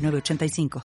906985. 0.00 0.82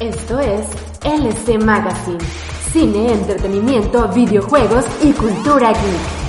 Esto 0.00 0.40
es 0.40 0.66
LC 1.04 1.62
Magazine. 1.62 2.18
Cine, 2.72 3.12
entretenimiento, 3.12 4.08
videojuegos 4.08 4.84
y 5.02 5.12
cultura 5.12 5.72
geek. 5.72 6.20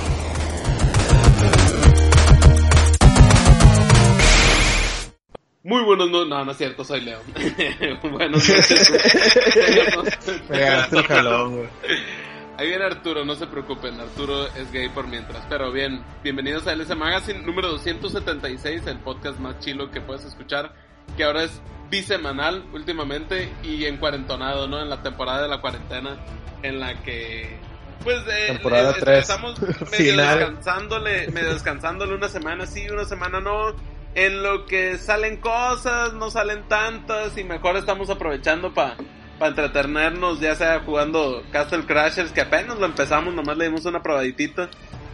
Muy 5.64 5.84
buenos 5.84 6.10
no, 6.10 6.24
no, 6.24 6.44
no 6.44 6.50
es 6.50 6.58
cierto, 6.58 6.84
soy 6.84 7.02
Leo. 7.02 7.20
bueno, 8.02 8.36
Ahí 12.58 12.68
viene 12.68 12.84
Arturo, 12.84 13.24
no 13.24 13.34
se 13.34 13.46
preocupen, 13.46 13.98
Arturo 13.98 14.46
es 14.48 14.70
gay 14.72 14.88
por 14.90 15.08
mientras. 15.08 15.44
Pero 15.48 15.72
bien, 15.72 16.04
bienvenidos 16.22 16.66
a 16.66 16.74
LS 16.74 16.94
Magazine 16.94 17.40
número 17.40 17.68
276, 17.68 18.86
el 18.86 18.98
podcast 18.98 19.38
más 19.38 19.58
chilo 19.60 19.90
que 19.90 20.02
puedes 20.02 20.24
escuchar, 20.24 20.74
que 21.16 21.24
ahora 21.24 21.44
es 21.44 21.62
bisemanal 21.90 22.64
últimamente 22.74 23.50
y 23.62 23.86
en 23.86 23.96
cuarentonado, 23.96 24.68
¿no? 24.68 24.82
En 24.82 24.90
la 24.90 25.02
temporada 25.02 25.42
de 25.42 25.48
la 25.48 25.62
cuarentena, 25.62 26.18
en 26.62 26.78
la 26.78 27.02
que 27.02 27.56
pues 28.04 28.18
eh, 28.28 28.48
temporada 28.48 28.94
3. 29.00 29.18
estamos 29.18 29.58
medio 29.90 30.16
descansándole, 30.16 31.28
medio 31.30 31.54
descansándole 31.54 32.14
una 32.14 32.28
semana 32.28 32.66
sí, 32.66 32.86
una 32.90 33.04
semana 33.04 33.40
no. 33.40 33.74
En 34.14 34.42
lo 34.42 34.66
que 34.66 34.98
salen 34.98 35.38
cosas, 35.38 36.12
no 36.12 36.30
salen 36.30 36.68
tantas 36.68 37.38
y 37.38 37.44
mejor 37.44 37.76
estamos 37.78 38.10
aprovechando 38.10 38.74
para 38.74 38.96
para 39.42 39.50
entretenernos, 39.50 40.38
ya 40.38 40.54
sea 40.54 40.80
jugando 40.80 41.42
Castle 41.50 41.84
Crashers, 41.84 42.30
que 42.30 42.42
apenas 42.42 42.78
lo 42.78 42.86
empezamos, 42.86 43.34
nomás 43.34 43.56
le 43.56 43.64
dimos 43.64 43.84
una 43.86 44.00
probaditita. 44.00 44.68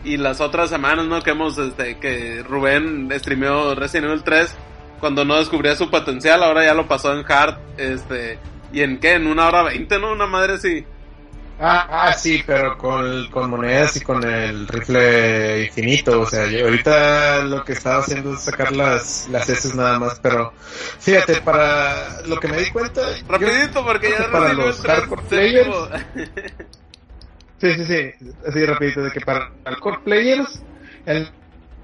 Y 0.04 0.18
las 0.18 0.42
otras 0.42 0.68
semanas, 0.68 1.06
¿no? 1.06 1.22
Que 1.22 1.30
hemos, 1.30 1.56
este, 1.56 1.96
que 1.96 2.42
Rubén 2.42 3.08
streameó 3.10 3.74
Resident 3.74 4.10
Evil 4.10 4.22
3 4.22 4.54
cuando 5.00 5.24
no 5.24 5.36
descubría 5.36 5.74
su 5.76 5.88
potencial, 5.88 6.42
ahora 6.42 6.62
ya 6.62 6.74
lo 6.74 6.86
pasó 6.86 7.18
en 7.18 7.24
hard, 7.26 7.56
este, 7.78 8.38
y 8.70 8.82
en 8.82 9.00
qué, 9.00 9.14
en 9.14 9.26
una 9.26 9.46
hora 9.46 9.62
veinte, 9.62 9.98
¿no? 9.98 10.12
Una 10.12 10.26
madre 10.26 10.54
así. 10.54 10.84
Ah, 11.60 11.86
ah, 11.90 12.12
sí, 12.12 12.44
pero 12.46 12.78
con, 12.78 13.28
con 13.30 13.50
monedas 13.50 13.96
y 13.96 14.00
con 14.00 14.24
el 14.24 14.68
rifle 14.68 15.64
infinito. 15.64 16.20
O 16.20 16.26
sea, 16.26 16.46
yo 16.46 16.66
ahorita 16.66 17.42
lo 17.42 17.64
que 17.64 17.72
estaba 17.72 17.98
haciendo 17.98 18.34
es 18.34 18.42
sacar 18.42 18.70
las, 18.70 19.28
las 19.28 19.48
S 19.48 19.76
nada 19.76 19.98
más. 19.98 20.20
Pero 20.20 20.52
fíjate, 21.00 21.40
para 21.40 22.22
lo 22.26 22.38
que 22.38 22.46
me 22.46 22.58
di 22.58 22.70
cuenta. 22.70 23.02
Rapidito, 23.26 23.84
porque 23.84 24.10
ya 24.10 24.30
para 24.30 24.52
los 24.52 24.80
hardcore 24.82 25.22
players. 25.22 25.76
sí, 27.58 27.74
sí, 27.74 27.84
sí. 27.84 28.32
Así 28.46 28.64
rapidito, 28.64 29.02
de 29.02 29.10
que 29.10 29.20
para 29.20 29.50
hardcore 29.64 29.98
players, 30.04 30.62
el 31.06 31.28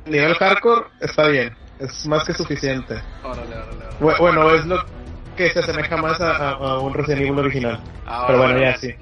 nivel 0.07 0.35
hardcore 0.35 0.87
está 1.01 1.27
bien. 1.27 1.57
Es 1.81 2.07
más 2.07 2.25
que 2.25 2.33
suficiente. 2.33 3.03
Órale, 3.25 3.57
órale, 3.57 4.17
Bueno, 4.21 4.55
es 4.55 4.65
lo 4.67 4.85
que 5.35 5.51
se 5.51 5.61
asemeja 5.61 5.97
más 5.97 6.21
a, 6.21 6.51
a, 6.53 6.79
un 6.79 6.95
Resident 6.95 7.23
Evil 7.23 7.39
original. 7.39 7.81
Ah, 8.07 8.25
Pero 8.27 8.39
bueno, 8.39 8.59
ya 8.61 8.77
sí. 8.77 8.95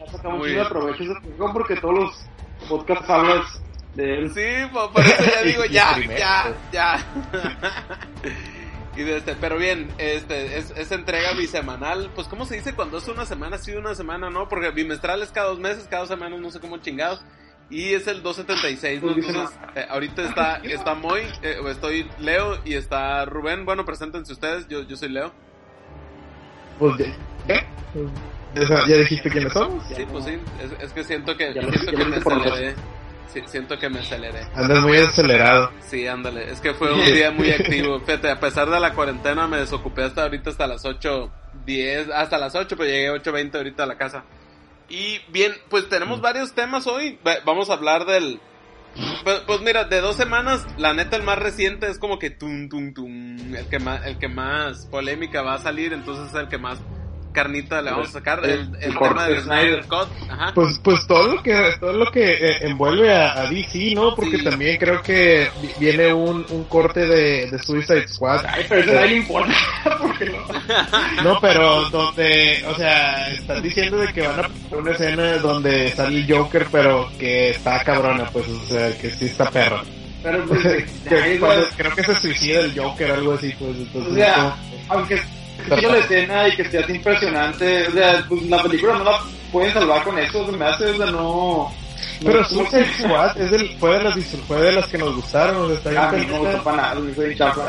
Aprovecho 0.61 1.03
ese 1.03 1.15
porque 1.53 1.77
todos 1.77 1.95
los 1.95 2.27
podcasts 2.69 3.09
hablas 3.09 3.63
de 3.95 4.19
él. 4.19 4.31
Sí, 4.33 4.45
por 4.73 5.05
eso 5.05 5.25
ya 5.25 5.43
digo, 5.45 5.65
ya, 5.67 5.97
ya, 6.19 6.55
ya. 6.73 7.07
y 8.97 9.03
de 9.03 9.17
este, 9.17 9.35
pero 9.35 9.59
bien, 9.59 9.89
este, 9.99 10.59
es, 10.59 10.73
es, 10.77 10.93
entrega 10.93 11.33
bisemanal. 11.35 12.11
Pues, 12.15 12.29
¿cómo 12.29 12.47
se 12.47 12.57
dice 12.57 12.75
cuando 12.75 12.99
es 12.99 13.09
una 13.09 13.27
semana 13.27 13.59
sí, 13.59 13.73
una 13.73 13.95
semana 13.95 14.31
no? 14.31 14.49
Porque 14.49 14.71
bimestral 14.71 15.23
es 15.23 15.31
cada 15.31 15.49
dos 15.49 15.59
meses, 15.59 15.87
cada 15.89 16.01
dos 16.01 16.09
semanas, 16.09 16.41
no 16.41 16.51
sé 16.51 16.61
cómo 16.61 16.79
chingados. 16.79 17.23
Y 17.71 17.95
es 17.95 18.07
el 18.07 18.23
276, 18.23 19.03
¿no? 19.03 19.13
Entonces, 19.13 19.59
eh, 19.75 19.87
ahorita 19.89 20.23
está, 20.23 20.57
está 20.57 20.95
Moy, 20.95 21.23
eh, 21.43 21.59
estoy 21.71 22.07
Leo 22.19 22.59
y 22.67 22.75
está 22.75 23.25
Rubén. 23.25 23.65
Bueno, 23.65 23.87
preséntense 23.87 24.33
ustedes, 24.33 24.69
yo, 24.69 24.83
yo 24.83 24.97
soy 24.97 25.09
Leo. 25.09 25.33
Pues 26.83 26.97
¿qué? 27.47 27.65
¿Ya, 28.89 28.97
dijiste 28.97 29.31
quiénes 29.31 29.53
somos? 29.53 29.85
Sí, 29.87 30.05
pues 30.11 30.25
sí, 30.25 30.37
es, 30.81 30.93
que 30.93 31.05
siento 31.05 31.37
que, 31.37 31.53
siento 31.53 31.93
que 31.93 32.05
me 32.05 32.17
aceleré. 32.17 32.75
siento 33.47 33.79
que 33.79 33.89
me 33.89 34.01
aceleré. 34.01 34.41
Andas 34.57 34.83
muy 34.83 34.97
acelerado. 34.99 35.71
Sí, 35.79 36.09
ándale. 36.09 36.51
Es 36.51 36.61
que 36.61 36.75
fue 36.75 36.93
un 36.93 37.05
día 37.05 37.31
muy 37.31 37.53
activo. 37.53 38.01
Fíjate, 38.01 38.31
a 38.31 38.41
pesar 38.41 38.69
de 38.69 38.81
la 38.81 38.95
cuarentena 38.95 39.47
me 39.47 39.59
desocupé 39.59 40.03
hasta 40.03 40.25
ahorita, 40.25 40.51
hasta 40.51 40.67
las 40.67 40.85
8.10, 40.85 42.11
hasta 42.13 42.37
las 42.37 42.57
8, 42.57 42.77
pero 42.77 42.91
llegué 42.91 43.09
a 43.11 43.15
8.20 43.15 43.55
ahorita 43.55 43.85
a 43.85 43.87
la 43.87 43.97
casa. 43.97 44.25
Y 44.89 45.21
bien, 45.29 45.53
pues 45.71 45.89
tenemos 45.89 46.19
mm. 46.19 46.23
varios 46.23 46.53
temas 46.53 46.89
hoy. 46.89 47.17
Vamos 47.45 47.71
a 47.71 47.75
hablar 47.75 48.07
del... 48.07 48.41
Pues, 49.25 49.41
pues, 49.47 49.61
mira, 49.61 49.85
de 49.85 50.01
dos 50.01 50.17
semanas, 50.17 50.67
la 50.77 50.93
neta 50.93 51.17
el 51.17 51.23
más 51.23 51.39
reciente 51.39 51.89
es 51.89 51.99
como 51.99 52.19
que 52.19 52.31
tum 52.31 52.69
tum 52.69 52.93
tum, 52.93 53.55
el 53.55 53.67
que 53.69 53.79
más, 53.79 54.05
el 54.05 54.19
que 54.19 54.29
más 54.29 54.87
polémica 54.87 55.43
va 55.43 55.55
a 55.55 55.59
salir, 55.59 55.93
entonces 55.93 56.29
es 56.29 56.35
el 56.35 56.49
que 56.49 56.59
más 56.59 56.79
carnita 57.33 57.83
le 57.83 57.91
vamos 57.91 58.09
a 58.09 58.13
sacar 58.13 58.45
el, 58.45 58.71
el, 58.81 58.99
tema 58.99 59.27
de 59.27 59.41
Snyder 59.41 59.85
Cut 59.87 60.09
Ajá. 60.31 60.53
pues 60.55 60.79
pues 60.79 61.07
todo 61.07 61.35
lo 61.35 61.43
que 61.43 61.73
todo 61.81 61.93
lo 61.93 62.11
que 62.11 62.33
eh, 62.33 62.59
envuelve 62.63 63.13
a, 63.13 63.47
DC 63.51 63.95
no 63.95 64.15
porque 64.15 64.39
también 64.39 64.79
creo 64.79 65.03
que 65.03 65.49
viene 65.79 66.13
un, 66.13 66.45
un 66.51 66.65
corte 66.65 67.07
de, 67.07 67.51
de 67.51 67.59
Suicide 67.59 68.09
Squad. 68.09 68.45
Ay, 68.47 68.65
pero 68.69 68.81
eso 68.83 68.93
no 68.93 69.07
importa 69.07 69.55
porque 70.01 70.27
no 70.27 71.23
no 71.23 71.41
pero 71.41 71.89
donde 71.91 72.65
o 72.67 72.75
sea 72.75 73.31
están 73.31 73.63
diciendo 73.63 73.99
de 73.99 74.13
que 74.13 74.27
van 74.27 74.41
a 74.41 74.49
poner 74.49 74.83
una 74.83 74.91
escena 74.93 75.39
donde 75.39 75.91
sale 75.91 76.19
el 76.19 76.33
Joker 76.33 76.67
pero 76.71 77.09
que 77.19 77.51
está 77.51 77.83
cabrona 77.83 78.27
pues 78.33 78.49
o 78.49 78.67
sea 78.67 78.97
que 78.99 79.11
sí 79.11 79.27
está 79.27 79.51
perro. 79.51 79.83
Pero 80.23 80.47
pues, 80.47 80.63
creo 81.77 81.95
que 81.97 82.05
se 82.05 82.15
suicida 82.15 82.61
el 82.61 82.79
Joker 82.79 83.11
algo 83.11 83.33
así 83.35 83.53
pues 83.59 83.77
entonces 83.77 84.13
o 84.13 84.15
sea, 84.15 84.57
aunque 84.89 85.21
que 85.69 85.87
la 85.87 85.99
escena 85.99 86.49
y 86.49 86.57
que 86.57 86.65
sea 86.65 86.85
impresionante. 86.89 87.89
O 87.89 87.93
sea, 87.93 88.25
pues 88.29 88.43
la 88.45 88.63
película 88.63 88.95
no 88.99 89.05
la 89.05 89.19
pueden 89.51 89.73
salvar 89.73 90.03
con 90.05 90.19
eso, 90.19 90.47
se 90.47 90.53
me 90.53 90.65
hace, 90.65 90.85
o 90.87 90.97
sea, 90.97 91.07
no. 91.07 91.73
Pero 92.25 92.45
Suicide 92.45 92.87
Squad 92.99 93.41
es 93.41 93.51
del, 93.51 93.77
fue, 93.79 93.99
de 93.99 94.05
las, 94.05 94.15
fue 94.47 94.61
de 94.61 94.73
las 94.73 94.87
que 94.87 94.99
nos 94.99 95.15
gustaron. 95.15 95.71
O 95.71 95.77
sea, 95.77 96.09
a 96.09 96.13
mí 96.13 96.27
no 96.27 96.33
me 96.35 96.39
gusta 96.41 96.63
para 96.63 96.77
nada, 96.77 97.01
soy 97.15 97.37
chapa. 97.37 97.69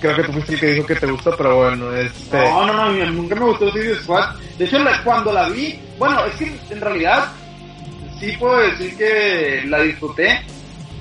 Creo 0.00 0.16
que 0.16 0.22
tú 0.22 0.32
fuiste 0.32 0.54
el 0.54 0.60
que 0.60 0.66
dijo 0.72 0.86
que 0.86 0.94
te 0.94 1.06
gustó, 1.06 1.36
pero 1.36 1.56
bueno, 1.56 1.94
este... 1.94 2.38
No, 2.38 2.66
no, 2.66 2.90
no, 2.90 3.10
nunca 3.10 3.34
me 3.34 3.44
gustó 3.44 3.70
Suicide 3.70 3.96
Squad. 3.96 4.34
De 4.56 4.64
hecho, 4.64 4.78
cuando 5.04 5.32
la 5.32 5.48
vi, 5.48 5.78
bueno, 5.98 6.24
es 6.24 6.36
que 6.36 6.58
en 6.70 6.80
realidad 6.80 7.28
sí 8.18 8.32
puedo 8.38 8.58
decir 8.58 8.96
que 8.96 9.62
la 9.66 9.80
disfruté, 9.80 10.40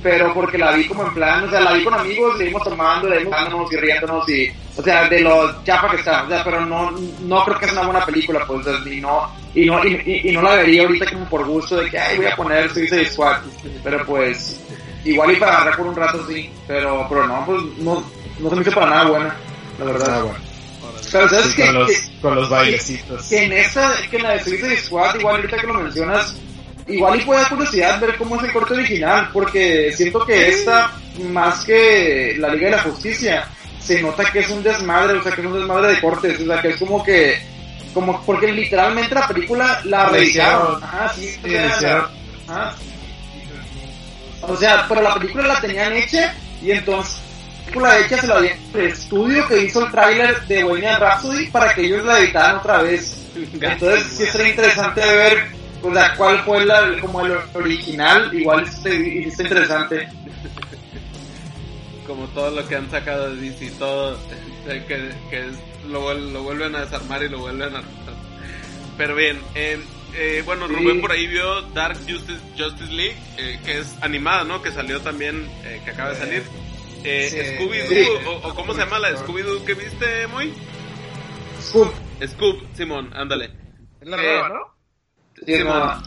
pero 0.02 0.34
porque 0.34 0.58
la 0.58 0.72
vi 0.72 0.88
como 0.88 1.06
en 1.06 1.14
plan, 1.14 1.44
o 1.44 1.50
sea, 1.50 1.60
la 1.60 1.74
vi 1.74 1.84
con 1.84 1.94
amigos, 1.94 2.38
seguimos 2.38 2.64
tomando, 2.64 3.10
seguimos 3.10 3.72
y 3.72 3.76
riéndonos 3.76 4.30
y, 4.30 4.52
o 4.78 4.82
sea, 4.82 5.10
de 5.10 5.22
lo 5.22 5.64
chafa 5.64 5.90
que 5.90 5.98
está, 5.98 6.24
o 6.24 6.30
sea, 6.30 6.44
pero 6.44 6.66
no, 6.66 6.92
no 6.92 7.44
creo 7.44 7.60
que 7.60 7.66
es 7.66 7.72
una 7.74 7.84
buena 7.84 8.06
película, 8.06 8.46
pues, 8.46 8.66
y 8.86 9.02
no, 9.02 9.30
y 9.54 9.66
no, 9.66 9.86
y, 9.86 10.32
no 10.32 10.42
la 10.42 10.56
vería 10.56 10.84
ahorita 10.84 11.12
como 11.12 11.26
por 11.26 11.46
gusto 11.46 11.78
de 11.78 11.90
que, 11.90 12.00
ay, 12.00 12.18
voy 12.18 12.28
a 12.28 12.36
poner 12.36 12.72
Suicide 12.72 13.10
Squad, 13.10 13.42
pero 13.84 14.06
pues, 14.06 14.62
igual 15.04 15.32
y 15.32 15.36
para 15.36 15.58
agarrar 15.58 15.78
por 15.78 15.88
un 15.88 15.96
rato 15.96 16.26
sí, 16.28 16.50
pero, 16.68 17.06
pero 17.10 17.28
no, 17.28 17.46
pues, 17.46 17.62
no, 17.80 18.04
no 18.40 18.50
se 18.50 18.56
me 18.56 18.62
hizo 18.62 18.72
para 18.72 18.90
nada 18.90 19.06
buena, 19.06 19.36
la 19.80 19.86
verdad. 19.86 20.08
Ah, 20.10 20.24
bueno. 20.24 20.50
Pero 21.12 21.28
sabes 21.28 21.56
que, 21.56 21.66
con 21.66 21.74
los, 21.74 21.92
con 22.22 22.36
los 22.36 22.50
bailecitos. 22.50 23.28
Que, 23.28 23.46
en 23.46 23.54
esa, 23.54 23.94
que 24.10 24.18
en 24.18 24.24
la 24.24 24.32
de 24.32 24.44
Suicide 24.44 24.78
Squad, 24.78 25.16
igual 25.16 25.38
ahorita 25.38 25.58
que 25.58 25.68
lo 25.68 25.74
mencionas, 25.74 26.36
igual 26.90 27.20
y 27.20 27.24
puede 27.24 27.42
dar 27.42 27.50
curiosidad 27.50 28.00
ver 28.00 28.18
cómo 28.18 28.36
es 28.36 28.44
el 28.44 28.52
corte 28.52 28.74
original, 28.74 29.30
porque 29.32 29.92
siento 29.96 30.26
que 30.26 30.50
esta, 30.50 30.92
más 31.32 31.64
que 31.66 32.36
la 32.38 32.50
Liga 32.50 32.70
de 32.70 32.76
la 32.76 32.84
Justicia, 32.84 33.48
se 33.80 34.02
nota 34.02 34.30
que 34.32 34.40
es 34.40 34.50
un 34.50 34.62
desmadre, 34.62 35.18
o 35.18 35.24
sea, 35.24 35.32
que 35.32 35.42
es 35.42 35.48
un 35.48 35.54
desmadre 35.54 35.94
de 35.94 36.02
cortes, 36.02 36.40
o 36.40 36.46
sea, 36.46 36.62
que 36.62 36.70
es 36.70 36.78
como 36.78 37.04
que, 37.04 37.42
como, 37.94 38.22
porque 38.26 38.52
literalmente 38.52 39.16
la 39.16 39.28
película 39.28 39.82
la 39.86 40.10
realizaron. 40.10 40.84
Ajá, 40.84 41.14
sí, 41.14 41.28
sí 41.44 41.56
O 44.42 44.56
sea, 44.56 44.86
pero 44.88 45.02
la 45.02 45.16
película 45.16 45.48
la 45.48 45.62
tenían 45.62 45.94
hecha 45.94 46.34
y 46.62 46.72
entonces 46.72 47.20
la 47.58 47.66
película 47.66 48.00
hecha 48.00 48.18
se 48.18 48.28
la 48.28 48.42
dieron 48.42 48.60
el 48.74 48.86
estudio 48.88 49.48
que 49.48 49.64
hizo 49.64 49.86
el 49.86 49.92
tráiler 49.92 50.42
de 50.48 50.64
Bohemian 50.64 51.00
Rhapsody 51.00 51.48
para 51.48 51.74
que 51.74 51.82
ellos 51.82 52.06
la 52.06 52.20
editaran 52.20 52.58
otra 52.58 52.82
vez. 52.82 53.16
Entonces 53.36 54.04
sí 54.12 54.26
sería 54.26 54.50
interesante 54.50 55.02
ver 55.02 55.59
o 55.82 55.94
sea, 55.94 56.16
cuál 56.16 56.40
fue 56.40 56.66
la, 56.66 57.00
como 57.00 57.26
el 57.26 57.38
original, 57.54 58.34
igual 58.34 58.64
está, 58.64 58.90
está 58.90 59.44
interesante. 59.44 60.10
como 62.08 62.28
todo 62.28 62.52
lo 62.52 62.68
que 62.68 62.76
han 62.76 62.90
sacado 62.90 63.36
de 63.36 63.50
DC, 63.50 63.72
todo 63.78 64.18
que, 64.66 65.12
que 65.30 65.46
lo, 65.88 66.14
lo, 66.14 66.44
vuelven 66.44 66.76
a 66.76 66.82
desarmar 66.82 67.24
y 67.24 67.30
lo 67.30 67.40
vuelven 67.40 67.76
a... 67.76 67.84
Pero 68.98 69.16
bien, 69.16 69.40
eh, 69.56 69.80
eh, 70.16 70.42
bueno, 70.46 70.68
Rubén 70.68 71.02
por 71.02 71.12
ahí 71.12 71.28
vio 71.28 71.62
Dark 71.74 71.98
Justice, 71.98 72.40
Justice 72.58 72.92
League, 72.92 73.18
eh, 73.38 73.60
que 73.64 73.80
es 73.80 73.96
animada, 74.02 74.44
¿no? 74.44 74.62
Que 74.62 74.72
salió 74.72 75.00
también, 75.02 75.48
eh, 75.64 75.82
que 75.84 75.92
acaba 75.92 76.10
de 76.12 76.16
salir. 76.16 76.44
Eh, 77.04 77.58
Scooby-Doo, 77.58 78.42
o, 78.44 78.56
cómo 78.56 78.74
se 78.74 78.80
llama 78.82 79.00
la 79.00 79.12
Scooby-Doo 79.12 79.64
que 79.64 79.74
viste, 79.74 80.28
muy? 80.28 80.54
Scoop. 81.62 81.94
Scoop, 82.26 82.62
Simón, 82.74 83.12
ándale. 83.14 83.52
Es 84.02 84.08
la 84.08 84.18
nueva, 84.18 84.50
¿no? 84.50 84.79
Simón. 85.46 86.04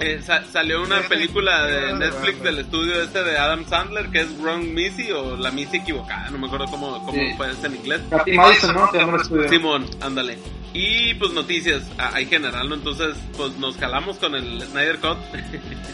Eh, 0.00 0.20
salió 0.52 0.82
una 0.82 1.02
película 1.02 1.66
de 1.66 1.92
Netflix 1.94 2.42
del 2.42 2.58
estudio 2.58 3.00
este 3.00 3.22
de 3.22 3.38
Adam 3.38 3.64
Sandler 3.64 4.10
que 4.10 4.22
es 4.22 4.38
Wrong 4.40 4.64
Missy 4.64 5.12
o 5.12 5.36
La 5.36 5.52
Missy 5.52 5.76
equivocada, 5.76 6.30
no 6.30 6.38
me 6.38 6.48
acuerdo 6.48 6.66
cómo, 6.66 7.04
cómo 7.06 7.36
fue 7.36 7.52
este 7.52 7.68
en 7.68 7.76
inglés. 7.76 8.00
¿no? 8.10 9.48
Simón, 9.48 9.86
ándale. 10.00 10.38
Y 10.72 11.14
pues 11.14 11.30
noticias, 11.32 11.84
hay 11.96 12.26
general, 12.26 12.68
¿no? 12.68 12.74
Entonces, 12.74 13.14
pues 13.36 13.56
nos 13.58 13.76
calamos 13.76 14.18
con 14.18 14.34
el 14.34 14.60
Snyder 14.62 14.98
Cut. 14.98 15.18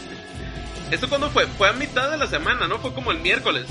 ¿Eso 0.91 1.07
cuándo 1.07 1.29
fue? 1.29 1.45
Fue 1.45 1.69
a 1.69 1.73
mitad 1.73 2.09
de 2.09 2.17
la 2.17 2.25
semana, 2.25 2.67
¿no? 2.67 2.79
Fue 2.79 2.91
como 2.93 3.11
el 3.11 3.19
miércoles. 3.19 3.67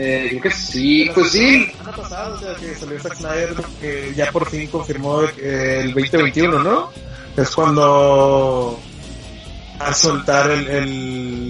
Eh, 0.00 0.26
creo 0.30 0.42
que 0.42 0.50
sí, 0.52 1.10
pues 1.12 1.32
sí. 1.32 1.72
La 1.84 1.90
pasada, 1.90 2.28
o 2.28 2.38
sea, 2.38 2.54
que 2.54 2.72
salió 2.76 3.00
Zack 3.00 3.16
Snyder, 3.16 3.54
que 3.80 4.14
ya 4.14 4.30
por 4.30 4.48
fin 4.48 4.68
confirmó 4.68 5.22
el 5.22 5.92
2021, 5.92 6.62
¿no? 6.62 6.90
Es 7.36 7.50
cuando 7.50 8.78
a 9.80 9.92
soltar 9.92 10.50
el, 10.52 10.68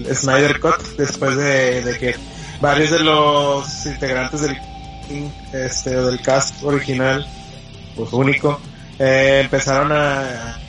el 0.07 0.15
Snyder 0.15 0.59
Cut 0.59 0.81
después 0.97 1.35
de, 1.35 1.95
que 1.99 2.15
varios 2.59 2.89
de 2.89 2.99
los 2.99 3.85
integrantes 3.85 4.41
del 4.41 4.57
este, 5.53 5.89
del 5.89 6.19
cast 6.21 6.63
original, 6.63 7.25
pues 7.95 8.11
único, 8.13 8.59
eh, 8.97 9.41
empezaron 9.43 9.91
a, 9.91 10.57
eh, 10.57 10.68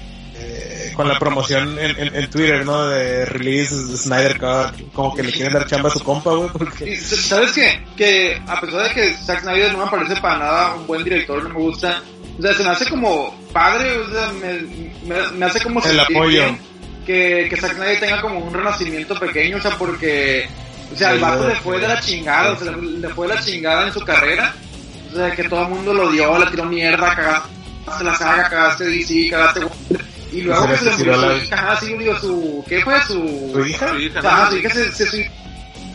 con 1.00 1.08
la 1.08 1.18
promoción 1.18 1.78
en, 1.78 2.14
en, 2.14 2.30
Twitter, 2.30 2.62
¿no? 2.62 2.86
De 2.86 3.24
release 3.24 3.74
Snyder 3.96 4.38
Cut, 4.38 4.92
como 4.92 5.14
que 5.14 5.22
le 5.22 5.32
quieren 5.32 5.54
dar 5.54 5.66
chamba 5.66 5.88
a 5.88 5.92
su 5.92 6.04
compa, 6.04 6.34
güey, 6.34 6.50
porque... 6.50 6.94
¿Sabes 6.98 7.52
qué? 7.52 7.82
Que 7.96 8.38
a 8.46 8.60
pesar 8.60 8.86
de 8.86 8.94
que 8.94 9.14
Zack 9.14 9.40
Snyder 9.40 9.72
no 9.72 9.86
me 9.86 9.90
parece 9.90 10.20
para 10.20 10.38
nada 10.38 10.74
un 10.74 10.86
buen 10.86 11.02
director, 11.02 11.42
no 11.42 11.48
me 11.48 11.54
gusta, 11.54 12.02
o 12.38 12.42
sea, 12.42 12.52
se 12.52 12.62
me 12.62 12.68
hace 12.68 12.90
como 12.90 13.34
padre, 13.50 13.96
o 13.96 14.10
sea, 14.10 14.30
me, 14.32 15.30
me, 15.32 15.46
hace 15.46 15.62
como 15.62 15.82
El 15.82 16.00
apoyo. 16.00 16.54
Que, 17.06 17.46
que 17.48 17.56
Zack 17.56 17.76
Snyder 17.76 17.98
tenga 18.00 18.20
como 18.20 18.40
un 18.40 18.52
renacimiento 18.52 19.18
pequeño, 19.18 19.56
o 19.56 19.60
sea, 19.60 19.70
porque 19.78 20.46
o 20.92 20.96
sea, 20.96 21.12
el 21.12 21.20
vato 21.20 21.48
le 21.48 21.54
fue 21.56 21.80
de 21.80 21.88
la 21.88 21.98
chingada, 22.00 22.52
o 22.52 22.58
sea, 22.58 22.72
le 22.72 23.08
fue 23.08 23.26
de 23.26 23.34
la 23.34 23.40
chingada 23.40 23.86
en 23.86 23.92
su 23.94 24.00
carrera. 24.00 24.54
O 25.10 25.16
sea, 25.16 25.34
que 25.34 25.44
todo 25.44 25.62
el 25.62 25.68
mundo 25.68 25.94
lo 25.94 26.10
dio, 26.10 26.38
le 26.38 26.46
tiró 26.46 26.64
mierda, 26.66 27.16
cagaste 27.16 28.04
la 28.04 28.14
saga, 28.14 28.48
cagaste 28.48 28.84
DC, 28.84 29.28
cagaste... 29.30 29.60
Y 30.32 30.42
luego 30.42 30.66
que 30.68 30.76
se 30.76 30.84
le 30.84 30.96
murió 30.96 31.14
su 31.14 31.44
hija, 31.44 31.76
sí, 31.80 31.94
digo, 31.96 32.16
su... 32.18 32.64
¿Qué 32.68 32.80
fue? 32.82 33.00
Su... 33.02 33.50
¿Su 33.52 33.66
hija? 33.66 33.88
Su 33.88 33.98
hija, 33.98 34.20
Ajá, 34.20 34.50
su 34.50 34.56
hija 34.56 34.70
se, 34.70 34.92
se 34.92 35.30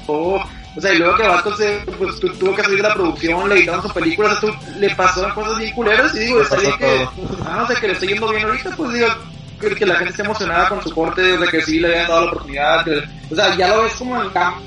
O 0.08 0.44
sea, 0.80 0.94
y 0.94 0.98
luego 0.98 1.16
que 1.16 1.24
el 1.24 1.30
vato 1.30 1.56
se, 1.56 1.80
pues, 1.98 2.20
tuvo 2.20 2.56
que 2.56 2.64
salir 2.64 2.78
de 2.78 2.88
la 2.90 2.94
producción, 2.94 3.48
le 3.48 3.56
editaron 3.56 3.82
sus 3.82 3.94
películas, 3.94 4.38
le 4.78 4.96
pasaron 4.96 5.32
cosas 5.32 5.58
bien 5.58 5.74
culeras, 5.74 6.14
y 6.16 6.20
digo, 6.20 6.42
está 6.42 6.58
bien 6.58 6.78
que... 6.78 7.08
Ah, 7.46 7.64
o 7.64 7.68
sea, 7.68 7.80
que 7.80 7.88
le 7.88 7.94
está 7.94 8.06
yendo 8.06 8.30
bien 8.30 8.46
ahorita, 8.46 8.76
pues 8.76 8.94
digo, 8.94 9.08
que, 9.60 9.86
la 9.86 9.96
gente 9.96 10.12
esté 10.12 10.24
emocionada 10.24 10.70
con 10.70 10.84
su 10.84 10.94
corte, 10.94 11.22
de 11.22 11.48
que 11.48 11.62
sí 11.62 11.80
le 11.80 11.96
hayan 11.96 12.08
dado 12.08 12.26
la 12.26 12.32
oportunidad, 12.32 12.86
o 13.32 13.36
sea, 13.36 13.56
ya 13.56 13.76
lo 13.76 13.84
ves 13.84 13.94
como 13.94 14.22
en 14.22 14.30
campo 14.30 14.62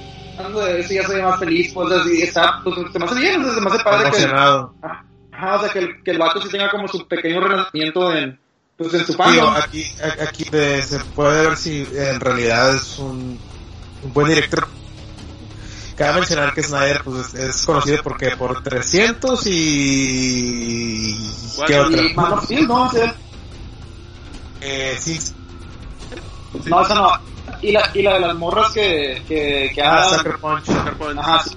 de 0.64 0.80
eso 0.80 0.94
ya 0.94 1.02
soy 1.04 1.22
más 1.22 1.38
feliz, 1.38 1.72
pues 1.74 1.92
así, 1.92 2.22
está, 2.22 2.60
pues 2.62 2.76
se 2.92 2.98
me 2.98 3.04
hace 3.04 3.20
bien, 3.20 3.54
se 3.54 3.60
me 3.60 3.70
hace 3.70 3.84
padre 3.84 4.10
que, 4.10 4.24
ajá, 4.24 5.54
o 5.56 5.60
sea, 5.60 5.68
que 5.72 5.78
el, 5.80 6.02
que 6.02 6.10
el 6.12 6.18
vato 6.18 6.40
sí 6.40 6.48
tenga 6.48 6.70
como 6.70 6.88
su 6.88 7.06
pequeño 7.06 7.40
renacimiento 7.40 8.14
en, 8.14 8.38
pues 8.78 8.94
en 8.94 9.06
su 9.06 9.12
fandom. 9.12 9.54
aquí, 9.56 9.84
aquí 10.26 10.44
se 10.44 10.98
puede 11.14 11.48
ver 11.48 11.56
si 11.58 11.86
en 11.94 12.20
realidad 12.20 12.76
es 12.76 12.98
un, 12.98 13.38
un 14.04 14.12
buen 14.14 14.28
director. 14.28 14.66
Cabe 15.96 16.20
mencionar 16.20 16.54
que 16.54 16.62
Snyder 16.62 17.02
pues, 17.04 17.34
es, 17.34 17.66
conocido 17.66 18.02
porque 18.04 18.30
por 18.36 18.62
300 18.62 19.46
y... 19.46 21.16
¿Qué 21.66 21.80
otra? 21.80 22.02
Y 22.02 22.14
Man 22.14 22.32
of 22.32 22.44
Steel, 22.44 22.68
¿no? 22.68 22.90
Eh, 24.60 24.96
sí. 25.00 25.18
No, 26.64 26.82
eso 26.82 26.94
no 26.94 27.28
y 27.62 27.72
la, 27.72 27.90
y 27.94 28.02
la 28.02 28.14
de 28.14 28.20
las 28.20 28.34
morras 28.36 28.72
que, 28.72 29.22
que, 29.26 29.70
que 29.74 29.82
ah, 29.82 30.04
Sucker 30.16 30.38
Punch. 30.38 30.64
Sucker 30.66 30.94
Punch. 30.94 31.18
Ajá, 31.18 31.42
sí. 31.44 31.56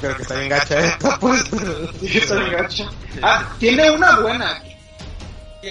Que 0.00 0.22
está 0.22 0.34
bien 0.36 0.48
gacha 0.48 0.80
esta, 0.80 1.18
pues. 1.18 1.44
Sí, 2.00 2.18
está 2.18 2.34
bien 2.36 2.52
gacha. 2.52 2.90
Ah, 3.22 3.44
tiene 3.58 3.90
una 3.90 4.20
buena. 4.20 4.62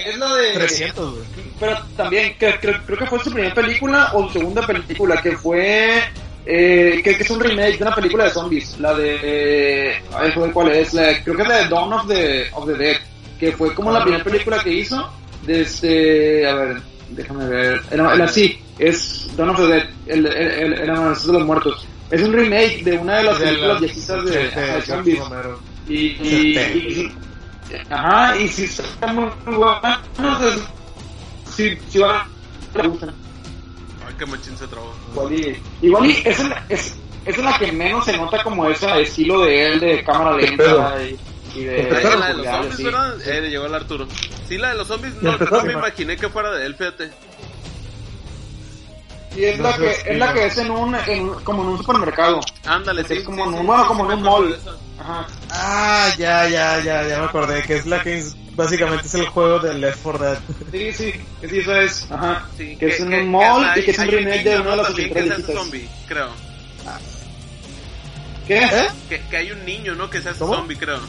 Es 0.05 0.17
la 0.17 0.35
de... 0.35 0.53
300, 0.53 1.11
güey. 1.11 1.25
Pero 1.59 1.77
también, 1.95 2.35
creo, 2.37 2.53
creo, 2.59 2.81
creo 2.85 2.97
que 2.97 3.05
fue 3.05 3.19
su 3.19 3.31
primera 3.31 3.53
película 3.53 4.11
o 4.13 4.29
segunda 4.31 4.65
película, 4.65 5.21
que 5.21 5.37
fue... 5.37 6.03
Eh, 6.45 7.01
que, 7.03 7.17
que, 7.17 7.23
es 7.23 7.29
un 7.29 7.41
remake 7.41 7.77
de 7.77 7.83
una 7.83 7.95
película 7.95 8.23
de 8.23 8.29
zombies, 8.29 8.79
la 8.79 8.93
de... 8.93 9.19
Eh, 9.21 10.01
a 10.13 10.21
ver, 10.21 10.33
¿cuál 10.53 10.69
es? 10.69 10.93
La, 10.93 11.21
creo 11.21 11.35
que 11.35 11.41
es 11.41 11.47
la 11.47 11.57
de 11.57 11.67
Dawn 11.67 11.91
of 11.91 12.07
the, 12.07 12.47
of 12.53 12.65
the 12.65 12.73
Dead, 12.73 12.97
que 13.37 13.51
fue 13.51 13.73
como 13.75 13.91
la 13.91 14.01
primera 14.01 14.23
película 14.23 14.63
que 14.63 14.73
hizo, 14.73 15.09
desde... 15.43 16.47
A 16.47 16.55
ver, 16.55 16.77
déjame 17.09 17.49
ver... 17.49 17.81
Era, 17.91 18.15
era 18.15 18.25
así, 18.25 18.61
es 18.79 19.29
Dawn 19.35 19.49
of 19.49 19.57
the 19.57 19.67
Dead, 19.67 19.89
el, 20.07 20.25
el, 20.25 20.73
el, 20.73 20.87
de 20.87 21.33
los 21.33 21.45
Muertos. 21.45 21.85
Es 22.09 22.21
un 22.21 22.31
remake 22.31 22.83
de 22.83 22.97
una 22.97 23.17
de 23.17 23.23
las 23.23 23.37
películas 23.37 23.81
viejitas 23.81 24.25
de, 24.25 24.49
de, 24.49 24.81
zombies. 24.83 25.19
Y, 25.89 25.95
y, 25.95 26.57
y, 26.57 27.11
ajá, 27.89 28.37
y 28.37 28.47
si 28.47 28.63
está 28.65 29.07
muy 29.13 29.29
si, 31.55 31.77
si 31.89 31.99
va 31.99 32.27
a 32.75 32.87
gustan. 32.87 33.13
Ay, 34.07 34.13
qué 34.17 34.25
machín 34.25 34.57
se 34.57 34.67
trabó. 34.67 34.93
Igual 35.13 35.33
y, 35.33 35.61
igual 35.81 36.05
y 36.05 36.11
es, 36.23 36.39
es, 36.69 36.95
es 37.25 37.37
la 37.37 37.57
que 37.57 37.71
menos 37.71 38.05
se 38.05 38.15
nota 38.17 38.43
como 38.43 38.67
ese 38.67 39.01
estilo 39.01 39.41
de 39.41 39.65
él, 39.65 39.79
de 39.79 40.03
cámara 40.03 40.37
lenta 40.37 40.95
y, 41.03 41.19
y 41.59 41.63
de... 41.63 41.89
la 41.89 42.27
de 42.27 42.33
los 42.35 42.45
zombies, 42.45 42.75
sí. 42.75 42.83
¿verdad? 42.83 43.27
Eh, 43.27 43.49
llegó 43.49 43.65
el 43.65 43.75
Arturo. 43.75 44.07
Sí, 44.47 44.57
la 44.57 44.69
de 44.69 44.75
los 44.75 44.87
zombies, 44.87 45.13
no, 45.21 45.37
no 45.37 45.63
me 45.63 45.73
imaginé 45.73 46.15
que 46.15 46.29
fuera 46.29 46.51
de 46.51 46.65
él, 46.65 46.75
fíjate. 46.75 47.11
Y 49.37 49.45
es 49.45 49.59
la 49.59 49.77
que 49.77 49.91
es 49.91 50.17
la 50.17 50.33
que 50.33 50.45
es 50.47 50.57
en 50.57 50.71
un, 50.71 50.95
en, 50.95 51.29
como 51.43 51.61
en 51.61 51.69
un 51.69 51.77
supermercado. 51.77 52.41
Ándale, 52.65 53.03
sí. 53.03 53.15
Es 53.15 53.23
como 53.23 53.45
en 53.45 53.53
un, 53.53 53.67
bueno, 53.67 53.87
como 53.87 54.11
en 54.11 54.17
un 54.17 54.23
mall. 54.23 54.59
Ajá. 54.99 55.27
Ah, 55.51 56.09
ya, 56.17 56.49
ya, 56.49 56.81
ya, 56.81 57.07
ya 57.07 57.19
me 57.19 57.25
acordé 57.25 57.61
que 57.61 57.75
es 57.75 57.85
la 57.85 58.01
que 58.01 58.17
es, 58.17 58.35
básicamente 58.55 59.05
es 59.05 59.13
el 59.13 59.27
juego 59.27 59.59
de 59.59 59.75
Left 59.75 59.99
4 60.01 60.25
Dead. 60.25 60.39
Sí, 60.71 60.91
sí, 60.91 61.13
que 61.39 61.49
sí, 61.49 61.59
eso 61.59 61.75
es. 61.75 62.11
Ajá. 62.11 62.47
Sí, 62.57 62.75
que, 62.77 62.87
es 62.87 62.99
en 62.99 63.13
un 63.13 63.31
mall 63.31 63.77
y 63.77 63.83
que 63.83 63.91
es 63.91 63.99
un 63.99 64.07
remake 64.07 64.43
de 64.43 64.59
uno 64.59 64.71
de 64.71 64.77
los 64.77 64.89
que 64.95 65.03
es 65.03 65.45
zombie, 65.45 65.89
creo. 66.07 66.29
¿Qué? 68.47 68.57
¿Eh? 68.57 68.87
Que, 69.07 69.21
que 69.29 69.37
hay 69.37 69.51
un 69.51 69.63
niño, 69.65 69.93
¿no? 69.93 70.09
Que 70.09 70.17
es 70.17 70.25
ese 70.25 70.39
zombie, 70.39 70.77
creo. 70.77 70.99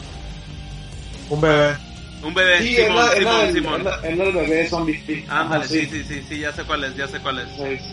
Un 1.29 1.41
bebé. 1.41 1.75
Un 2.21 2.33
bebé, 2.33 2.59
sí, 2.59 2.75
Simón, 2.75 3.05
es 3.05 3.17
Simón, 3.17 3.41
el, 3.41 3.53
Simón. 3.53 3.87
Es 4.03 4.19
el 4.19 4.33
bebé 4.33 4.69
zombie, 4.69 5.03
sí. 5.07 5.25
Ándale, 5.29 5.67
sí. 5.67 5.87
sí, 5.89 6.03
sí, 6.03 6.21
sí, 6.27 6.39
ya 6.39 6.51
sé 6.51 6.63
cuál 6.63 6.83
es, 6.83 6.95
ya 6.95 7.07
sé 7.07 7.19
cuál 7.21 7.39
es. 7.39 7.47
Sí. 7.55 7.85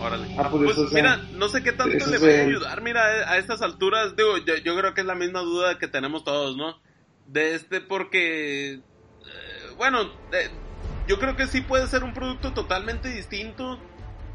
Órale. 0.00 0.34
Ah, 0.38 0.48
pues, 0.50 0.74
pues 0.74 0.92
mira, 0.92 1.16
no 1.32 1.48
sé 1.48 1.62
qué 1.62 1.72
tanto 1.72 2.06
le 2.06 2.18
va 2.18 2.26
a 2.26 2.46
ayudar, 2.46 2.82
mira, 2.82 3.02
a 3.30 3.38
estas 3.38 3.62
alturas, 3.62 4.16
digo, 4.16 4.36
yo, 4.38 4.56
yo, 4.56 4.76
creo 4.76 4.94
que 4.94 5.00
es 5.00 5.06
la 5.06 5.14
misma 5.14 5.40
duda 5.40 5.78
que 5.78 5.88
tenemos 5.88 6.24
todos, 6.24 6.56
¿no? 6.56 6.78
De 7.26 7.54
este 7.54 7.80
porque, 7.80 8.74
eh, 8.74 8.80
bueno, 9.76 10.02
eh, 10.32 10.50
yo 11.08 11.18
creo 11.18 11.36
que 11.36 11.46
sí 11.46 11.60
puede 11.60 11.86
ser 11.86 12.04
un 12.04 12.12
producto 12.12 12.52
totalmente 12.52 13.08
distinto, 13.08 13.80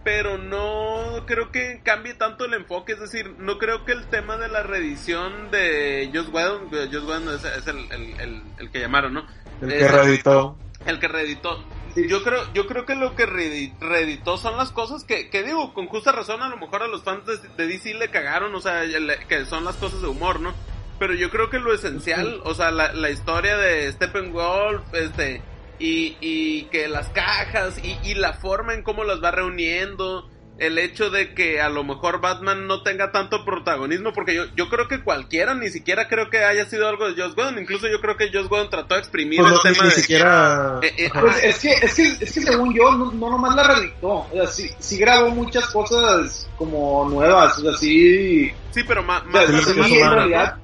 pero 0.03 0.37
no 0.37 1.25
creo 1.27 1.51
que 1.51 1.81
cambie 1.83 2.15
tanto 2.15 2.45
el 2.45 2.55
enfoque, 2.55 2.93
es 2.93 2.99
decir, 2.99 3.35
no 3.37 3.57
creo 3.59 3.85
que 3.85 3.91
el 3.91 4.07
tema 4.07 4.37
de 4.37 4.47
la 4.47 4.63
reedición 4.63 5.51
de 5.51 6.09
Joss 6.13 6.29
Whedon, 6.29 6.69
Joss 6.69 7.03
Whedon 7.03 7.35
es, 7.35 7.45
es 7.45 7.67
el, 7.67 7.77
el, 7.91 8.19
el, 8.19 8.43
el, 8.57 8.71
que 8.71 8.79
llamaron, 8.79 9.13
¿no? 9.13 9.27
El 9.61 9.69
que 9.69 9.87
reeditó. 9.87 10.57
El 10.87 10.99
que 10.99 11.07
reeditó 11.07 11.63
yo 11.95 12.23
creo, 12.23 12.53
yo 12.53 12.67
creo 12.67 12.85
que 12.85 12.95
lo 12.95 13.15
que 13.15 13.25
reeditó 13.25 14.37
son 14.37 14.57
las 14.57 14.71
cosas 14.71 15.03
que, 15.03 15.29
que 15.29 15.43
digo, 15.43 15.73
con 15.73 15.87
justa 15.87 16.11
razón 16.11 16.41
a 16.41 16.49
lo 16.49 16.57
mejor 16.57 16.83
a 16.83 16.87
los 16.87 17.03
fans 17.03 17.23
de, 17.25 17.67
DC 17.67 17.93
le 17.95 18.09
cagaron, 18.09 18.53
o 18.55 18.61
sea, 18.61 18.83
que 19.27 19.45
son 19.45 19.65
las 19.65 19.75
cosas 19.75 20.01
de 20.01 20.07
humor, 20.07 20.39
¿no? 20.39 20.53
Pero 20.99 21.13
yo 21.13 21.29
creo 21.29 21.49
que 21.49 21.59
lo 21.59 21.73
esencial, 21.73 22.41
o 22.43 22.53
sea, 22.53 22.71
la, 22.71 22.93
la 22.93 23.09
historia 23.09 23.57
de 23.57 23.91
Steppenwolf, 23.91 24.81
este, 24.93 25.41
y, 25.79 26.15
y 26.21 26.63
que 26.65 26.87
las 26.87 27.09
cajas, 27.09 27.79
y, 27.83 27.97
y 28.03 28.13
la 28.13 28.33
forma 28.33 28.73
en 28.73 28.83
cómo 28.83 29.03
las 29.03 29.21
va 29.21 29.31
reuniendo, 29.31 30.29
el 30.61 30.77
hecho 30.77 31.09
de 31.09 31.33
que 31.33 31.59
a 31.59 31.69
lo 31.69 31.83
mejor 31.83 32.21
Batman 32.21 32.67
no 32.67 32.83
tenga 32.83 33.11
tanto 33.11 33.43
protagonismo, 33.43 34.13
porque 34.13 34.35
yo, 34.35 34.43
yo 34.55 34.69
creo 34.69 34.87
que 34.87 35.03
cualquiera, 35.03 35.53
ni 35.55 35.69
siquiera 35.69 36.07
creo 36.07 36.29
que 36.29 36.43
haya 36.43 36.65
sido 36.65 36.87
algo 36.87 37.11
de 37.11 37.21
Joss 37.21 37.35
Whedon, 37.35 37.59
incluso 37.59 37.87
yo 37.87 37.99
creo 37.99 38.15
que 38.15 38.29
Joss 38.31 38.49
Whedon 38.49 38.69
trató 38.69 38.93
de 38.93 38.99
exprimir 39.01 39.39
Pues 39.41 39.51
el 39.51 39.55
no, 39.57 39.61
ni, 39.63 39.73
tema 39.73 39.83
ni 39.85 39.89
de... 39.89 39.95
siquiera. 39.95 40.79
Eh, 40.83 40.93
eh, 40.97 41.09
Pues 41.19 41.43
es 41.43 41.59
que, 41.59 41.71
es 41.73 41.93
que, 41.95 42.03
es 42.23 42.31
que 42.33 42.41
según 42.41 42.73
yo, 42.73 42.91
no, 42.91 43.11
no 43.11 43.29
nomás 43.31 43.55
la 43.55 43.63
redactó. 43.75 44.07
O 44.09 44.29
sea, 44.33 44.47
sí, 44.47 44.69
sí 44.79 44.97
grabó 44.97 45.29
muchas 45.31 45.65
cosas 45.71 46.47
como 46.57 47.09
nuevas. 47.09 47.57
O 47.57 47.61
sea, 47.61 47.73
sí. 47.77 48.51
sí, 48.71 48.83
pero 48.87 49.01
más, 49.03 49.23
O 49.27 49.31
sea, 49.31 49.47
más, 49.47 49.65
sí, 49.65 49.73
más- 49.79 49.91
en 49.91 50.11
realidad. 50.11 50.57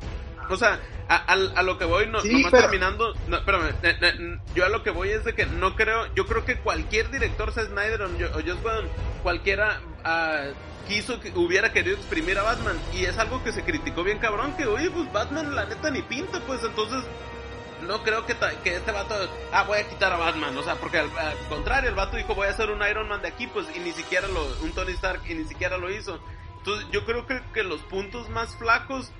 O 0.49 0.55
sea, 0.55 0.79
a, 1.09 1.15
a, 1.15 1.33
a 1.33 1.63
lo 1.63 1.77
que 1.77 1.85
voy, 1.85 2.07
no, 2.07 2.21
Sí, 2.21 2.31
nomás 2.33 2.51
pero- 2.51 2.63
terminando, 2.63 3.13
no, 3.27 3.37
espérame, 3.37 3.69
eh, 3.83 3.97
eh, 4.01 4.39
yo 4.55 4.65
a 4.65 4.69
lo 4.69 4.83
que 4.83 4.89
voy 4.91 5.09
es 5.09 5.23
de 5.23 5.33
que 5.33 5.45
no 5.45 5.75
creo, 5.75 6.13
yo 6.15 6.25
creo 6.25 6.43
que 6.45 6.57
cualquier 6.59 7.09
director, 7.11 7.51
sea 7.53 7.65
Snyder 7.65 8.01
o, 8.01 8.07
Whedon, 8.09 8.87
cualquiera 9.23 9.79
ah, 10.03 10.45
quiso, 10.87 11.19
que 11.19 11.31
hubiera 11.35 11.71
querido 11.71 11.95
exprimir 11.95 12.37
a 12.37 12.43
Batman, 12.43 12.77
y 12.93 13.05
es 13.05 13.17
algo 13.17 13.43
que 13.43 13.51
se 13.51 13.63
criticó 13.63 14.03
bien 14.03 14.19
cabrón, 14.19 14.53
que 14.57 14.65
oye, 14.65 14.89
pues 14.91 15.11
Batman 15.13 15.55
la 15.55 15.65
neta 15.65 15.89
ni 15.91 16.01
pinta, 16.01 16.39
pues 16.41 16.63
entonces 16.63 17.03
no 17.85 18.01
creo 18.03 18.25
que, 18.25 18.33
ta- 18.33 18.55
que 18.63 18.75
este 18.75 18.91
vato, 18.91 19.13
ah, 19.53 19.63
voy 19.63 19.79
a 19.79 19.87
quitar 19.87 20.11
a 20.11 20.17
Batman, 20.17 20.57
o 20.57 20.63
sea, 20.63 20.75
porque 20.75 20.97
al, 20.97 21.09
al 21.17 21.37
contrario, 21.47 21.89
el 21.89 21.95
vato 21.95 22.17
dijo, 22.17 22.35
voy 22.35 22.47
a 22.47 22.51
hacer 22.51 22.69
un 22.69 22.81
Iron 22.85 23.07
Man 23.07 23.21
de 23.21 23.27
aquí, 23.29 23.47
pues, 23.47 23.67
y 23.75 23.79
ni 23.79 23.91
siquiera 23.93 24.27
lo, 24.27 24.43
un 24.63 24.71
Tony 24.73 24.91
Stark, 24.93 25.21
y 25.29 25.35
ni 25.35 25.45
siquiera 25.45 25.77
lo 25.77 25.89
hizo. 25.91 26.19
Entonces, 26.57 26.87
yo 26.91 27.05
creo 27.05 27.25
que, 27.27 27.39
que 27.53 27.63
los 27.63 27.79
puntos 27.81 28.27
más 28.29 28.55
flacos 28.57 29.11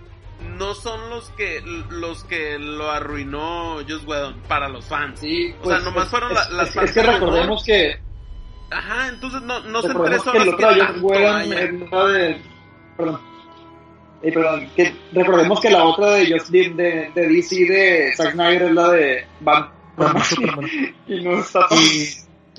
no 0.58 0.74
son 0.76 1.10
los 1.10 1.30
que 1.32 1.62
los 1.90 2.24
que 2.26 2.58
lo 2.60 2.90
arruinó 2.92 3.78
Joss 3.88 4.06
Whedon 4.06 4.42
para 4.48 4.70
los 4.70 4.86
fans. 4.86 5.20
Sí, 5.20 5.54
O 5.62 5.66
sea, 5.68 5.76
pues, 5.78 5.84
nomás 5.84 6.04
es- 6.06 6.10
fueron 6.10 6.32
es, 6.32 6.50
las 6.52 6.70
es- 6.70 6.76
partes 6.76 6.96
es 6.98 7.04
que 7.04 7.08
de 7.08 7.14
recordemos 7.14 7.64
que. 7.64 8.00
Ajá, 8.70 9.08
entonces 9.08 9.42
no, 9.44 9.60
no 9.62 9.82
son 9.82 9.92
recordemos 9.92 10.24
tres 10.24 10.34
que 10.34 10.38
horas 10.50 10.56
que 10.58 10.64
Joss 10.64 10.78
tanto 10.88 11.06
Whedon 11.08 11.50
la 11.92 12.06
de. 12.08 12.42
Perdón. 12.98 13.20
Eh, 14.24 14.32
perdón, 14.34 14.70
que 14.76 14.96
recordemos 15.14 15.60
que 15.62 15.70
la 15.70 15.84
otra 15.84 16.08
de, 16.14 16.28
Joss- 16.28 16.50
de, 16.50 17.12
de, 17.14 17.28
DC 17.28 17.56
de 17.56 18.14
Zack 18.16 18.32
Snyder 18.34 18.64
es 18.64 18.72
la 18.74 18.90
de 18.92 19.28
Batman. 19.42 19.72
Y 21.08 21.24
no 21.24 21.40
está 21.40 21.68
tan. 21.68 21.80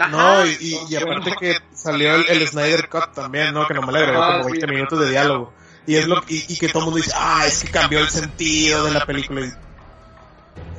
Ajá. 0.01 0.11
no, 0.11 0.47
y, 0.47 0.51
y- 0.61 0.79
y 0.91 0.97
aparte 0.97 1.33
que 1.41 1.57
salió 1.73 2.15
el, 2.15 2.25
el 2.29 2.47
Snyder 2.47 2.89
Cut 2.89 3.13
también, 3.15 3.53
¿no? 3.53 3.67
Que 3.67 3.75
nomás 3.75 3.93
le 3.95 3.99
agregó 4.01 4.23
Ah, 4.23 4.31
como 4.39 4.45
sí. 4.45 4.51
20 4.53 4.67
minutos 4.69 5.01
de 5.01 5.11
diálogo. 5.11 5.53
Y 5.89 5.97
es 5.97 6.07
lo 6.07 6.17
y, 6.29 6.45
y 6.53 6.57
que 6.59 6.69
todo 6.69 6.81
el 6.81 6.85
mundo 6.85 6.99
dice, 6.99 7.13
ah, 7.17 7.45
es 7.47 7.65
que 7.65 7.71
cambió 7.71 8.01
el 8.01 8.09
sentido 8.11 8.85
de 8.85 8.91
la 8.93 9.07
película. 9.07 9.41
Y, 9.41 9.51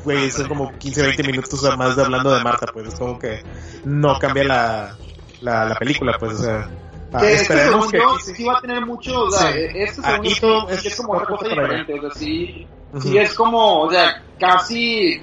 Güey, 0.03 0.31
son 0.31 0.47
como 0.47 0.71
15, 0.77 1.01
20 1.01 1.23
minutos 1.23 1.77
más 1.77 1.95
de 1.95 2.03
hablando 2.03 2.33
de 2.33 2.43
Marta, 2.43 2.67
pues 2.71 2.87
es 2.87 2.95
como 2.95 3.17
que 3.19 3.41
no 3.83 4.17
cambia 4.19 4.43
la, 4.43 4.97
la, 5.41 5.65
la 5.65 5.75
película, 5.75 6.15
pues, 6.19 6.39
o 6.39 6.43
sea. 6.43 6.69
ah, 7.11 7.19
que 7.19 7.33
este, 7.33 7.57
según 7.57 7.91
que 7.91 8.01
sí. 8.23 8.35
sí 8.35 8.43
va 8.45 8.57
a 8.57 8.61
tener 8.61 8.85
mucho, 8.85 9.23
o 9.23 9.31
sea, 9.31 9.51
Sí. 9.51 9.59
este 9.73 10.01
Ah, 10.03 10.11
segundo 10.21 10.69
es- 10.69 10.85
es 10.85 10.95
como 10.95 11.13
otra 11.13 11.25
cosa 11.27 11.47
diferente, 11.49 11.93
o 11.93 12.01
sea, 12.01 12.11
sí, 12.11 12.67
Ujú. 12.93 13.01
sí 13.01 13.17
es 13.17 13.33
como, 13.33 13.81
o 13.81 13.91
sea, 13.91 14.13
casi, 14.39 15.21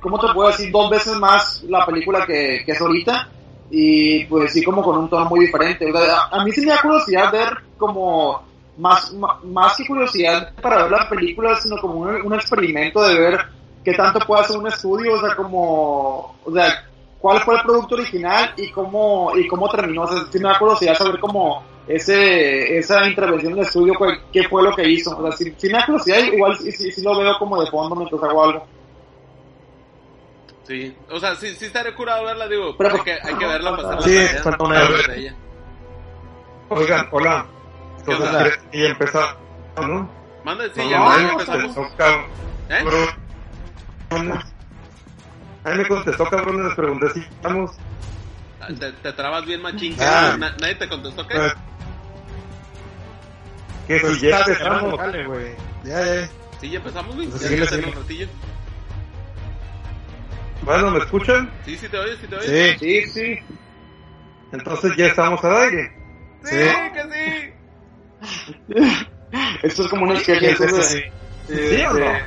¿cómo 0.00 0.18
te 0.18 0.32
puedo 0.32 0.48
decir? 0.48 0.70
Dos 0.72 0.90
veces 0.90 1.14
más 1.16 1.62
la 1.68 1.84
película 1.86 2.26
que, 2.26 2.62
que 2.64 2.72
es 2.72 2.80
ahorita, 2.80 3.28
y 3.70 4.24
pues 4.24 4.52
sí 4.52 4.62
como 4.64 4.82
con 4.82 4.98
un 4.98 5.08
tono 5.08 5.26
muy 5.26 5.40
diferente, 5.46 5.90
o 5.90 5.92
sea, 5.96 6.16
a, 6.30 6.40
a 6.40 6.44
mí 6.44 6.50
sí 6.52 6.62
me 6.62 6.72
da 6.72 6.80
curiosidad 6.82 7.30
ver 7.32 7.56
como, 7.76 8.53
más, 8.78 9.12
ma- 9.14 9.38
más 9.44 9.76
que 9.76 9.86
curiosidad 9.86 10.52
para 10.60 10.82
ver 10.84 10.90
la 10.92 11.08
película, 11.08 11.54
sino 11.56 11.76
como 11.78 11.94
un, 12.00 12.22
un 12.22 12.34
experimento 12.34 13.02
de 13.06 13.18
ver 13.18 13.40
qué 13.84 13.92
tanto 13.94 14.18
puede 14.26 14.42
hacer 14.42 14.56
un 14.56 14.66
estudio, 14.66 15.14
o 15.14 15.20
sea, 15.20 15.36
como, 15.36 16.36
o 16.44 16.52
sea, 16.52 16.84
cuál 17.18 17.40
fue 17.42 17.54
el 17.56 17.62
producto 17.62 17.94
original 17.94 18.52
y 18.56 18.70
cómo 18.70 19.32
y 19.36 19.46
cómo 19.46 19.68
terminó. 19.68 20.02
O 20.02 20.08
sea, 20.08 20.24
sí 20.30 20.38
me 20.38 20.48
da 20.48 20.58
curiosidad 20.58 20.94
saber 20.94 21.20
cómo 21.20 21.62
ese 21.86 22.78
esa 22.78 23.06
intervención 23.06 23.54
del 23.54 23.64
estudio 23.66 23.94
fue, 23.94 24.18
qué 24.32 24.42
fue 24.48 24.62
lo 24.62 24.74
que 24.74 24.88
hizo. 24.88 25.16
O 25.16 25.22
sea, 25.22 25.36
sí, 25.36 25.54
sí 25.56 25.66
me 25.68 25.74
da 25.78 25.86
curiosidad, 25.86 26.18
igual 26.32 26.56
sí, 26.58 26.72
sí, 26.72 26.90
sí 26.90 27.02
lo 27.02 27.18
veo 27.18 27.38
como 27.38 27.60
de 27.62 27.70
fondo 27.70 27.94
mientras 27.94 28.22
hago 28.22 28.44
algo. 28.44 28.66
Sí, 30.66 30.96
o 31.10 31.20
sea, 31.20 31.34
sí, 31.34 31.54
sí 31.56 31.66
estaría 31.66 31.94
curado 31.94 32.24
verla, 32.24 32.48
digo, 32.48 32.74
Pero- 32.78 32.94
hay 32.96 33.00
que, 33.02 33.12
hay 33.12 33.34
que 33.34 33.46
verla 33.46 33.76
pasar 33.76 33.96
la 33.96 34.00
Sí, 34.00 34.16
Hablar 34.16 34.92
vez. 34.92 35.06
de 35.08 35.18
ella. 35.20 35.34
Oigan, 36.70 37.08
hola. 37.12 37.46
¿Qué 38.04 38.12
Entonces, 38.12 38.60
y 38.72 38.84
empezar, 38.84 39.36
¿no? 39.80 40.10
Manda, 40.44 40.64
sí, 40.74 40.80
No, 40.80 40.90
ya, 40.90 40.98
no, 40.98 41.16
me 41.16 41.30
empezamos. 41.32 41.74
contestó, 41.74 41.96
cabrón. 41.96 42.26
¿Eh? 42.68 42.84
Ahí 45.64 45.78
me 45.78 45.86
contestó, 45.88 46.26
cabrón, 46.26 46.66
les 46.66 46.74
pregunté 46.74 47.10
si 47.10 47.20
estamos. 47.20 47.70
Ah, 48.60 48.68
Te, 48.78 48.92
te 48.92 49.12
trabas 49.12 49.44
bien 49.46 49.62
machín, 49.62 49.96
Ah. 50.00 50.36
Na- 50.38 50.54
nadie 50.60 50.74
te 50.74 50.88
contestó, 50.88 51.26
¿qué? 51.26 51.34
Pues, 51.36 51.54
que 53.86 53.98
Pues 54.00 54.14
si 54.20 54.28
ya 54.28 54.40
empezamos. 54.40 54.98
dale, 54.98 55.26
güey. 55.26 55.54
Ya, 55.84 56.04
ya. 56.04 56.28
Sí, 56.60 56.70
ya 56.70 56.78
empezamos, 56.78 57.14
güey, 57.16 57.28
Pues 57.28 57.42
ya 57.42 57.76
un 57.86 57.92
ratillo. 57.94 58.26
Bueno, 60.62 60.90
¿me 60.90 60.98
escuchan? 60.98 61.50
Sí, 61.64 61.76
sí 61.76 61.88
te 61.88 61.98
oyes, 61.98 62.18
sí 62.20 62.26
te 62.26 62.36
oyes. 62.36 62.78
Sí, 62.78 63.02
Sí, 63.04 63.10
sí. 63.10 63.38
Entonces 64.52 64.96
ya 64.96 65.06
estamos 65.06 65.42
al 65.44 65.56
aire. 65.56 65.92
Sí, 66.44 66.50
Sí. 66.56 66.92
que 66.92 67.02
sí. 67.02 67.52
Esto 69.62 69.82
es 69.84 69.88
como 69.88 70.04
un 70.06 70.16
sketch 70.18 70.40
de, 70.40 70.82
sí. 70.82 71.02
de- 71.48 71.76
¿Sí 71.78 71.82
o 71.84 71.92
no? 71.92 71.98
de- 71.98 72.22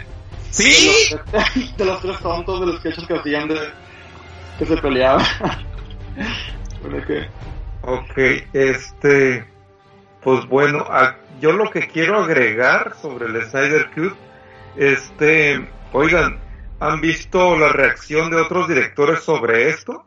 ¡Sí! 0.52 1.10
de 1.10 1.16
los, 1.34 1.78
de 1.78 1.86
los 1.86 2.02
tres 2.02 2.20
tontos 2.20 2.60
de 2.60 2.66
los 2.68 2.80
sketches 2.80 3.06
que 3.08 3.14
hacían 3.16 3.48
de 3.48 3.60
que 4.60 4.66
se 4.66 4.78
peleaban. 4.78 5.26
Bueno, 6.82 7.06
que- 7.06 7.28
Ok, 7.84 8.18
este. 8.54 9.46
Pues 10.24 10.46
bueno, 10.48 10.80
a- 10.90 11.16
yo 11.40 11.52
lo 11.54 11.70
que 11.70 11.88
quiero 11.88 12.20
agregar 12.24 12.96
sobre 13.02 13.26
el 13.28 13.42
Snyder 13.50 13.90
Cut, 13.94 14.14
este. 14.76 15.68
Oigan, 15.94 16.40
¿han 16.80 17.00
visto 17.02 17.58
la 17.58 17.70
reacción 17.72 18.30
de 18.32 18.38
otros 18.38 18.68
directores 18.68 19.22
sobre 19.24 19.70
esto? 19.70 20.06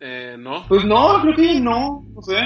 Eh, 0.00 0.36
no. 0.38 0.66
Pues 0.68 0.84
no, 0.84 1.20
creo 1.22 1.34
que 1.34 1.60
no, 1.60 2.04
no 2.14 2.22
sé. 2.22 2.38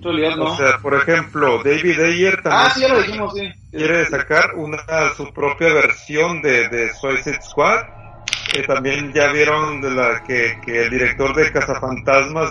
En 0.00 0.16
realidad 0.16 0.36
no. 0.36 0.44
O 0.44 0.56
sea, 0.56 0.78
por 0.78 0.94
ejemplo, 0.94 1.62
David 1.62 2.00
Ayer 2.00 2.42
también 2.42 2.62
ah, 2.66 2.70
sí, 2.74 2.80
ya 2.80 2.88
lo 2.88 3.02
dijimos, 3.02 3.34
sí. 3.34 3.50
quiere 3.70 4.06
sacar 4.06 4.54
una 4.54 4.78
su 5.14 5.32
propia 5.32 5.72
versión 5.74 6.40
de, 6.40 6.68
de 6.68 6.92
Suicide 6.94 7.42
Squad. 7.42 7.84
Eh, 8.54 8.66
también 8.66 9.12
ya 9.12 9.30
vieron 9.32 9.80
de 9.80 9.90
la 9.90 10.22
que, 10.24 10.58
que 10.64 10.84
el 10.84 10.90
director 10.90 11.34
de 11.34 11.52
Cazafantasmas. 11.52 12.50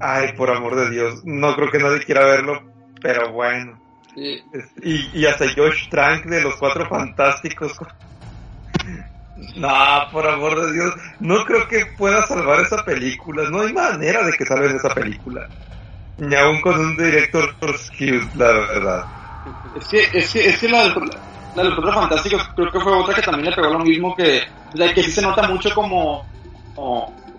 Ay, 0.00 0.32
por 0.36 0.50
amor 0.50 0.76
de 0.76 0.90
Dios, 0.90 1.22
no 1.24 1.54
creo 1.54 1.70
que 1.70 1.78
nadie 1.78 2.04
quiera 2.04 2.24
verlo, 2.24 2.62
pero 3.00 3.32
bueno. 3.32 3.80
Sí. 4.14 4.42
Y, 4.82 5.20
y 5.20 5.26
hasta 5.26 5.46
Josh 5.56 5.88
Trank 5.88 6.24
de 6.26 6.42
los 6.42 6.56
Cuatro 6.56 6.88
Fantásticos. 6.88 7.72
No, 9.54 9.70
por 10.10 10.26
amor 10.26 10.66
de 10.66 10.72
Dios, 10.72 10.94
no 11.20 11.44
creo 11.44 11.68
que 11.68 11.86
pueda 11.96 12.26
salvar 12.26 12.60
esa 12.60 12.84
película. 12.84 13.48
No 13.48 13.60
hay 13.60 13.72
manera 13.72 14.24
de 14.24 14.32
que 14.32 14.44
salven 14.44 14.74
esa 14.74 14.92
película. 14.92 15.48
Ni 16.18 16.34
aún 16.34 16.60
con 16.60 16.78
un 16.78 16.96
director 16.96 17.54
cute, 17.60 18.30
la 18.34 18.52
verdad. 18.52 19.08
Es 19.74 19.88
que, 19.88 20.00
es 20.12 20.32
que, 20.32 20.46
es 20.48 20.58
que 20.58 20.68
la, 20.68 20.82
del- 20.82 20.94
la 21.54 21.62
de 21.62 21.68
los 21.68 21.78
Cuatro 21.78 22.00
Fantásticos 22.00 22.48
creo 22.54 22.70
que 22.70 22.80
fue 22.80 22.92
otra 22.92 23.14
que 23.14 23.22
también 23.22 23.50
le 23.50 23.56
pegó 23.56 23.70
lo 23.70 23.78
mismo 23.84 24.14
que, 24.14 24.42
sea, 24.74 24.92
que 24.92 25.02
sí 25.02 25.12
se 25.12 25.22
nota 25.22 25.46
mucho 25.48 25.70
como, 25.74 26.26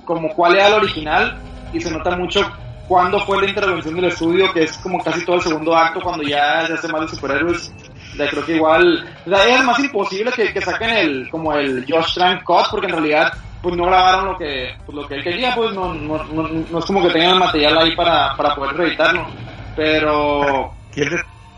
como, 0.03 0.33
cuál 0.35 0.55
era 0.55 0.67
el 0.67 0.73
original 0.75 1.37
y 1.71 1.79
se 1.79 1.91
nota 1.91 2.15
mucho 2.15 2.49
cuándo 2.87 3.19
fue 3.19 3.41
la 3.41 3.49
intervención 3.49 3.95
del 3.95 4.05
estudio, 4.05 4.51
que 4.51 4.63
es 4.63 4.77
como 4.79 5.03
casi 5.03 5.23
todo 5.25 5.35
el 5.35 5.41
segundo 5.43 5.75
acto 5.75 6.01
cuando 6.01 6.23
ya 6.23 6.65
se 6.65 6.73
hace 6.73 6.87
más 6.87 7.01
de 7.01 7.07
superhéroes. 7.09 7.71
Sea, 8.15 8.27
creo 8.27 8.43
que 8.45 8.55
igual, 8.55 9.05
es 9.25 9.63
más 9.63 9.79
imposible 9.79 10.31
que, 10.31 10.51
que 10.51 10.61
saquen 10.61 10.89
el, 10.89 11.29
como 11.29 11.53
el 11.53 11.85
Josh 11.87 12.15
Trank 12.15 12.43
Cut, 12.43 12.65
porque 12.71 12.87
en 12.87 12.93
realidad, 12.93 13.31
pues 13.61 13.75
no 13.75 13.85
grabaron 13.85 14.25
lo 14.27 14.37
que, 14.37 14.69
pues, 14.85 14.95
lo 14.95 15.07
que 15.07 15.15
él 15.15 15.23
quería, 15.23 15.53
pues 15.55 15.73
no, 15.73 15.93
no, 15.93 16.23
no, 16.25 16.47
no 16.47 16.79
es 16.79 16.85
como 16.85 17.01
que 17.01 17.13
tengan 17.13 17.33
el 17.33 17.39
material 17.39 17.77
ahí 17.77 17.95
para, 17.95 18.35
para 18.35 18.55
poder 18.55 18.75
reeditarlo. 18.75 19.27
Pero, 19.75 20.73
¿Quién 20.91 21.09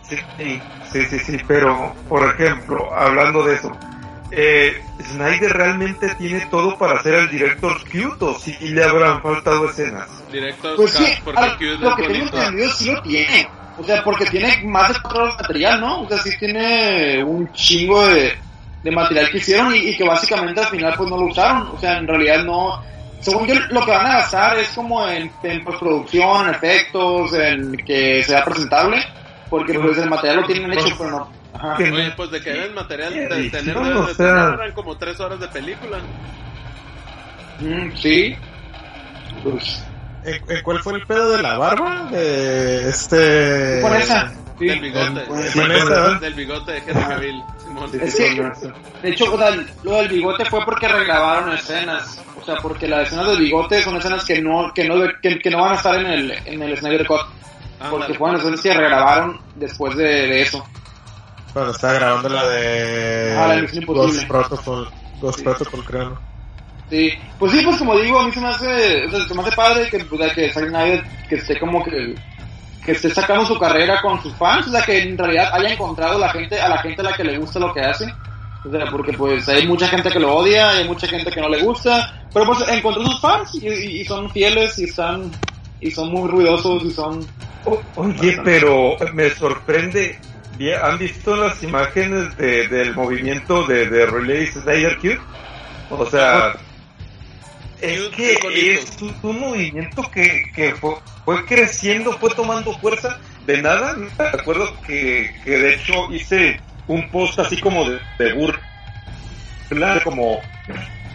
Sí, 0.01 0.17
sí, 0.91 1.05
sí, 1.05 1.19
sí, 1.19 1.37
pero 1.47 1.95
por 2.07 2.27
ejemplo, 2.27 2.93
hablando 2.93 3.43
de 3.43 3.55
eso, 3.55 3.71
eh, 4.31 4.73
Snyder 4.99 5.51
realmente 5.51 6.15
tiene 6.15 6.45
todo 6.47 6.77
para 6.77 6.99
hacer 6.99 7.13
el 7.15 7.29
director 7.29 7.77
cute 7.83 8.25
o 8.25 8.39
si 8.39 8.51
le 8.69 8.83
habrán 8.83 9.21
faltado 9.21 9.69
escenas. 9.69 10.09
Directo 10.31 10.75
Pues 10.75 10.91
sí, 10.91 11.05
porque 11.23 11.39
a- 11.39 11.57
Q 11.57 11.63
lo 11.79 11.95
que 11.95 12.07
tengo 12.07 12.25
entendido 12.25 12.71
sí 12.71 12.91
lo 12.91 13.01
tiene. 13.01 13.49
O 13.77 13.83
sea, 13.83 14.03
porque 14.03 14.25
tiene 14.25 14.61
más 14.65 14.89
de 14.89 14.99
cuatro 15.01 15.23
horas 15.23 15.37
de 15.37 15.43
material, 15.43 15.81
¿no? 15.81 16.01
O 16.01 16.07
sea, 16.07 16.17
sí 16.17 16.31
tiene 16.37 17.23
un 17.23 17.51
chingo 17.51 18.05
de, 18.05 18.33
de 18.83 18.91
material 18.91 19.29
que 19.29 19.37
hicieron 19.37 19.75
y, 19.75 19.89
y 19.89 19.97
que 19.97 20.03
básicamente 20.03 20.61
al 20.61 20.67
final 20.67 20.93
pues 20.97 21.09
no 21.09 21.17
lo 21.17 21.25
usaron. 21.25 21.69
O 21.73 21.79
sea, 21.79 21.97
en 21.97 22.07
realidad 22.07 22.43
no... 22.43 22.83
Según 23.19 23.45
yo, 23.45 23.53
lo 23.69 23.85
que 23.85 23.91
van 23.91 24.07
a 24.07 24.17
gastar 24.17 24.57
es 24.57 24.69
como 24.69 25.07
en, 25.07 25.31
en 25.43 25.63
postproducción, 25.63 26.47
en 26.47 26.55
efectos, 26.55 27.33
en 27.33 27.77
que 27.77 28.23
sea 28.23 28.43
presentable. 28.43 28.97
Porque 29.49 29.77
pues 29.77 29.97
el 29.99 30.09
material 30.09 30.41
lo 30.41 30.47
tienen 30.47 30.73
hecho, 30.73 30.95
pero 30.97 31.11
no... 31.11 31.41
Ajá. 31.53 31.77
Oye, 31.77 32.11
pues 32.15 32.31
de 32.31 32.41
que 32.41 32.49
era 32.49 32.65
el 32.65 32.73
material 32.73 33.13
de 33.13 33.49
tener, 33.49 33.77
o 33.77 34.07
tener 34.15 34.33
eran 34.33 34.71
como 34.71 34.97
tres 34.97 35.19
horas 35.19 35.39
de 35.39 35.47
película. 35.49 35.99
Mm, 37.59 37.95
sí. 37.95 38.35
Pues, 39.43 39.85
¿En, 40.23 40.63
cuál 40.63 40.79
fue 40.79 40.93
el 40.93 41.05
pedo 41.05 41.31
de 41.31 41.41
la 41.41 41.57
barba? 41.57 42.07
De 42.11 42.89
este. 42.89 43.79
Con 43.81 43.95
esa. 43.95 44.31
Del 44.67 44.79
bigote. 44.79 46.19
Del 46.19 46.33
bigote 46.33 46.71
de 46.71 46.77
Henry 46.79 46.93
Cavill. 46.93 47.43
Es 48.01 48.15
que, 48.15 48.51
de 49.01 49.09
hecho, 49.09 49.33
o 49.33 49.37
sea, 49.37 49.51
lo 49.83 49.95
del 49.95 50.09
bigote 50.09 50.45
fue 50.45 50.63
porque 50.65 50.87
regrabaron 50.87 51.53
escenas. 51.53 52.21
O 52.39 52.43
sea, 52.43 52.57
porque 52.57 52.87
las 52.87 53.07
escenas 53.07 53.27
del 53.27 53.39
bigote 53.39 53.81
son 53.81 53.95
escenas 53.97 54.25
que 54.25 54.41
no, 54.41 54.71
que 54.73 54.83
no, 54.83 54.95
que, 55.21 55.39
que 55.39 55.49
no 55.49 55.61
van 55.61 55.73
a 55.73 55.75
estar 55.75 55.95
en 55.95 56.07
el, 56.07 56.31
en 56.45 56.61
el 56.61 56.77
Snyder 56.77 57.05
Cut. 57.07 57.21
Porque 57.89 58.13
fueron 58.13 58.39
escenas 58.39 58.61
que 58.61 58.73
regrabaron 58.73 59.39
después 59.55 59.95
de, 59.95 60.03
de 60.03 60.41
eso. 60.41 60.65
Bueno, 61.53 61.71
estaba 61.71 61.93
grabando 61.93 62.29
la 62.29 62.47
de. 62.47 63.35
Ah, 63.37 63.47
la 63.47 63.61
Misión 63.61 63.83
Imposible. 63.83 64.27
Protocol. 64.27 64.89
Ghost 65.21 65.43
Protocol, 65.43 65.85
creo. 65.85 66.09
¿no? 66.09 66.31
Sí, 66.89 67.09
pues 67.39 67.53
sí, 67.53 67.61
pues 67.63 67.77
como 67.77 67.97
digo, 67.97 68.19
a 68.19 68.25
mí 68.25 68.33
se 68.33 68.41
me 68.41 68.49
hace, 68.49 69.05
o 69.05 69.11
sea, 69.11 69.25
se 69.25 69.33
me 69.33 69.41
hace 69.41 69.55
padre 69.55 69.89
que, 69.89 69.99
pues, 70.03 70.33
que 70.33 70.51
Zack 70.51 70.67
Snyder 70.67 71.03
que 71.29 71.35
esté 71.35 71.57
como 71.57 71.81
que, 71.85 72.15
que 72.83 72.93
esté 72.93 73.09
sacando 73.09 73.45
su 73.45 73.57
carrera 73.59 74.01
con 74.01 74.21
sus 74.21 74.33
fans, 74.35 74.67
o 74.67 74.71
sea, 74.71 74.81
que 74.83 75.01
en 75.01 75.17
realidad 75.17 75.49
haya 75.53 75.73
encontrado 75.73 76.17
la 76.17 76.29
gente, 76.29 76.59
a 76.59 76.69
la 76.69 76.79
gente 76.79 77.01
a 77.01 77.05
la 77.05 77.13
que 77.13 77.23
le 77.23 77.37
gusta 77.37 77.59
lo 77.59 77.73
que 77.73 77.81
hace. 77.81 78.11
O 78.63 78.69
sea, 78.69 78.85
porque 78.91 79.13
pues 79.13 79.47
hay 79.49 79.67
mucha 79.67 79.87
gente 79.87 80.09
que 80.09 80.19
lo 80.19 80.35
odia, 80.35 80.69
hay 80.71 80.87
mucha 80.87 81.07
gente 81.07 81.31
que 81.31 81.41
no 81.41 81.49
le 81.49 81.63
gusta, 81.63 82.25
pero 82.31 82.45
pues 82.45 82.67
encontró 82.69 83.03
sus 83.05 83.19
fans 83.19 83.55
y, 83.55 83.67
y 83.67 84.05
son 84.05 84.29
fieles 84.29 84.77
y 84.77 84.83
están, 84.83 85.31
y 85.79 85.89
son 85.89 86.11
muy 86.11 86.29
ruidosos 86.29 86.83
y 86.83 86.91
son... 86.91 87.25
Oye, 87.95 88.39
pero 88.43 88.97
me 89.13 89.29
sorprende, 89.31 90.19
¿han 90.81 90.97
visto 90.99 91.35
las 91.35 91.61
imágenes 91.63 92.37
de, 92.37 92.67
del 92.67 92.95
movimiento 92.95 93.63
de, 93.65 93.87
de 93.87 94.05
Release 94.05 94.61
Snyder 94.61 94.97
Cube? 94.97 95.19
O 95.89 96.05
sea, 96.05 96.53
es 97.81 98.09
que 98.09 98.73
es 98.73 99.01
un, 99.23 99.39
movimiento 99.39 100.03
que, 100.11 100.43
que 100.53 100.75
fue, 100.75 100.95
fue, 101.25 101.45
creciendo, 101.45 102.13
fue 102.13 102.29
tomando 102.35 102.77
fuerza 102.77 103.19
de 103.45 103.61
nada. 103.61 103.95
Me 103.95 104.09
acuerdo 104.25 104.79
que, 104.85 105.33
que 105.43 105.51
de 105.51 105.75
hecho 105.75 106.11
hice 106.11 106.61
un 106.87 107.09
post 107.09 107.39
así 107.39 107.59
como 107.59 107.89
de, 107.89 107.99
de 108.19 108.33
burla, 108.33 110.01
como, 110.03 110.41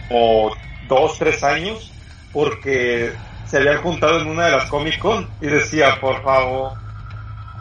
como 0.09 0.51
dos, 0.87 1.17
tres 1.17 1.43
años, 1.43 1.91
porque 2.33 3.13
se 3.45 3.57
habían 3.57 3.81
juntado 3.81 4.21
en 4.21 4.27
una 4.27 4.45
de 4.45 4.51
las 4.51 4.65
Comic 4.65 4.99
Con 4.99 5.29
y 5.41 5.47
decía, 5.47 5.99
por 6.01 6.21
favor, 6.21 6.73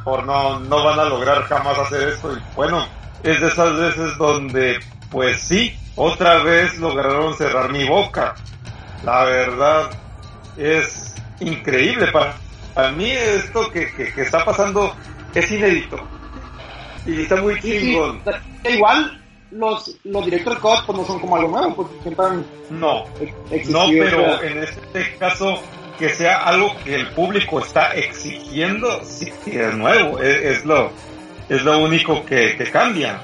por 0.05 0.25
no, 0.25 0.59
no 0.61 0.85
van 0.85 0.99
a 0.99 1.05
lograr 1.05 1.43
jamás 1.45 1.79
hacer 1.79 2.09
esto. 2.09 2.37
Y 2.37 2.41
bueno, 2.57 2.87
es 3.23 3.41
de 3.41 3.47
esas 3.47 3.77
veces 3.79 4.19
donde, 4.19 4.81
pues 5.11 5.41
sí, 5.41 5.77
otra 5.95 6.43
vez 6.43 6.77
lograron 6.79 7.37
cerrar 7.37 7.71
mi 7.71 7.85
boca 7.85 8.35
la 9.05 9.25
verdad 9.25 9.91
es 10.57 11.15
increíble. 11.41 12.09
Para, 12.13 12.37
para 12.75 12.93
mí 12.93 13.11
esto 13.11 13.71
que, 13.71 13.93
que, 13.93 14.23
está 14.23 14.45
pasando 14.45 14.95
es 15.35 15.51
inédito. 15.51 15.99
Y 17.07 17.23
está 17.23 17.37
muy 17.37 17.61
chingón. 17.61 18.21
Igual 18.69 19.23
los, 19.51 19.97
los 20.05 20.25
directores 20.25 20.59
cut 20.59 20.85
pues 20.87 20.99
no 20.99 21.05
son 21.05 21.21
como 21.21 21.37
algo 21.37 21.49
nuevo, 21.49 21.77
porque 21.77 21.95
siempre 22.03 22.27
No, 22.71 23.05
no, 23.69 23.87
pero 23.89 24.43
en 24.43 24.59
este 24.59 25.17
caso 25.19 25.61
que 25.99 26.11
sea 26.11 26.39
algo 26.45 26.75
que 26.85 26.95
el 26.95 27.09
público 27.09 27.61
está 27.61 27.95
exigiendo, 27.95 29.03
sí, 29.05 29.33
es 29.47 29.75
nuevo, 29.75 30.19
es, 30.21 30.65
lo 30.65 30.91
es 31.49 31.63
lo 31.63 31.79
único 31.79 32.25
que, 32.25 32.57
que 32.57 32.71
cambia. 32.71 33.19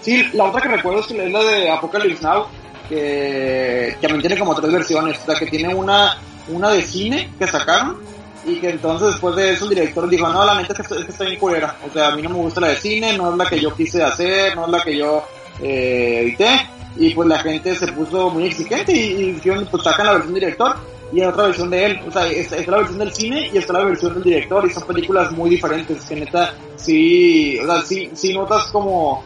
Sí, 0.00 0.28
la 0.32 0.44
otra 0.44 0.60
que 0.60 0.68
recuerdo 0.68 1.00
es 1.00 1.10
la 1.10 1.44
de 1.44 1.70
Apocalypse 1.70 2.24
Now, 2.24 2.46
que, 2.88 3.96
también 4.00 4.20
tiene 4.20 4.38
como 4.38 4.54
tres 4.54 4.72
versiones. 4.72 5.18
O 5.22 5.26
sea, 5.26 5.34
que 5.34 5.46
tiene 5.46 5.74
una, 5.74 6.18
una 6.48 6.70
de 6.70 6.82
cine 6.82 7.30
que 7.38 7.46
sacaron 7.46 7.98
y 8.44 8.56
que 8.56 8.70
entonces 8.70 9.08
después 9.08 9.36
de 9.36 9.52
eso 9.52 9.64
el 9.64 9.70
director 9.70 10.08
dijo, 10.08 10.28
no, 10.28 10.44
la 10.44 10.54
neta 10.54 10.72
es 10.72 10.88
que, 10.88 10.94
es 10.94 11.04
que 11.04 11.12
está 11.12 11.24
bien 11.24 11.38
culera. 11.38 11.76
O 11.88 11.92
sea, 11.92 12.08
a 12.08 12.16
mí 12.16 12.22
no 12.22 12.30
me 12.30 12.36
gusta 12.36 12.60
la 12.60 12.68
de 12.68 12.76
cine, 12.76 13.16
no 13.16 13.30
es 13.32 13.36
la 13.36 13.46
que 13.46 13.60
yo 13.60 13.74
quise 13.74 14.02
hacer, 14.02 14.56
no 14.56 14.66
es 14.66 14.70
la 14.70 14.82
que 14.82 14.96
yo 14.96 15.24
eh, 15.60 16.20
edité. 16.22 16.68
Y 16.96 17.10
pues 17.14 17.28
la 17.28 17.38
gente 17.38 17.74
se 17.76 17.92
puso 17.92 18.30
muy 18.30 18.46
exigente 18.46 18.92
y, 18.92 19.32
dijeron, 19.32 19.68
pues 19.70 19.82
sacan 19.84 20.06
la 20.06 20.12
versión 20.14 20.34
director 20.34 20.76
y 21.12 21.22
otra 21.22 21.44
versión 21.44 21.70
de 21.70 21.84
él. 21.84 22.00
O 22.06 22.10
sea, 22.10 22.26
está, 22.26 22.56
la 22.70 22.78
versión 22.78 22.98
del 22.98 23.12
cine 23.12 23.50
y 23.52 23.58
está 23.58 23.72
la 23.74 23.84
versión 23.84 24.14
del 24.14 24.22
director 24.22 24.66
y 24.66 24.70
son 24.70 24.86
películas 24.86 25.30
muy 25.32 25.50
diferentes. 25.50 26.04
Que 26.04 26.16
neta, 26.16 26.54
sí, 26.76 27.58
o 27.58 27.66
sea, 27.66 27.82
sí, 27.82 28.10
sí 28.14 28.34
notas 28.34 28.64
como 28.72 29.22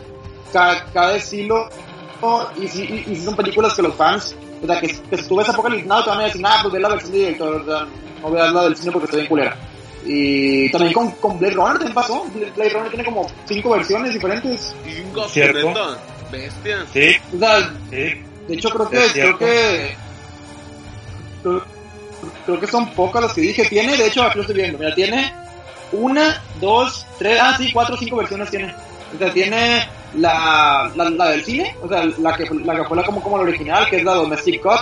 cada, 0.52 0.84
cada 0.92 1.16
estilo 1.16 1.68
y 2.60 2.68
si, 2.68 2.82
y, 3.08 3.16
son 3.16 3.34
películas 3.34 3.74
que 3.74 3.82
los 3.82 3.94
fans, 3.94 4.34
o 4.62 4.66
sea, 4.66 4.80
que, 4.80 4.88
que 4.88 5.16
si 5.16 5.28
tú 5.28 5.36
ves 5.36 5.48
Apocalypse 5.48 5.86
Now 5.86 6.04
te 6.04 6.10
van 6.10 6.20
a 6.20 6.24
decir, 6.24 6.40
nada, 6.40 6.62
pues 6.62 6.74
ve 6.74 6.80
la 6.80 6.88
versión 6.88 7.12
de 7.12 7.18
director, 7.18 7.60
o 7.60 7.64
sea, 7.64 7.86
no 8.20 8.30
veas 8.30 8.52
la 8.52 8.62
del 8.64 8.76
cine 8.76 8.92
porque 8.92 9.06
está 9.06 9.16
bien 9.16 9.28
culera. 9.28 9.56
Y 10.04 10.70
también 10.70 10.92
con, 10.92 11.10
con 11.12 11.38
Blade 11.38 11.54
Runner 11.54 11.74
también 11.74 11.94
pasó. 11.94 12.24
Blade 12.56 12.70
Runner 12.70 12.88
tiene 12.88 13.04
como 13.04 13.26
cinco 13.46 13.70
versiones 13.70 14.12
diferentes. 14.14 14.74
¿Cierto? 15.28 15.96
Bestia. 16.30 16.86
Sí. 16.92 17.16
O 17.34 17.38
sea, 17.38 17.72
sí. 17.90 17.96
de 18.48 18.54
hecho 18.54 18.70
creo 18.70 18.88
que, 18.88 19.12
creo 19.12 19.38
que, 19.38 19.96
creo, 22.46 22.60
que 22.60 22.66
son 22.66 22.90
pocas 22.94 23.22
las 23.22 23.32
que 23.32 23.42
dije. 23.42 23.64
Tiene, 23.66 23.96
de 23.96 24.06
hecho, 24.06 24.24
aquí 24.24 24.36
lo 24.36 24.42
estoy 24.42 24.56
viendo, 24.56 24.78
mira, 24.78 24.94
tiene 24.94 25.32
una, 25.92 26.42
dos, 26.60 27.06
tres, 27.18 27.38
ah, 27.40 27.54
sí, 27.58 27.70
cuatro, 27.72 27.96
cinco 27.96 28.16
versiones 28.16 28.50
tiene. 28.50 28.74
O 29.14 29.18
sea, 29.18 29.32
tiene 29.32 29.86
la, 30.14 30.90
la, 30.94 31.10
la, 31.10 31.30
del 31.30 31.44
cine, 31.44 31.74
o 31.82 31.88
sea, 31.88 32.04
la 32.04 32.36
que, 32.36 32.44
la 32.64 32.76
que 32.76 32.84
fue 32.84 32.96
la 32.96 33.04
como, 33.04 33.22
como 33.22 33.38
la 33.38 33.44
original, 33.44 33.86
que 33.88 33.96
es 33.96 34.04
la 34.04 34.14
Domestic 34.14 34.62
Cut. 34.62 34.80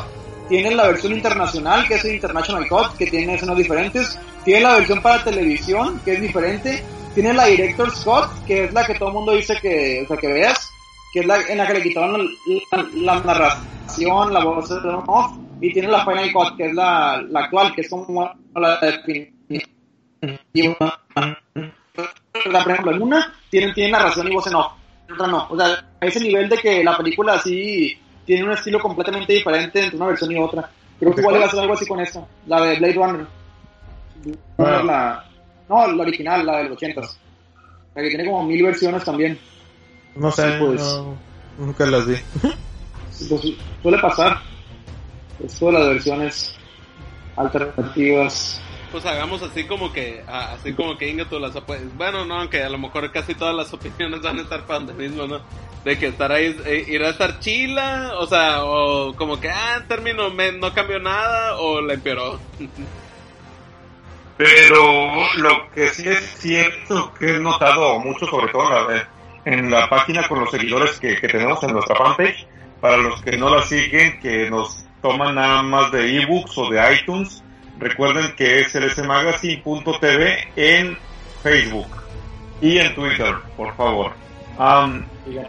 Tiene 0.48 0.74
la 0.74 0.88
versión 0.88 1.12
internacional, 1.12 1.86
que 1.86 1.94
es 1.94 2.04
el 2.04 2.16
International 2.16 2.68
Cut, 2.68 2.96
que 2.98 3.06
tiene 3.06 3.34
escenas 3.34 3.56
diferentes. 3.56 4.18
Tiene 4.44 4.62
la 4.62 4.74
versión 4.74 5.00
para 5.00 5.22
televisión, 5.22 6.00
que 6.04 6.14
es 6.14 6.20
diferente. 6.20 6.82
Tiene 7.14 7.32
la 7.32 7.46
Director's 7.46 8.04
Cut, 8.04 8.44
que 8.46 8.64
es 8.64 8.72
la 8.72 8.84
que 8.84 8.94
todo 8.94 9.10
el 9.10 9.14
mundo 9.14 9.32
dice 9.32 9.56
que, 9.62 10.02
o 10.02 10.08
sea, 10.08 10.16
que 10.16 10.26
veas, 10.26 10.72
que 11.12 11.20
es 11.20 11.26
la 11.26 11.40
en 11.42 11.58
la 11.58 11.66
que 11.68 11.74
le 11.74 11.82
quitaron 11.82 12.28
la, 12.96 13.20
narración, 13.20 14.32
la 14.32 14.44
voz 14.44 14.68
de 14.68 14.76
off. 15.06 15.32
Y 15.60 15.72
tiene 15.72 15.88
la 15.88 16.04
Final 16.04 16.32
Cut, 16.32 16.56
que 16.56 16.66
es 16.66 16.74
la, 16.74 17.22
la 17.28 17.40
actual, 17.40 17.72
que 17.72 17.82
es 17.82 17.88
como 17.88 18.32
la 18.56 18.78
definitiva. 18.78 19.60
Por 22.42 22.70
ejemplo, 22.72 22.92
en 22.92 23.02
una 23.02 23.34
tienen, 23.50 23.72
tienen 23.72 23.92
narración 23.92 24.26
y 24.26 24.34
voz 24.34 24.48
en 24.48 24.54
off 24.56 24.79
otra 25.14 25.26
no. 25.26 25.46
O 25.50 25.56
sea, 25.56 25.84
a 26.00 26.06
ese 26.06 26.20
nivel 26.20 26.48
de 26.48 26.58
que 26.58 26.84
la 26.84 26.96
película 26.96 27.34
así 27.34 27.98
tiene 28.24 28.44
un 28.44 28.52
estilo 28.52 28.78
completamente 28.78 29.32
diferente 29.32 29.82
entre 29.82 29.96
una 29.96 30.06
versión 30.06 30.32
y 30.32 30.38
otra. 30.38 30.70
Creo 30.98 31.14
que 31.14 31.20
igual 31.20 31.40
va 31.40 31.46
a 31.46 31.50
ser 31.50 31.60
algo 31.60 31.74
así 31.74 31.86
con 31.86 32.00
esta, 32.00 32.26
la 32.46 32.60
de 32.62 32.78
Blade 32.78 32.94
Runner. 32.94 33.26
La, 34.58 35.24
no, 35.68 35.86
la 35.86 36.02
original, 36.02 36.44
la 36.44 36.58
de 36.58 36.64
los 36.64 36.72
80 36.72 37.00
La 37.94 38.02
que 38.02 38.08
tiene 38.08 38.26
como 38.26 38.44
mil 38.44 38.62
versiones 38.62 39.02
también. 39.04 39.38
No 40.14 40.30
sé, 40.30 40.58
pues, 40.58 41.00
nunca 41.58 41.86
las 41.86 42.06
vi. 42.06 42.16
Pues, 43.28 43.42
suele 43.82 43.98
pasar. 43.98 44.38
Esto 45.44 45.66
de 45.66 45.72
las 45.72 45.88
versiones 45.88 46.54
alternativas 47.36 48.60
pues 48.90 49.06
hagamos 49.06 49.42
así 49.42 49.64
como 49.64 49.92
que, 49.92 50.22
así 50.26 50.72
como 50.74 50.96
que 50.96 51.08
Inga 51.08 51.26
las 51.38 51.54
bueno, 51.96 52.24
no, 52.24 52.40
aunque 52.40 52.62
a 52.62 52.68
lo 52.68 52.78
mejor 52.78 53.10
casi 53.12 53.34
todas 53.34 53.54
las 53.54 53.72
opiniones 53.74 54.20
van 54.22 54.38
a 54.38 54.42
estar 54.42 54.66
para 54.66 54.80
donde 54.80 54.94
mismo, 54.94 55.26
¿no? 55.26 55.40
De 55.84 55.98
que 55.98 56.08
estar 56.08 56.30
ahí, 56.30 56.54
eh, 56.66 56.84
irá 56.88 57.08
a 57.08 57.10
estar 57.10 57.40
chila, 57.40 58.12
o 58.18 58.26
sea, 58.26 58.64
o 58.64 59.14
como 59.14 59.40
que, 59.40 59.48
ah, 59.48 59.78
en 59.78 59.88
término, 59.88 60.30
no 60.30 60.74
cambió 60.74 60.98
nada, 60.98 61.56
o 61.56 61.80
la 61.80 61.94
empeoró. 61.94 62.38
Pero 64.36 65.36
lo 65.36 65.70
que 65.74 65.88
sí 65.88 66.08
es 66.08 66.20
cierto 66.38 67.12
que 67.18 67.36
he 67.36 67.38
notado 67.38 67.98
mucho, 68.00 68.26
sobre 68.26 68.50
todo 68.50 68.64
en 69.44 69.70
la, 69.70 69.88
página 69.88 70.26
con 70.26 70.40
los 70.40 70.50
seguidores 70.50 70.98
que 70.98 71.16
tenemos 71.16 71.62
en 71.62 71.72
nuestra 71.72 71.94
fanpage, 71.94 72.46
para 72.80 72.96
los 72.96 73.20
que 73.22 73.36
no 73.36 73.54
la 73.54 73.62
siguen, 73.62 74.18
que 74.20 74.48
nos 74.50 74.86
toman 75.02 75.34
nada 75.34 75.62
más 75.62 75.92
de 75.92 76.22
ebooks 76.22 76.56
o 76.58 76.70
de 76.70 76.94
iTunes, 76.94 77.42
Recuerden 77.80 78.34
que 78.36 78.60
es 78.60 78.74
lsmagazine.tv 78.74 80.48
en 80.54 80.98
Facebook 81.42 81.88
y 82.60 82.76
en 82.76 82.94
Twitter, 82.94 83.34
por 83.56 83.74
favor. 83.74 84.12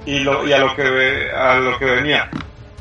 y, 0.05 0.19
lo, 0.19 0.47
y 0.47 0.53
a 0.53 0.59
lo 0.59 0.73
que 0.73 1.29
a 1.29 1.55
lo 1.59 1.77
que 1.77 1.85
venía. 1.85 2.29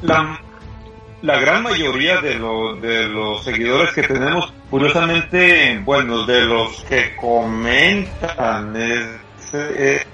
La, 0.03 1.39
gran 1.41 1.65
mayoría 1.65 2.21
de, 2.21 2.37
los 2.39 3.45
seguidores 3.45 3.93
que 3.93 4.03
tenemos, 4.05 4.53
curiosamente, 4.71 5.81
bueno, 5.85 6.25
de 6.25 6.43
los 6.43 6.85
que 6.85 7.17
comentan 7.17 8.77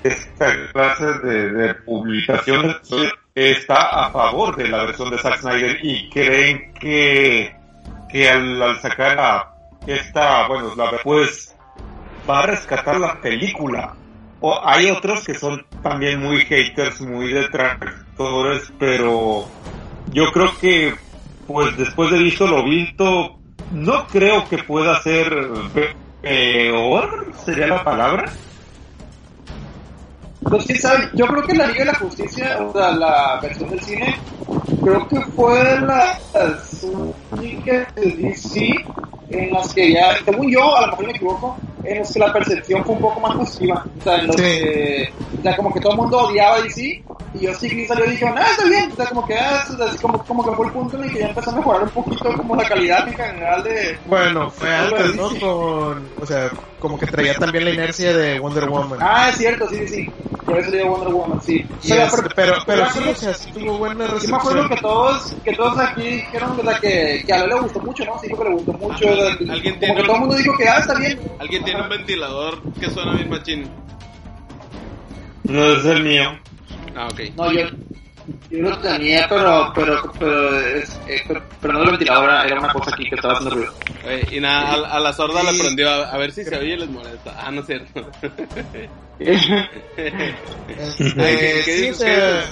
esta 0.02 0.56
clase 0.72 1.06
de, 1.22 1.50
de, 1.50 1.74
publicaciones, 1.74 2.76
está 3.34 4.06
a 4.06 4.10
favor 4.10 4.56
de 4.56 4.68
la 4.68 4.86
versión 4.86 5.10
de 5.10 5.18
Zack 5.18 5.40
Snyder 5.40 5.78
y 5.82 6.08
creen 6.08 6.72
que 6.72 7.55
que 8.16 8.30
al, 8.30 8.80
sacar 8.80 9.20
a 9.20 9.52
esta, 9.86 10.48
bueno, 10.48 10.74
la, 10.74 10.90
pues 11.02 11.54
va 12.28 12.38
a 12.38 12.46
rescatar 12.46 12.98
la 12.98 13.20
película. 13.20 13.94
O 14.40 14.58
hay 14.66 14.90
otros 14.90 15.22
que 15.24 15.34
son 15.34 15.66
también 15.82 16.22
muy 16.22 16.40
haters, 16.46 17.02
muy 17.02 17.30
detractores, 17.30 18.72
pero 18.78 19.46
yo 20.12 20.32
creo 20.32 20.50
que, 20.58 20.94
pues 21.46 21.76
después 21.76 22.10
de 22.10 22.18
visto 22.18 22.46
lo 22.46 22.64
visto, 22.64 23.38
no 23.72 24.06
creo 24.06 24.48
que 24.48 24.58
pueda 24.62 25.02
ser 25.02 25.36
peor, 26.22 27.32
sería 27.44 27.66
la 27.66 27.84
palabra. 27.84 28.32
Pues 30.42 30.64
sí. 30.64 30.74
Yo 31.12 31.26
creo 31.26 31.42
que 31.42 31.54
la 31.54 31.66
Liga 31.66 31.80
de 31.80 31.92
la 31.92 31.98
Justicia, 31.98 32.58
o 32.62 32.72
sea, 32.72 32.92
la 32.92 33.40
versión 33.42 33.68
del 33.68 33.80
cine, 33.80 34.18
creo 34.82 35.08
que 35.08 35.20
fue 35.34 35.80
la 35.80 36.18
única 37.32 37.92
de 37.96 38.10
DC 38.16 38.84
en 39.30 39.50
las 39.52 39.74
que 39.74 39.92
ya, 39.92 40.16
según 40.24 40.50
yo, 40.50 40.76
a 40.76 40.82
lo 40.82 40.86
mejor 40.88 41.06
me 41.06 41.10
equivoco, 41.12 41.56
en 41.84 41.98
las 41.98 42.12
que 42.12 42.18
la 42.20 42.32
percepción 42.32 42.84
fue 42.84 42.94
un 42.94 43.00
poco 43.00 43.20
más 43.20 43.34
positiva. 43.36 43.84
O 43.98 44.02
sea, 44.02 44.16
en 44.16 44.26
los 44.28 44.36
Sí. 44.36 44.42
que, 44.42 45.12
o 45.38 45.42
sea, 45.42 45.56
como 45.56 45.72
que 45.72 45.80
todo 45.80 45.92
el 45.92 45.98
mundo 45.98 46.18
odiaba 46.18 46.60
DC 46.60 47.02
y 47.34 47.40
yo 47.40 47.52
sí 47.54 47.68
que 47.68 47.86
salió 47.88 48.04
y 48.06 48.10
dije, 48.12 48.26
ah, 48.26 48.46
está 48.50 48.64
bien. 48.64 48.90
O 48.92 48.96
sea, 48.96 49.06
como 49.06 49.26
que, 49.26 49.34
ah, 49.36 49.64
como, 50.00 50.24
como 50.24 50.44
que 50.44 50.56
fue 50.56 50.66
el 50.66 50.72
punto 50.72 50.96
en 50.96 51.04
el 51.04 51.12
que 51.12 51.18
ya 51.18 51.26
empezó 51.28 51.50
a 51.50 51.56
mejorar 51.56 51.82
un 51.82 51.90
poquito 51.90 52.32
como 52.34 52.56
la 52.56 52.68
calidad 52.68 53.06
en 53.08 53.14
general 53.14 53.62
de... 53.64 53.98
Bueno, 54.06 54.50
fue 54.50 54.72
antes, 54.74 55.16
¿no? 55.16 55.28
Con, 55.40 56.08
o 56.20 56.26
sea, 56.26 56.50
como 56.78 56.98
que 56.98 57.06
traía 57.06 57.34
también 57.34 57.64
la 57.64 57.70
inercia 57.72 58.16
de 58.16 58.38
Wonder 58.38 58.68
Woman. 58.68 58.98
Ah, 59.02 59.28
es 59.30 59.36
cierto, 59.36 59.68
sí, 59.68 59.76
sí, 59.88 59.94
sí. 59.96 60.10
Por 60.46 60.58
eso 60.58 60.70
le 60.70 60.78
digo 60.78 60.90
Wonder 60.90 61.12
Woman, 61.12 61.42
sí. 61.42 61.66
Y 61.82 61.88
Pero- 61.88 62.02
este, 62.04 62.22
pero, 62.36 62.54
pero 62.64 62.84
yo 62.84 62.90
sí, 62.92 62.98
creo- 63.00 63.12
o 63.12 63.14
sea, 63.16 63.34
sí 63.34 63.50
tuvo 63.52 63.78
buena 63.78 64.06
Yo 64.06 64.20
me 64.36 64.40
acuerdo 64.50 64.68
que 64.68 64.76
todos, 64.76 65.36
que 65.44 65.52
todos 65.54 65.78
aquí 65.78 66.02
dijeron 66.02 66.56
¿verdad? 66.56 66.80
que, 66.80 67.22
que 67.26 67.32
a 67.32 67.38
Leo 67.46 67.56
le 67.56 67.60
gustó 67.62 67.80
mucho, 67.80 68.04
¿no? 68.04 68.18
Sí, 68.20 68.28
dijo 68.28 68.42
que 68.42 68.48
le 68.48 68.54
gustó 68.56 68.72
mucho. 68.74 69.08
¿Alguien 69.08 69.74
como 69.74 69.78
tiene 69.78 69.94
que 69.94 70.00
un- 70.00 70.06
todo 70.06 70.14
el 70.14 70.20
mundo 70.20 70.36
dijo 70.36 70.56
que 70.56 70.68
ah, 70.68 70.78
está 70.78 70.94
bien. 70.98 71.20
Alguien 71.38 71.64
tiene 71.64 71.82
un 71.82 71.88
ventilador 71.88 72.60
que 72.80 72.90
suena 72.90 73.14
bien 73.14 73.30
machín. 73.30 73.70
No 75.44 75.64
es 75.66 75.84
el 75.84 76.02
mío. 76.02 76.38
Ah, 76.96 77.08
ok. 77.10 77.20
No, 77.36 77.52
yo, 77.52 77.66
yo 78.50 78.58
lo 78.58 78.78
tenía, 78.78 79.26
pero, 79.28 79.72
pero, 79.74 80.12
pero, 80.18 80.58
es, 80.60 80.90
eh, 81.08 81.22
pero, 81.60 81.72
no 81.74 81.82
el 81.82 81.90
ventilador, 81.90 82.24
era- 82.24 82.44
era 82.44 82.58
una 82.60 82.72
cosa 82.72 82.90
aquí 82.92 83.08
que 83.08 83.14
estaba 83.16 83.34
haciendo 83.34 83.54
ruido. 83.56 83.72
Eh, 84.04 84.26
y 84.32 84.40
nada, 84.40 84.88
a, 84.88 84.96
a 84.96 85.00
la 85.00 85.12
sorda 85.12 85.40
Sí. 85.42 85.46
le 85.56 85.58
prendió 85.62 85.90
a, 85.90 86.10
a 86.10 86.18
ver 86.18 86.32
si 86.32 86.44
se 86.44 86.56
oye 86.56 86.74
y 86.74 86.76
les 86.78 86.88
molesta. 86.88 87.34
Ah, 87.38 87.50
no 87.50 87.60
es 87.60 87.66
cierto. 87.66 88.10
Este, 90.78 91.94
sea, 91.94 92.44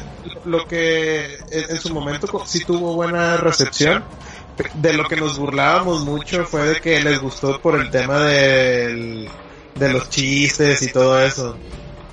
lo 0.45 0.67
que 0.67 1.35
en, 1.51 1.71
en 1.71 1.77
su 1.79 1.93
momento 1.93 2.43
sí 2.47 2.65
tuvo 2.65 2.95
buena 2.95 3.37
recepción. 3.37 4.05
De 4.75 4.93
lo 4.93 5.05
que 5.09 5.17
nos 5.17 5.37
burlábamos 5.37 6.05
mucho 6.05 6.45
fue 6.45 6.63
de 6.63 6.81
que 6.81 7.01
les 7.03 7.21
gustó 7.21 7.61
por 7.61 7.75
el 7.81 7.91
tema 7.91 8.21
del, 8.21 9.29
de 9.75 9.93
los 9.93 10.09
chistes 10.11 10.81
y 10.83 10.93
todo 10.93 11.21
eso. 11.21 11.57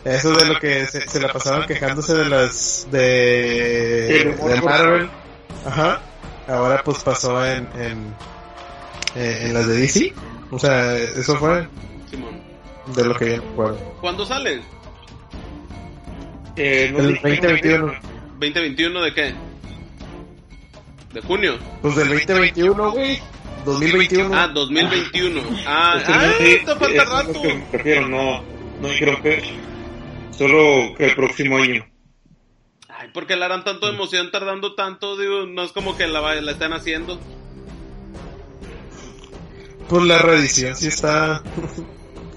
Eso 0.03 0.31
de 0.35 0.45
lo 0.45 0.59
que 0.59 0.85
se, 0.87 1.07
se 1.07 1.19
la 1.19 1.31
pasaban 1.31 1.67
quejándose 1.67 2.15
de 2.15 2.25
las 2.29 2.87
de, 2.91 4.35
de 4.47 4.61
Marvel. 4.63 5.09
Ajá. 5.65 6.01
Ahora 6.47 6.81
pues 6.83 6.99
pasó 7.03 7.45
en, 7.45 7.67
en, 7.79 8.15
en, 9.15 9.53
las 9.53 9.67
de 9.67 9.75
DC. 9.77 10.13
O 10.49 10.57
sea, 10.59 10.97
eso 10.97 11.35
fue 11.37 11.67
Simón. 12.09 12.41
de 12.95 13.05
lo 13.05 13.15
que 13.15 13.35
yo 13.35 13.41
recuerdo. 13.41 13.77
¿Cuándo 14.01 14.25
sale? 14.25 14.61
Eh, 16.57 16.89
no 16.91 16.99
El 16.99 17.15
sé, 17.15 17.21
2021. 17.21 17.93
¿2021 18.39 19.03
de 19.03 19.13
qué? 19.13 19.33
¿De 21.13 21.21
junio? 21.21 21.57
Pues 21.81 21.95
del 21.95 22.09
2021, 22.09 22.91
güey. 22.91 23.19
2021. 23.65 24.29
Ah, 24.35 24.47
2021. 24.47 25.41
Ah, 25.67 25.95
Es 25.99 26.09
ah, 26.09 26.31
te 26.39 26.75
falta 26.75 27.03
es 27.03 27.09
rato. 27.09 27.33
lo 27.33 27.41
que 27.41 27.53
me 27.53 27.65
refiero, 27.71 28.07
no, 28.07 28.41
no 28.81 28.87
creo 28.97 29.21
que 29.21 29.43
solo 30.41 30.95
que 30.95 31.05
el 31.05 31.15
próximo 31.15 31.57
año. 31.57 31.85
Ay, 32.89 33.09
¿por 33.13 33.27
qué 33.27 33.35
le 33.35 33.45
harán 33.45 33.63
tanto 33.63 33.85
de 33.87 33.93
emoción 33.93 34.31
tardando 34.31 34.73
tanto? 34.73 35.15
Digo, 35.15 35.45
no 35.45 35.63
es 35.63 35.71
como 35.71 35.95
que 35.95 36.07
la, 36.07 36.33
la 36.41 36.51
están 36.51 36.73
haciendo. 36.73 37.19
Pues 39.87 40.03
la 40.03 40.17
reedición 40.19 40.75
sí 40.75 40.87
está 40.87 41.43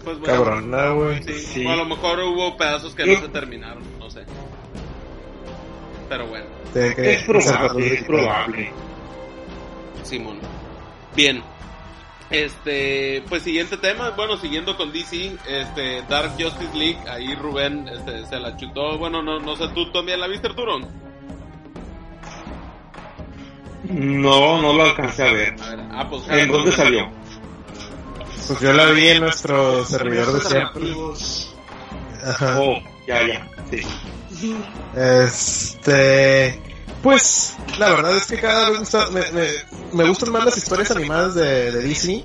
Pues 0.04 0.18
bueno. 0.18 0.22
cabrona, 0.22 0.90
güey. 0.90 1.22
Sí, 1.22 1.32
Sí. 1.34 1.66
o 1.66 1.70
a 1.70 1.76
lo 1.76 1.86
mejor 1.86 2.20
hubo 2.20 2.56
pedazos 2.58 2.94
que 2.94 3.06
no 3.06 3.20
se 3.20 3.28
terminaron, 3.28 3.82
no 3.98 4.10
sé. 4.10 4.24
Pero 6.08 6.26
bueno, 6.26 6.46
probable, 7.26 7.86
es 7.94 8.04
probable. 8.04 8.72
Simón. 10.02 10.38
Bien. 11.16 11.42
Este, 12.34 13.22
pues 13.28 13.42
siguiente 13.42 13.76
tema, 13.76 14.10
bueno, 14.10 14.36
siguiendo 14.36 14.76
con 14.76 14.92
DC, 14.92 15.36
este, 15.48 16.02
Dark 16.08 16.32
Justice 16.38 16.76
League, 16.76 16.98
ahí 17.08 17.34
Rubén 17.34 17.88
este, 17.88 18.26
se 18.26 18.40
la 18.40 18.56
chutó, 18.56 18.98
bueno, 18.98 19.22
no, 19.22 19.38
no 19.38 19.56
sé, 19.56 19.68
¿tú 19.68 19.90
también 19.92 20.20
la 20.20 20.26
viste, 20.26 20.48
Arturo? 20.48 20.80
No, 23.84 24.60
no 24.62 24.72
lo 24.72 24.84
alcancé 24.84 25.28
a 25.28 25.32
ver. 25.32 25.54
A 25.62 25.70
ver, 25.70 25.80
ah, 25.92 26.06
pues... 26.08 26.28
¿En 26.28 26.50
dónde 26.50 26.72
salió? 26.72 27.08
Pues 28.46 28.60
yo 28.60 28.72
la 28.72 28.90
vi 28.90 29.08
en 29.08 29.20
nuestro 29.20 29.84
servidor 29.86 30.32
de 30.32 30.40
siempre. 30.40 30.82
Ajá. 32.26 32.60
Oh, 32.60 32.78
ya, 33.06 33.26
ya, 33.26 33.48
sí. 33.70 33.80
Este. 34.96 36.60
Pues, 37.04 37.54
la 37.78 37.90
verdad 37.90 38.16
es 38.16 38.24
que 38.24 38.40
cada 38.40 38.70
vez 38.70 38.90
me, 39.12 39.20
me, 39.92 40.08
gustan 40.08 40.32
más 40.32 40.46
las 40.46 40.56
historias 40.56 40.90
animadas 40.90 41.34
de, 41.34 41.82
Disney, 41.82 42.24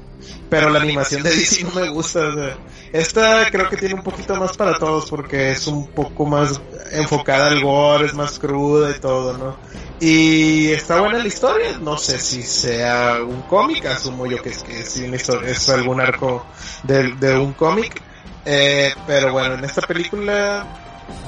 pero 0.50 0.70
la 0.70 0.80
animación 0.80 1.22
de 1.22 1.32
DC 1.32 1.65
no 1.65 1.72
me 1.72 1.89
gusta. 1.89 2.30
o 2.30 2.34
sea, 2.34 2.58
esta 2.94 3.52
creo 3.52 3.68
que 3.68 3.76
tiene 3.76 3.96
un 3.96 4.04
poquito 4.04 4.36
más 4.36 4.56
para 4.56 4.80
todos 4.80 5.10
porque 5.10 5.52
es 5.52 5.68
un 5.68 5.86
poco 5.89 6.26
más 6.26 6.62
enfocada 6.94 7.48
al 7.48 7.62
gore, 7.62 8.06
es 8.06 8.13
más 8.13 8.39
cruda 8.39 8.92
y 8.96 9.00
todo, 9.02 9.38
¿no? 9.38 9.58
Y 10.00 10.70
está 10.70 11.02
buena 11.02 11.18
la 11.18 11.28
historia, 11.28 11.78
no 11.82 11.98
sé 11.98 12.18
si 12.18 12.42
sea 12.42 13.18
un 13.22 13.42
cómic, 13.42 13.86
asumo 13.86 14.28
yo 14.28 14.42
que 14.42 14.48
es, 14.48 14.63
que 14.63 14.80
historia- 14.80 15.52
es 15.52 15.68
algún 15.68 16.00
arco 16.00 16.46
de, 16.84 17.15
de 17.15 17.38
un 17.38 17.52
cómic, 17.52 18.02
eh, 18.46 18.94
pero 19.06 19.34
bueno, 19.34 19.56
en 19.56 19.65
esta 19.65 19.82
película 19.82 20.65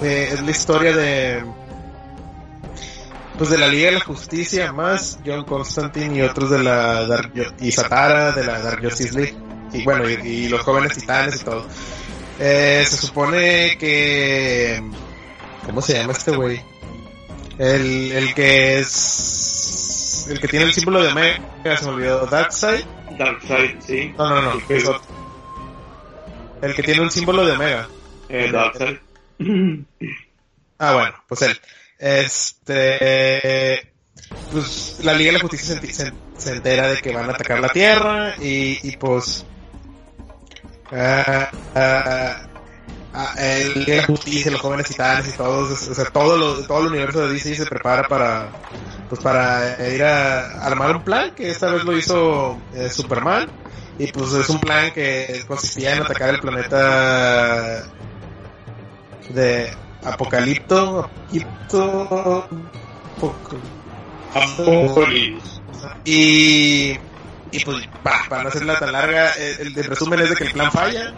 eh, 0.01 0.29
es 0.31 0.41
la 0.41 0.51
historia 0.51 0.95
de 0.95 1.43
pues 3.37 3.49
de 3.49 3.57
la 3.57 3.67
Liga 3.67 3.87
de 3.87 3.91
la 3.93 3.99
Justicia 4.05 4.71
más 4.73 5.19
John 5.25 5.45
Constantine 5.45 6.17
y 6.17 6.21
otros 6.21 6.49
de 6.51 6.59
la 6.63 7.05
Dark 7.07 7.31
y 7.59 7.71
Satara 7.71 8.31
de 8.31 8.43
la 8.43 8.59
Dark 8.59 8.83
Justice 8.83 9.13
League 9.15 9.35
y 9.73 9.83
bueno 9.83 10.07
y, 10.09 10.13
y 10.13 10.49
los 10.49 10.61
jóvenes 10.61 10.93
titanes 10.97 11.41
y 11.41 11.43
todo 11.45 11.65
Eh, 12.39 12.83
se 12.87 12.97
supone 12.97 13.77
que 13.77 14.81
¿cómo 15.65 15.81
se 15.81 15.93
llama 15.93 16.13
este 16.13 16.31
güey? 16.31 16.61
el, 17.57 18.11
el 18.11 18.33
que 18.33 18.79
es 18.79 20.27
el 20.29 20.39
que 20.39 20.47
tiene 20.47 20.65
el 20.65 20.73
símbolo 20.73 21.01
de 21.01 21.09
Omega 21.11 21.39
se 21.77 21.85
me 21.85 21.91
olvidó 21.91 22.25
Darkseid 22.25 22.85
Darkseid, 23.17 23.79
sí. 23.81 24.13
no 24.17 24.29
no 24.29 24.41
no 24.55 24.61
es 24.69 24.85
otro. 24.87 25.01
el 26.61 26.73
que 26.75 26.83
tiene 26.83 27.01
un 27.01 27.11
símbolo 27.11 27.45
de 27.45 27.51
Omega 27.53 27.87
Eh, 28.29 28.49
Darkseid. 28.51 28.97
Ah, 30.79 30.93
bueno, 30.93 31.13
pues 31.27 31.41
él. 31.43 31.59
Este. 32.01 33.93
Pues 34.51 34.99
la 35.03 35.13
Liga 35.13 35.29
de 35.31 35.37
la 35.37 35.41
Justicia 35.41 35.79
se, 35.79 35.93
se- 35.93 36.13
se 36.37 36.51
entera 36.51 36.87
de 36.87 36.97
que 36.97 37.13
van 37.13 37.29
a 37.29 37.33
atacar 37.33 37.59
la 37.59 37.69
Tierra 37.69 38.33
y, 38.41 38.79
y 38.87 38.97
pues. 38.97 39.45
el 43.37 43.73
Liga 43.75 43.93
de 43.93 43.97
la 44.01 44.05
Justicia, 44.07 44.51
los 44.51 44.61
jóvenes 44.61 44.87
titanes 44.87 45.27
y 45.33 45.37
todos, 45.37 45.87
o 45.89 45.93
sea, 45.93 46.05
todo, 46.05 46.37
lo, 46.37 46.65
todo 46.65 46.79
el 46.81 46.87
universo 46.87 47.27
de 47.27 47.33
DC 47.33 47.55
se 47.55 47.65
prepara 47.65 48.07
para. 48.07 48.49
Pues 49.09 49.21
para 49.21 49.75
ir 49.93 50.01
a 50.03 50.65
armar 50.65 50.95
un 50.95 51.03
plan 51.03 51.35
que 51.35 51.49
esta 51.49 51.69
vez 51.71 51.83
lo 51.83 51.95
hizo 51.97 52.57
eh, 52.73 52.89
Superman. 52.89 53.49
Y 53.99 54.07
pues 54.11 54.31
es 54.33 54.49
un 54.49 54.59
plan 54.59 54.91
que 54.93 55.43
consistía 55.47 55.93
en 55.95 56.01
atacar 56.01 56.29
el 56.29 56.39
planeta 56.39 57.83
de 59.29 59.71
Apocalipto, 60.03 60.99
Apocalipto, 60.99 62.47
Apoc- 63.19 63.61
Apocalipsis. 64.33 65.61
y 66.05 66.97
y 67.53 67.59
pues 67.65 67.85
pa, 68.03 68.25
para 68.29 68.43
no 68.43 68.49
hacerla 68.49 68.79
tan 68.79 68.91
larga, 68.93 69.31
eh, 69.37 69.57
el, 69.59 69.77
el 69.77 69.83
resumen 69.85 70.19
es 70.21 70.29
de 70.29 70.35
que 70.35 70.43
el 70.45 70.51
plan 70.53 70.71
falla 70.71 71.13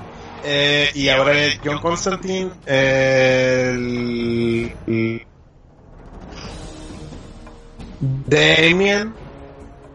eh, 0.46 0.89
y 0.96 1.08
ahora 1.10 1.34
John 1.63 1.78
Constantine, 1.80 2.52
eh, 2.65 3.69
el, 3.74 4.76
el- 4.88 5.28
Damien, 8.26 9.13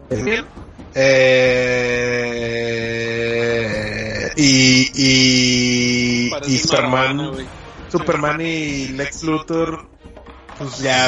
Damien, 0.09 0.45
eh, 2.99 4.29
y 4.37 4.89
y, 4.95 6.29
y 6.47 6.59
Maradona, 6.91 7.27
güey. 7.29 7.58
Superman 7.89 8.41
y 8.41 8.89
Lex 8.89 9.23
Luthor 9.23 9.87
pues 10.57 10.79
ya 10.79 11.07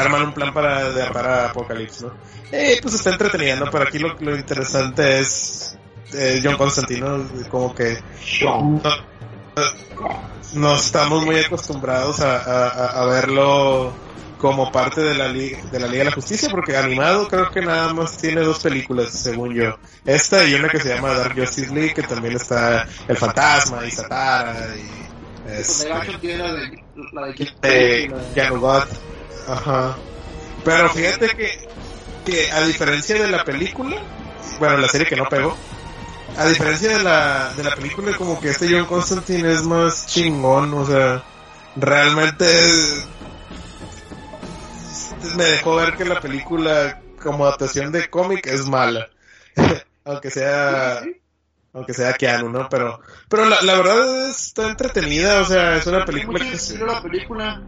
arman 0.00 0.22
un 0.22 0.32
plan 0.32 0.54
para 0.54 0.90
derrotar 0.90 1.26
a 1.26 1.50
Apocalipsis, 1.50 2.02
¿no? 2.02 2.12
Eh, 2.52 2.78
pues 2.80 2.94
está 2.94 3.10
entretenida. 3.10 3.68
Pero 3.70 3.84
aquí 3.84 3.98
lo, 3.98 4.14
lo 4.20 4.36
interesante 4.36 5.18
es 5.18 5.76
eh, 6.12 6.40
John 6.42 6.56
Constantino, 6.56 7.28
como 7.50 7.74
que 7.74 7.98
no, 10.54 10.76
estamos 10.76 11.24
muy 11.24 11.40
acostumbrados 11.40 12.20
a 12.20 13.04
verlo 13.06 13.92
como 14.44 14.70
parte 14.70 15.00
de 15.00 15.14
la, 15.14 15.26
Liga, 15.26 15.58
de 15.72 15.80
la 15.80 15.86
Liga 15.86 16.00
de 16.00 16.10
la 16.10 16.14
Justicia, 16.14 16.50
porque 16.50 16.76
animado 16.76 17.28
creo 17.28 17.50
que 17.50 17.62
nada 17.62 17.94
más 17.94 18.18
tiene 18.18 18.42
dos 18.42 18.58
películas, 18.58 19.08
según 19.10 19.54
yo. 19.54 19.78
Esta 20.04 20.44
y 20.44 20.52
una 20.52 20.68
que 20.68 20.80
se 20.80 20.94
llama 20.94 21.14
Dark 21.14 21.34
Justice 21.34 21.74
League, 21.74 21.94
que 21.94 22.02
también 22.02 22.36
está 22.36 22.86
El 23.08 23.16
Fantasma 23.16 23.86
y 23.86 23.90
Satara 23.90 24.66
y... 24.76 25.03
Pues 25.44 25.86
tiene 26.20 26.38
la 26.38 26.54
de, 26.54 26.84
la 27.12 27.26
de, 27.26 28.14
de 28.34 28.86
Ajá. 29.46 29.96
Pero 30.64 30.88
fíjate 30.90 31.28
que, 31.28 31.68
que 32.24 32.50
a 32.50 32.64
diferencia 32.66 33.22
de 33.22 33.30
la 33.30 33.44
película, 33.44 34.02
bueno, 34.58 34.78
la 34.78 34.88
serie 34.88 35.06
que 35.06 35.16
no 35.16 35.28
pegó, 35.28 35.56
a 36.36 36.46
diferencia 36.46 36.96
de 36.96 37.04
la, 37.04 37.52
de 37.54 37.62
la 37.62 37.74
película, 37.74 38.16
como 38.16 38.40
que 38.40 38.50
este 38.50 38.68
John 38.70 38.86
Constantine 38.86 39.52
es 39.52 39.62
más 39.62 40.06
chingón, 40.06 40.72
o 40.72 40.86
sea, 40.86 41.22
realmente 41.76 42.46
me 45.36 45.44
dejó 45.44 45.76
ver 45.76 45.94
que 45.96 46.04
la 46.04 46.20
película 46.20 47.02
como 47.22 47.44
adaptación 47.44 47.92
de 47.92 48.08
cómic 48.08 48.46
es 48.46 48.66
mala. 48.66 49.08
aunque 50.04 50.30
sea 50.30 51.02
aunque 51.74 51.92
sea 51.92 52.12
Keanu, 52.14 52.48
¿no? 52.48 52.68
Pero 52.70 53.00
pero 53.28 53.44
la, 53.46 53.60
la 53.62 53.74
verdad 53.74 54.28
está 54.28 54.70
entretenida, 54.70 55.42
o 55.42 55.44
sea, 55.44 55.76
es 55.76 55.86
una 55.86 56.04
película 56.04 56.38
que 56.40 56.52
estilo 56.52 56.86
la 56.86 57.02
película. 57.02 57.62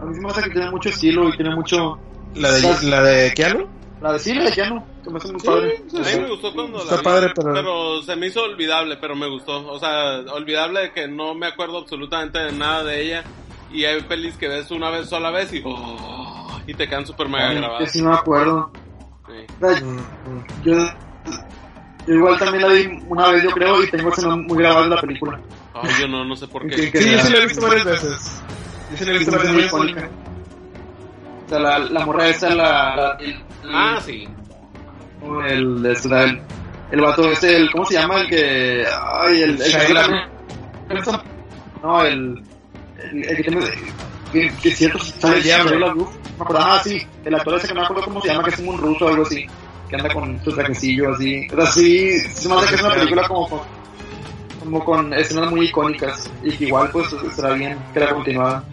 A 0.00 0.04
mí 0.04 0.18
me 0.18 0.28
pasa 0.28 0.42
que 0.42 0.50
tiene 0.50 0.70
mucho 0.70 0.88
estilo 0.88 1.28
y 1.28 1.36
tiene 1.36 1.54
mucho 1.54 1.98
la 2.34 2.50
de 2.50 2.82
la 2.82 3.02
de 3.02 3.32
Keanu? 3.34 3.68
La 4.00 4.12
de 4.14 4.18
sí, 4.18 4.34
la 4.34 4.44
de 4.44 4.52
Keanu, 4.52 4.84
que 5.04 5.10
me 5.10 5.18
hace 5.18 5.32
muy 5.32 5.40
padre. 5.40 5.76
a 5.76 5.98
mí 5.98 6.22
me 6.22 6.28
gustó 6.28 6.52
cuando 6.52 6.78
Está 6.82 6.96
la 6.96 7.02
padre, 7.02 7.32
pero... 7.34 7.52
pero 7.52 8.02
se 8.02 8.16
me 8.16 8.26
hizo 8.26 8.42
olvidable, 8.42 8.96
pero 8.96 9.14
me 9.14 9.28
gustó. 9.28 9.64
O 9.70 9.78
sea, 9.78 10.18
olvidable 10.32 10.80
de 10.80 10.92
que 10.92 11.06
no 11.06 11.34
me 11.34 11.46
acuerdo 11.46 11.78
absolutamente 11.78 12.40
de 12.40 12.52
nada 12.52 12.82
de 12.82 13.00
ella. 13.00 13.24
Y 13.70 13.84
hay 13.84 14.02
pelis 14.02 14.36
que 14.36 14.48
ves 14.48 14.70
una 14.70 14.90
vez, 14.90 15.08
sola 15.08 15.30
vez 15.30 15.52
y... 15.52 15.62
Oh, 15.64 16.60
y 16.66 16.74
te 16.74 16.88
quedan 16.88 17.06
super 17.06 17.28
mega 17.28 17.52
grabadas. 17.52 17.84
Que 17.84 17.90
sí 17.90 18.02
me 18.02 18.12
acuerdo. 18.12 18.70
Sí. 19.26 19.84
Mm, 19.84 19.96
mm. 19.96 20.62
Yo, 20.64 20.74
yo 22.06 22.14
igual 22.14 22.38
también 22.38 22.62
la 22.62 22.68
vi 22.72 23.02
una 23.08 23.28
vez, 23.30 23.42
yo 23.44 23.50
creo, 23.50 23.82
y 23.82 23.90
tengo 23.90 24.10
ese 24.10 24.26
muy 24.26 24.58
grabado 24.58 24.84
en 24.84 24.90
la 24.90 25.00
película. 25.00 25.40
Ay, 25.74 25.90
yo 26.00 26.08
no, 26.08 26.24
no 26.24 26.36
sé 26.36 26.46
por 26.48 26.62
qué. 26.68 26.76
Que- 26.76 26.90
que- 26.92 26.98
Sí, 27.02 27.10
yo 27.12 27.18
sí 27.20 27.32
la 27.32 27.38
he 27.38 27.46
visto 27.46 27.66
varias 27.66 27.84
veces. 27.84 28.42
Yo 28.90 28.96
sí 28.96 29.04
la 29.04 29.12
he 29.12 29.18
visto 29.18 29.36
varias 29.36 29.54
veces. 29.54 29.72
O 29.72 31.48
sea, 31.48 31.58
la, 31.58 31.78
la 31.78 32.06
morra 32.06 32.28
esa, 32.28 32.54
la... 32.54 32.96
la 32.96 33.16
el, 33.20 33.40
Ah, 33.72 33.98
sí. 34.04 34.26
el, 35.46 35.86
el, 35.86 36.12
el, 36.12 36.42
el 36.90 37.00
vato 37.00 37.30
ese, 37.30 37.56
el, 37.56 37.70
¿cómo 37.70 37.84
se 37.84 37.94
llama? 37.94 38.20
El 38.22 38.28
que... 38.28 38.84
Ay, 39.20 39.42
el... 39.42 39.60
el, 39.60 39.94
no, 41.82 42.04
el... 42.04 42.42
El, 43.12 43.24
el 43.28 43.36
que 43.36 43.42
tiene... 43.42 43.60
Que, 44.32 44.50
que 44.62 44.70
cierto, 44.70 44.98
LaBeouf. 45.22 45.44
Shia 45.44 45.64
LaBeouf. 45.64 46.16
Me 46.38 46.42
acuerdo, 46.42 46.62
ah, 46.64 46.80
sí, 46.82 47.06
el 47.24 47.34
actor 47.34 47.54
ese 47.56 47.68
que 47.68 47.74
no 47.74 47.80
me 47.80 47.86
acuerdo 47.86 48.04
cómo 48.04 48.20
se 48.22 48.28
llama, 48.28 48.44
que 48.44 48.50
es 48.50 48.58
un 48.60 48.78
ruso 48.78 49.04
o 49.04 49.08
algo 49.08 49.22
así, 49.24 49.46
que 49.92 49.96
anda 50.00 50.14
con 50.14 50.42
su 50.42 50.52
trajecillo 50.52 51.12
así. 51.14 51.46
O 51.52 51.56
sea, 51.56 51.66
sí, 51.70 52.18
se 52.20 52.48
me 52.48 52.54
hace 52.56 52.68
que 52.68 52.74
es 52.76 52.82
una 52.82 52.94
película 52.94 53.28
como 53.28 53.48
con, 53.48 53.60
como 54.60 54.84
con 54.84 55.12
escenas 55.12 55.50
muy 55.50 55.66
icónicas 55.66 56.30
y 56.42 56.50
que 56.56 56.64
igual 56.64 56.88
pues 56.90 57.08
será 57.34 57.50
bien 57.52 57.78
que 57.92 58.00
la 58.00 58.14
continuada. 58.14 58.64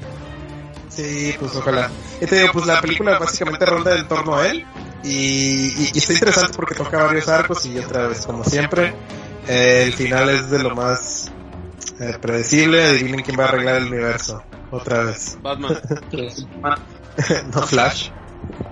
Sí, 0.87 1.35
pues 1.37 1.55
ojalá. 1.57 1.89
Y 2.21 2.25
te 2.25 2.39
digo, 2.39 2.53
pues 2.53 2.65
la 2.65 2.79
película 2.81 3.19
básicamente 3.19 3.65
ronda 3.65 3.95
en 3.97 4.07
torno 4.07 4.35
a 4.37 4.47
él. 4.47 4.65
Y, 5.03 5.09
y- 5.09 5.91
y 5.93 5.97
está 5.97 6.13
interesante 6.13 6.53
porque 6.55 6.75
toca 6.75 7.03
varios 7.03 7.27
arcos 7.27 7.65
y 7.65 7.77
otra 7.77 8.07
vez, 8.07 8.25
como 8.25 8.43
siempre, 8.43 8.93
eh, 9.47 9.83
el 9.87 9.93
final 9.93 10.29
es 10.29 10.49
de 10.49 10.59
lo 10.59 10.73
más 10.75 11.31
eh, 11.99 12.17
predecible. 12.21 12.83
Adivinen 12.83 13.21
quién 13.23 13.37
va 13.39 13.45
a 13.45 13.47
arreglar 13.49 13.75
el 13.75 13.87
universo. 13.87 14.41
Otra 14.71 15.03
vez. 15.03 15.37
Batman. 15.41 15.77
no 17.53 17.61
Flash. 17.63 18.09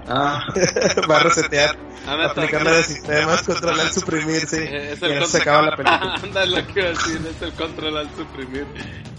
Ah, 0.10 0.42
va 1.10 1.18
a 1.18 1.20
resetear, 1.24 1.76
neta. 1.78 2.26
aplicando 2.32 2.72
de 2.72 2.84
sistemas, 2.84 3.42
controlar, 3.44 3.92
suprimir, 3.92 4.48
sí. 4.48 4.58
Es 4.58 5.02
Y 5.02 5.06
el 5.06 5.12
control- 5.20 5.26
se 5.28 5.38
acaba 5.42 5.62
la 5.64 5.76
película. 5.76 6.16
Anda, 6.24 6.46
lo 6.46 6.68
que 6.68 6.80
iba 6.80 6.86
a 6.88 6.92
decir, 6.92 7.22
es 7.36 7.42
el 7.42 7.54
control 7.54 7.98
al 7.98 8.10
suprimir. 8.16 8.66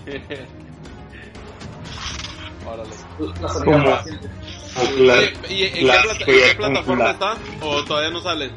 Órale. 2.67 2.91
la. 3.81 4.05
La- 4.99 5.23
¿Y, 5.49 5.55
y- 5.55 5.79
en, 5.81 5.87
la- 5.89 6.03
qué 6.03 6.09
plata- 6.09 6.25
en 6.25 6.27
qué 6.27 6.55
plataforma 6.57 7.05
la- 7.05 7.11
está? 7.13 7.35
¿O 7.63 7.85
todavía 7.85 8.11
no 8.11 8.21
sale? 8.23 8.51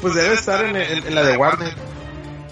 Pues 0.00 0.14
debe 0.14 0.34
estar 0.34 0.64
en, 0.64 0.76
en- 0.76 1.06
en 1.06 1.14
la 1.14 1.22
de 1.22 1.36
Warner. 1.36 1.74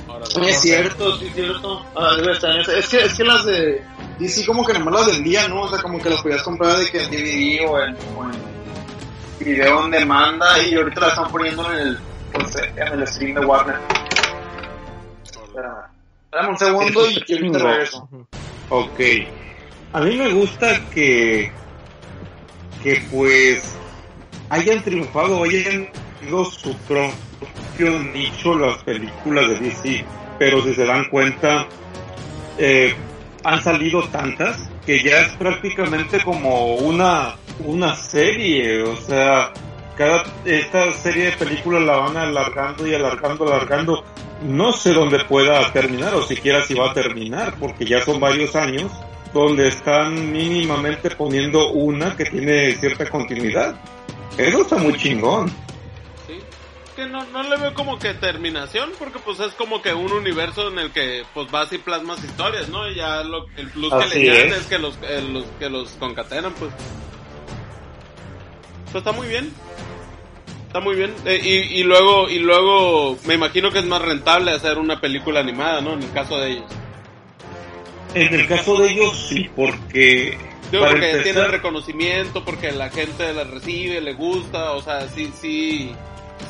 Órale. 0.08 0.50
Es 0.50 0.60
cierto, 0.60 1.18
sí, 1.18 1.26
es 1.26 1.34
cierto. 1.34 1.84
Ah, 1.96 2.14
debe 2.16 2.32
estar 2.32 2.50
en 2.52 2.60
esa. 2.62 2.76
Es 2.76 2.88
que, 2.88 3.04
es 3.04 3.14
que 3.14 3.24
las 3.24 3.44
de 3.44 3.84
DC 4.18 4.46
como 4.46 4.64
que 4.64 4.72
nomás 4.74 4.94
las 5.06 5.06
vendían, 5.16 5.50
¿no? 5.50 5.62
O 5.62 5.68
sea, 5.68 5.80
como 5.82 5.98
que 6.00 6.10
las 6.10 6.22
podías 6.22 6.42
comprar 6.42 6.76
de 6.76 6.90
que 6.90 7.02
en 7.02 7.10
DVD 7.10 7.68
o 7.68 7.80
en, 7.82 7.96
o 8.16 8.24
en 8.30 8.52
video 9.44 9.84
en 9.84 9.90
demanda 9.90 10.62
y 10.62 10.74
ahorita 10.74 11.00
las 11.00 11.10
están 11.10 11.30
poniendo 11.30 11.72
en 11.72 11.78
el, 11.78 11.98
pues, 12.32 12.56
en 12.76 13.00
el 13.00 13.06
stream 13.08 13.34
de 13.34 13.46
Warner. 13.46 13.76
Espérame 16.24 16.48
un 16.50 16.58
segundo 16.58 17.10
y 17.10 17.24
y 17.26 17.50
No. 17.50 17.58
regreso. 17.58 18.08
Ok. 18.70 19.00
A 19.92 20.00
mí 20.00 20.16
me 20.16 20.32
gusta 20.32 20.80
que, 20.94 21.52
que 22.82 23.02
pues 23.10 23.62
hayan 24.48 24.82
triunfado, 24.82 25.44
hayan 25.44 25.88
sido 26.20 26.44
su 26.46 26.74
propio 26.78 27.98
nicho 28.14 28.54
las 28.58 28.82
películas 28.84 29.48
de 29.50 29.56
DC, 29.56 30.04
pero 30.38 30.62
si 30.62 30.74
se 30.74 30.86
dan 30.86 31.04
cuenta, 31.10 31.66
eh, 32.56 32.94
han 33.44 33.62
salido 33.62 34.02
tantas 34.04 34.68
que 34.86 35.02
ya 35.02 35.20
es 35.20 35.28
prácticamente 35.36 36.22
como 36.22 36.74
una, 36.76 37.36
una 37.64 37.94
serie, 37.94 38.82
o 38.82 38.96
sea, 38.96 39.52
cada, 39.96 40.24
esta 40.44 40.92
serie 40.92 41.26
de 41.26 41.32
películas 41.32 41.82
la 41.82 41.96
van 41.96 42.16
alargando 42.16 42.86
y 42.86 42.94
alargando, 42.94 43.46
alargando. 43.46 44.04
No 44.42 44.72
sé 44.72 44.92
dónde 44.92 45.24
pueda 45.24 45.72
terminar 45.72 46.14
o 46.14 46.22
siquiera 46.22 46.64
si 46.64 46.74
va 46.74 46.90
a 46.90 46.94
terminar, 46.94 47.54
porque 47.60 47.84
ya 47.84 48.04
son 48.04 48.18
varios 48.18 48.56
años 48.56 48.90
donde 49.32 49.68
están 49.68 50.32
mínimamente 50.32 51.10
poniendo 51.10 51.70
una 51.70 52.16
que 52.16 52.24
tiene 52.24 52.74
cierta 52.74 53.08
continuidad. 53.08 53.76
Eso 54.36 54.62
está 54.62 54.76
muy 54.78 54.94
chingón. 54.94 55.50
Que 56.96 57.06
no, 57.06 57.24
no 57.26 57.42
le 57.42 57.56
veo 57.56 57.72
como 57.72 57.98
que 57.98 58.12
terminación, 58.14 58.90
porque 58.98 59.18
pues 59.18 59.40
es 59.40 59.52
como 59.54 59.80
que 59.80 59.94
un 59.94 60.12
universo 60.12 60.68
en 60.68 60.78
el 60.78 60.90
que 60.90 61.24
pues 61.32 61.50
vas 61.50 61.72
y 61.72 61.78
plasmas 61.78 62.22
historias, 62.22 62.68
¿no? 62.68 62.86
Y 62.90 62.96
ya 62.96 63.22
lo, 63.22 63.46
el 63.56 63.68
plus 63.70 63.90
que 63.92 64.18
le 64.18 64.30
añades 64.30 64.52
es. 64.52 64.58
es 64.60 64.66
que 64.66 64.78
los, 64.78 64.98
eh, 65.02 65.22
los, 65.32 65.44
que 65.58 65.70
los 65.70 65.88
concatenan, 65.92 66.52
pues. 66.54 66.70
Pues 68.92 68.96
está 68.96 69.12
muy 69.12 69.26
bien. 69.26 69.52
Está 70.66 70.80
muy 70.80 70.94
bien. 70.96 71.14
Eh, 71.24 71.40
y, 71.42 71.80
y 71.80 71.82
luego, 71.82 72.28
y 72.28 72.38
luego 72.38 73.16
me 73.26 73.34
imagino 73.34 73.70
que 73.70 73.78
es 73.78 73.86
más 73.86 74.02
rentable 74.02 74.52
hacer 74.52 74.78
una 74.78 75.00
película 75.00 75.40
animada, 75.40 75.80
¿no? 75.80 75.94
En 75.94 76.02
el 76.02 76.12
caso 76.12 76.38
de 76.38 76.50
ellos. 76.52 76.70
En 78.14 78.34
el 78.34 78.46
caso 78.46 78.76
de 78.76 78.90
ellos 78.92 79.26
sí, 79.30 79.50
porque 79.56 80.36
Digo, 80.70 80.84
porque 80.84 81.10
empezar- 81.12 81.22
tiene 81.22 81.48
reconocimiento, 81.48 82.44
porque 82.44 82.70
la 82.72 82.90
gente 82.90 83.32
la 83.32 83.44
recibe, 83.44 84.02
le 84.02 84.12
gusta, 84.12 84.72
o 84.72 84.82
sea, 84.82 85.08
sí, 85.08 85.32
sí, 85.40 85.92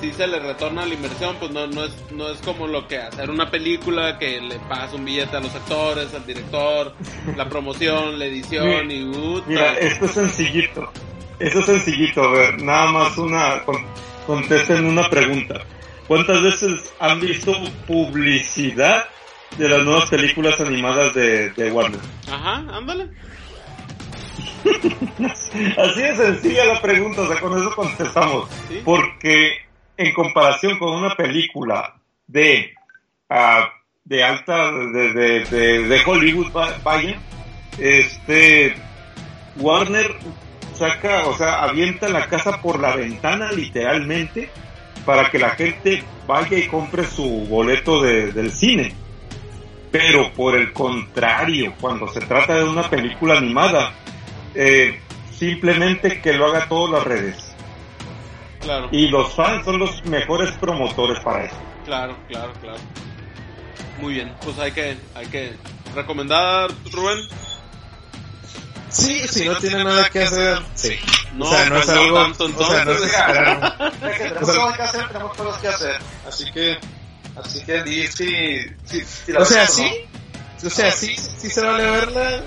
sí 0.00 0.12
se 0.12 0.26
le 0.26 0.38
retorna 0.40 0.84
la 0.86 0.94
inversión, 0.94 1.36
pues 1.38 1.50
no, 1.50 1.66
no 1.66 1.84
es, 1.84 1.92
no 2.10 2.28
es 2.28 2.38
como 2.40 2.66
lo 2.66 2.86
que 2.88 2.98
hacer 2.98 3.30
una 3.30 3.50
película 3.50 4.18
que 4.18 4.40
le 4.40 4.58
pagas 4.60 4.92
un 4.94 5.04
billete 5.04 5.36
a 5.36 5.40
los 5.40 5.54
actores, 5.54 6.12
al 6.14 6.26
director, 6.26 6.94
la 7.36 7.48
promoción, 7.48 8.18
la 8.18 8.24
edición 8.26 8.90
y 8.90 9.04
puta. 9.12 9.44
Mira, 9.48 9.72
esto 9.78 10.04
es 10.06 10.10
sencillito. 10.12 10.90
Esto 11.38 11.60
es 11.60 11.66
sencillito. 11.66 12.22
A 12.22 12.32
ver, 12.32 12.62
nada 12.62 12.90
más 12.92 13.18
una. 13.18 13.62
con- 13.64 13.84
contesten 14.26 14.86
una 14.86 15.08
pregunta. 15.08 15.62
¿Cuántas 16.06 16.42
veces 16.42 16.92
han 17.00 17.20
visto 17.20 17.52
publicidad 17.86 19.06
de 19.58 19.68
las 19.68 19.82
nuevas 19.84 20.08
películas 20.10 20.60
animadas 20.60 21.14
de, 21.14 21.50
de 21.50 21.70
Warner? 21.72 22.00
Ajá, 22.30 22.64
ándale. 22.76 23.08
Así 25.76 26.00
de 26.02 26.16
sencilla 26.16 26.64
la 26.66 26.80
pregunta, 26.80 27.22
o 27.22 27.26
sea, 27.26 27.40
con 27.40 27.58
eso 27.58 27.74
contestamos. 27.74 28.48
Sí. 28.68 28.80
Porque 28.84 29.56
en 29.96 30.12
comparación 30.14 30.78
con 30.78 30.94
una 30.94 31.14
película 31.14 31.94
de 32.26 32.72
ah, 33.30 33.68
de 34.04 34.24
alta 34.24 34.72
de, 34.72 35.12
de, 35.44 35.84
de, 35.88 36.00
Hollywood, 36.04 36.52
va- 36.54 36.76
vaya, 36.82 37.16
este 37.78 38.74
Warner 39.56 40.14
saca, 40.74 41.26
o 41.26 41.36
sea, 41.36 41.62
avienta 41.62 42.08
la 42.08 42.26
casa 42.26 42.60
por 42.60 42.80
la 42.80 42.96
ventana 42.96 43.52
literalmente 43.52 44.50
para 45.06 45.30
que 45.30 45.38
la 45.38 45.50
gente 45.50 46.02
vaya 46.26 46.58
y 46.58 46.66
compre 46.66 47.04
su 47.04 47.46
boleto 47.48 48.02
de- 48.02 48.32
del 48.32 48.50
cine. 48.52 48.92
Pero 49.90 50.32
por 50.32 50.56
el 50.56 50.72
contrario, 50.72 51.74
cuando 51.80 52.08
se 52.08 52.20
trata 52.22 52.56
de 52.56 52.64
una 52.64 52.88
película 52.88 53.36
animada, 53.38 53.92
eh, 54.54 54.98
simplemente 55.30 56.20
que 56.22 56.32
lo 56.32 56.46
haga 56.46 56.66
todas 56.66 56.92
las 56.92 57.04
redes. 57.04 57.51
Claro, 58.62 58.88
Y 58.92 59.08
los 59.08 59.34
fans 59.34 59.64
son 59.64 59.78
los 59.78 60.04
mejores 60.04 60.52
promotores 60.52 61.18
para 61.20 61.44
eso. 61.44 61.56
claro, 61.84 62.16
claro, 62.28 62.52
claro. 62.60 62.78
Muy 64.00 64.14
bien, 64.14 64.34
pues 64.42 64.58
hay 64.58 64.72
que, 64.72 64.96
hay 65.14 65.26
que 65.26 65.54
recomendar, 65.94 66.70
Rubén. 66.92 67.18
Sí, 68.88 69.26
si 69.26 69.46
no 69.48 69.56
tiene 69.56 69.84
nada 69.84 70.08
que 70.10 70.22
hacer, 70.22 70.58
sí. 70.74 70.96
No, 71.34 71.46
o 71.46 71.50
sea, 71.50 71.68
no 71.70 71.78
es 71.78 71.86
no 71.86 71.92
algo. 71.94 72.22
tanto, 72.22 72.44
o 72.44 72.66
sea, 72.66 72.84
no 72.84 72.92
es 72.92 73.02
entonces. 73.02 74.18
que 74.18 74.24
tenemos 74.28 74.56
cosas 74.56 74.76
que 74.76 74.82
hacer, 74.82 75.08
tenemos 75.08 75.36
cosas 75.36 75.60
que 75.62 75.68
hacer. 75.68 75.96
Así 76.28 76.52
que, 76.52 76.78
así 77.42 77.64
que 77.64 77.82
sí, 77.84 78.06
sí, 78.08 78.66
sí, 78.84 79.02
sí 79.26 79.32
O 79.32 79.44
sea, 79.44 79.66
sí. 79.66 79.90
O 80.64 80.70
sea, 80.70 80.92
sí, 80.92 81.16
sí 81.16 81.50
se 81.50 81.60
vale 81.62 81.90
verla. 81.90 82.42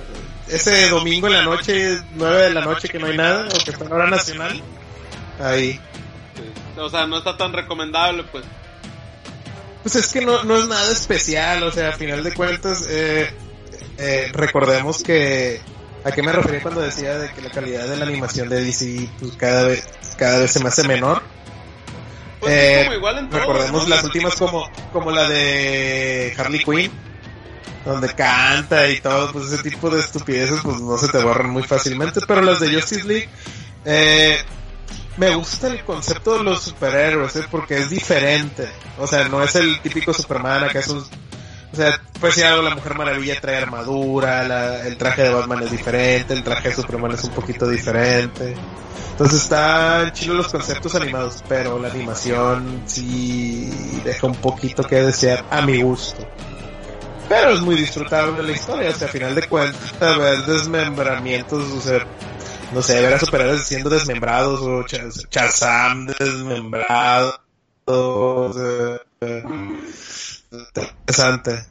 Ese 0.48 0.90
domingo 0.90 1.28
en 1.28 1.34
la 1.34 1.42
noche, 1.44 2.00
9 2.14 2.44
de 2.44 2.50
la 2.54 2.62
noche 2.62 2.88
que 2.90 3.00
no 3.00 3.08
hay 3.08 3.18
nada, 3.18 3.46
o 3.48 3.64
que 3.64 3.72
está 3.72 3.84
en 3.86 3.92
hora 3.92 4.08
nacional. 4.08 4.62
Ahí. 5.42 5.80
O 6.78 6.90
sea, 6.90 7.08
no 7.08 7.18
está 7.18 7.38
tan 7.38 7.54
recomendable, 7.54 8.24
pues. 8.32 8.46
Pues 9.84 9.96
es 9.96 10.08
que 10.12 10.22
no, 10.26 10.44
no 10.44 10.58
es 10.58 10.68
nada 10.68 10.92
especial, 10.92 11.64
o 11.64 11.72
sea, 11.72 11.90
a 11.90 11.94
final 11.94 12.24
de 12.24 12.34
cuentas, 12.34 12.86
eh, 12.90 13.32
eh, 13.98 14.32
recordemos 14.34 15.04
que... 15.04 15.62
¿A 16.04 16.12
qué 16.12 16.22
me 16.22 16.32
refería 16.32 16.62
cuando 16.62 16.82
decía 16.82 17.18
de 17.18 17.32
que 17.32 17.42
la 17.42 17.50
calidad 17.50 17.88
de 17.88 17.98
la 17.98 18.06
animación 18.06 18.48
de 18.48 18.64
DC 18.64 19.10
pues, 19.20 19.36
cada 19.38 19.64
vez 19.64 19.88
cada 20.18 20.40
vez 20.40 20.52
se 20.52 20.60
me 20.60 20.70
hace 20.70 20.88
menor? 20.88 21.22
Pues 22.40 22.54
Eh, 22.54 22.82
como 22.84 22.98
igual 22.98 23.18
en 23.18 23.30
todo. 23.30 23.40
Recordemos 23.40 23.84
¿no? 23.84 23.96
las 23.96 24.04
últimas 24.04 24.36
como, 24.36 24.70
como 24.94 25.12
la 25.12 25.28
de 25.28 26.34
Harley 26.38 26.64
Quinn, 26.64 26.92
donde 27.86 28.14
canta 28.14 28.88
y 28.90 29.00
todo, 29.00 29.32
pues 29.32 29.52
ese 29.52 29.64
tipo 29.64 29.90
de 29.90 30.00
estupideces 30.00 30.60
pues 30.62 30.80
no 30.80 30.98
se 30.98 31.08
te 31.08 31.24
borran 31.24 31.50
muy 31.50 31.64
fácilmente, 31.64 32.22
pero 32.28 32.42
las 32.42 32.60
de 32.60 32.74
Justice 32.74 33.04
League, 33.04 33.30
eh, 33.86 34.38
me 35.18 35.34
gusta 35.36 35.68
el 35.68 35.84
concepto 35.84 36.38
de 36.38 36.44
los 36.44 36.62
superhéroes, 36.64 37.36
¿eh? 37.38 37.46
porque 37.50 37.78
es 37.78 37.90
diferente, 37.90 38.68
o 39.00 39.08
sea, 39.08 39.28
no 39.30 39.42
es 39.44 39.56
el 39.56 39.80
típico 39.82 40.14
Superman, 40.14 40.64
acá 40.66 40.80
es 40.80 40.88
un... 40.90 40.98
O 41.00 41.78
sea, 41.78 42.00
pues 42.22 42.42
algo 42.42 42.62
la 42.62 42.74
Mujer 42.76 42.96
Maravilla 42.96 43.40
trae 43.42 43.58
armadura, 43.58 44.44
la- 44.48 44.88
el 44.88 44.96
traje 44.98 45.24
de 45.24 45.30
Batman 45.30 45.64
es 45.64 45.72
diferente, 45.72 46.34
el 46.34 46.42
traje 46.44 46.70
de 46.70 46.76
Superman 46.76 47.12
es 47.12 47.24
un 47.26 47.32
poquito 47.32 47.68
diferente. 47.68 48.56
Entonces 49.12 49.42
están 49.44 50.12
chilos 50.14 50.38
los 50.38 50.48
conceptos 50.50 50.96
animados, 50.96 51.44
pero 51.50 51.78
la 51.80 51.90
animación 51.90 52.84
sí 52.86 53.70
deja 54.06 54.28
un 54.28 54.36
poquito 54.36 54.84
que 54.84 54.96
desear 55.04 55.44
a 55.52 55.62
mi 55.64 55.82
gusto. 55.82 56.26
Pero 57.28 57.50
es 57.52 57.60
muy 57.62 57.76
disfrutable 57.76 58.42
la 58.44 58.52
historia, 58.52 58.90
o 58.92 58.94
sea, 58.94 59.08
a 59.08 59.12
final 59.12 59.36
de 59.36 59.48
cuentas, 59.48 59.94
ver 60.00 60.46
desmembramientos, 60.46 61.64
o 61.72 61.82
sea, 61.82 62.06
no 62.74 62.82
sé, 62.82 63.02
ver 63.02 63.14
a 63.14 63.20
superhéroes 63.20 63.64
siendo 63.66 63.90
desmembrados 63.90 64.62
o 64.62 64.84
Chaz- 64.84 65.28
Shazam 65.30 66.08
desmembrado, 66.08 67.40
o 67.86 68.52
sea, 68.54 69.02
interesante. 70.52 71.66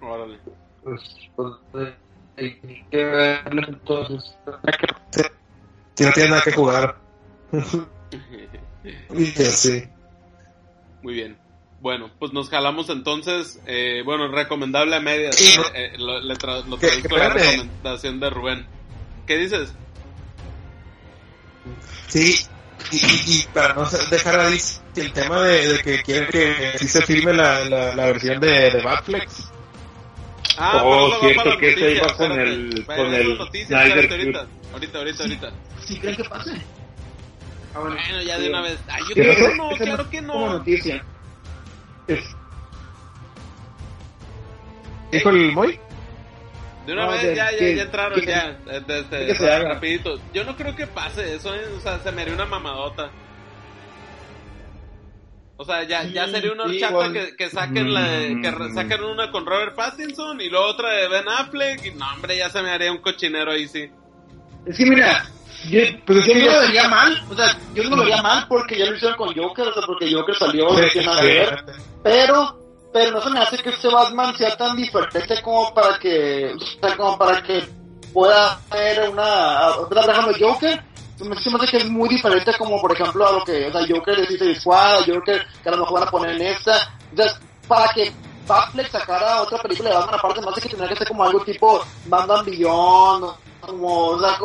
Órale. 0.00 0.38
Pues, 0.82 1.00
pues, 1.36 1.92
hay 2.36 2.60
que 2.90 3.04
verlo 3.04 3.62
entonces. 3.68 4.34
Si 5.94 6.04
no 6.04 6.12
tiene 6.12 6.30
nada 6.30 6.42
que 6.42 6.52
jugar. 6.52 6.96
y 9.14 9.42
así. 9.42 9.84
Muy 11.02 11.14
bien. 11.14 11.38
Bueno, 11.80 12.10
pues 12.18 12.32
nos 12.32 12.48
jalamos 12.48 12.88
entonces. 12.90 13.60
Eh, 13.66 14.02
bueno, 14.04 14.28
recomendable 14.28 14.96
a 14.96 15.00
medias. 15.00 15.40
Eh, 15.40 15.60
eh, 15.74 15.92
lo, 15.98 16.20
le 16.20 16.34
tra- 16.34 16.64
lo 16.64 16.76
traduzco 16.78 17.16
la 17.16 17.28
recomendación 17.30 18.20
de 18.20 18.30
Rubén. 18.30 18.66
¿Qué 19.26 19.36
dices? 19.36 19.72
Sí, 22.08 22.46
y, 22.90 22.96
y- 22.96 23.46
para 23.52 23.74
no 23.74 23.86
se- 23.86 24.04
dejar 24.08 24.40
ahí 24.40 24.58
el 24.96 25.12
tema 25.12 25.40
de, 25.42 25.72
de 25.72 25.78
que 25.82 26.02
quieren 26.02 26.28
que 26.28 26.74
sí 26.78 26.88
se 26.88 27.02
filme 27.02 27.32
la, 27.32 27.64
la, 27.64 27.94
la 27.94 28.06
versión 28.06 28.40
de, 28.40 28.70
de 28.70 28.82
Batflex. 28.82 29.50
Ah, 30.58 30.82
Oh, 30.84 31.18
cierto 31.20 31.56
que 31.58 31.70
ese 31.70 31.80
noticias, 31.80 32.04
iba 32.04 32.16
con 32.16 32.32
el- 32.38 32.84
con 32.86 33.14
el 33.14 33.38
noticias, 33.38 33.68
Snyder 33.68 33.98
espérate, 34.04 34.32
Cut. 34.32 34.36
ahorita, 34.36 34.98
ahorita, 34.98 34.98
ahorita, 34.98 35.22
ahorita. 35.22 35.52
¿Sí 35.86 35.98
creen 35.98 36.16
que 36.16 36.24
pase? 36.24 36.50
Ah, 37.74 37.78
bueno. 37.80 37.96
Bueno, 37.96 38.22
ya 38.22 38.38
de 38.38 38.48
una 38.50 38.60
vez. 38.62 38.78
Ay, 38.88 39.02
yo 39.08 39.14
¿Qué 39.14 39.22
creo 39.22 39.48
que 39.50 39.56
no, 39.56 39.68
claro 39.70 40.10
que 40.10 40.18
Como 40.26 40.46
no. 40.46 40.52
noticia. 40.58 41.04
Es- 42.06 42.36
¿Dijo 45.10 45.30
el 45.30 45.52
Moy? 45.52 45.78
De 46.86 46.92
una 46.94 47.06
No, 47.06 47.12
vez, 47.12 47.22
de- 47.22 47.36
ya, 47.36 47.52
ya, 47.52 47.58
que- 47.58 47.76
ya 47.76 47.82
entraron, 47.82 48.20
que- 48.20 48.26
ya. 48.26 48.56
eh, 48.66 48.80
de- 48.86 49.02
de- 49.04 49.26
que 49.26 49.34
se 49.36 49.52
haga. 49.52 49.74
rapidito. 49.74 50.18
Yo 50.34 50.42
no 50.44 50.56
creo 50.56 50.74
que 50.74 50.86
pase 50.88 51.34
eso, 51.34 51.54
eh, 51.54 51.60
o 51.76 51.80
sea, 51.80 51.98
se 52.00 52.10
me 52.12 52.22
haría 52.22 52.34
una 52.34 52.46
mamadota. 52.46 53.10
O 55.56 55.64
sea, 55.64 55.84
ya, 55.84 56.02
ya 56.04 56.26
sería 56.26 56.50
una 56.52 56.64
horchata 56.64 57.12
que, 57.12 57.36
que 57.36 57.48
saquen 57.48 57.94
la 57.94 58.02
de- 58.08 58.40
que 58.42 58.50
re- 58.50 58.72
saquen 58.74 59.04
una 59.04 59.30
con 59.30 59.46
Robert 59.46 59.76
Pattinson 59.76 60.40
y 60.40 60.48
luego 60.48 60.66
otra 60.66 60.90
de 60.92 61.06
Ben 61.08 61.28
Affleck 61.28 61.84
y 61.86 61.90
no, 61.92 62.04
hombre, 62.14 62.36
ya 62.36 62.50
se 62.50 62.62
me 62.62 62.70
haría 62.70 62.90
un 62.90 62.98
cochinero 62.98 63.52
ahí 63.52 63.68
sí. 63.68 63.88
Es 64.66 64.76
que 64.76 64.86
mira, 64.86 65.24
yo, 65.68 65.80
Pues 66.04 66.18
es 66.18 66.26
yo 66.26 66.32
que 66.32 66.44
no 66.46 66.52
lo 66.52 66.60
vería 66.62 66.88
mal, 66.88 67.24
o 67.30 67.34
sea, 67.36 67.56
yo 67.74 67.84
no 67.84 67.90
lo 67.90 67.96
vería 68.02 68.22
mal 68.22 68.46
porque 68.48 68.76
ya 68.76 68.86
lo 68.86 68.96
hicieron 68.96 69.16
con 69.16 69.32
Joker, 69.36 69.68
o 69.68 69.72
sea, 69.72 69.82
porque 69.86 70.12
Joker 70.12 70.34
salió, 70.34 70.66
nada 70.72 71.20
que 71.20 71.26
ver, 71.28 71.64
pero, 72.02 72.58
pero 72.92 73.10
no 73.10 73.22
se 73.22 73.30
me 73.30 73.40
hace 73.40 73.58
que 73.58 73.70
este 73.70 73.88
Batman 73.88 74.36
sea 74.36 74.56
tan 74.56 74.76
diferente 74.76 75.40
como 75.42 75.72
para 75.72 75.98
que, 75.98 76.54
o 76.54 76.60
sea, 76.60 77.16
para 77.16 77.42
que 77.42 77.66
pueda 78.12 78.52
hacer 78.70 79.08
una, 79.08 79.72
por 79.88 79.98
ejemplo, 79.98 80.34
Joker, 80.38 80.84
se 81.16 81.24
me 81.24 81.34
hace 81.34 81.70
que 81.70 81.76
es 81.78 81.88
muy 81.88 82.08
diferente 82.08 82.52
como, 82.58 82.80
por 82.80 82.92
ejemplo, 82.92 83.26
a 83.26 83.32
lo 83.32 83.44
que, 83.44 83.68
o 83.68 83.72
sea, 83.72 83.86
Joker 83.88 84.16
de 84.16 84.26
Suicide 84.26 84.60
Squad, 84.60 85.04
Joker 85.06 85.46
que 85.62 85.68
a 85.68 85.72
lo 85.72 85.78
mejor 85.78 86.00
van 86.00 86.08
a 86.08 86.10
poner 86.10 86.36
en 86.36 86.42
esta, 86.48 86.94
o 87.12 87.16
sea, 87.16 87.40
para 87.66 87.88
que 87.94 88.12
Batfleck 88.46 88.90
sacara 88.90 89.42
otra 89.42 89.58
película 89.58 89.90
de 89.90 89.96
Batman 89.96 90.18
aparte, 90.18 90.40
más 90.42 90.54
de 90.54 90.60
que 90.62 90.68
tendría 90.68 90.88
que 90.90 90.96
ser 90.96 91.08
como 91.08 91.24
algo 91.24 91.40
tipo 91.44 91.80
Batman 92.06 92.44
Beyond, 92.44 93.24
o 93.80 94.18
sea, 94.20 94.36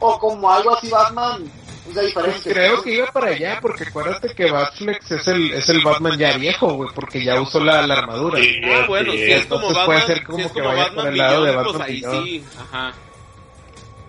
o 0.00 0.18
como 0.18 0.50
algo 0.50 0.74
así 0.74 0.90
Batman, 0.90 1.50
Pues 1.92 2.06
diferente. 2.06 2.50
creo 2.52 2.82
que 2.82 2.94
iba 2.94 3.06
para 3.06 3.28
allá, 3.28 3.58
porque 3.60 3.84
acuérdate 3.84 4.34
que 4.34 4.50
Batflex 4.50 5.10
es 5.10 5.28
el, 5.28 5.52
es 5.52 5.68
el 5.68 5.82
Batman 5.82 6.18
ya 6.18 6.36
viejo, 6.36 6.74
güey, 6.74 6.90
porque 6.94 7.22
ya 7.24 7.40
usó 7.40 7.60
la, 7.60 7.86
la 7.86 7.94
armadura. 7.94 8.40
Sí. 8.40 8.60
Ah, 8.64 8.84
bueno, 8.88 9.12
sí, 9.12 9.18
si 9.18 9.32
es 9.32 9.46
como 9.46 9.68
entonces 9.68 9.76
Batman, 9.76 9.86
puede 9.86 10.06
ser 10.06 10.24
como 10.24 10.38
si 10.38 10.44
es 10.44 10.52
que 10.52 10.60
vaya 10.60 10.82
Batman 10.84 11.04
por 11.04 11.12
el 11.12 11.18
lado 11.18 11.44
de 11.44 11.56
Batman 11.56 11.74
pues 11.76 11.88
ahí 11.88 12.00
sí, 12.00 12.44
ajá. 12.58 12.92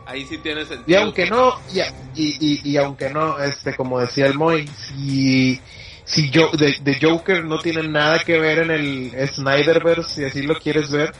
Ahí 0.05 0.25
sí 0.25 0.37
tiene 0.39 0.65
sentido. 0.65 0.83
Y 0.87 1.01
aunque 1.01 1.25
no, 1.29 1.59
y, 1.73 1.79
y, 1.79 2.37
y, 2.39 2.71
y 2.71 2.77
aunque 2.77 3.09
no, 3.09 3.39
este, 3.39 3.75
como 3.75 3.99
decía 3.99 4.25
el 4.25 4.33
Moy, 4.33 4.67
si, 4.67 5.61
si 6.03 6.29
yo, 6.29 6.49
de, 6.51 6.75
de 6.81 6.97
Joker 7.01 7.45
no 7.45 7.59
tiene 7.59 7.87
nada 7.87 8.19
que 8.19 8.37
ver 8.37 8.59
en 8.59 8.71
el 8.71 9.27
Snyderverse, 9.29 10.15
si 10.15 10.25
así 10.25 10.41
lo 10.41 10.55
quieres 10.59 10.91
ver, 10.91 11.13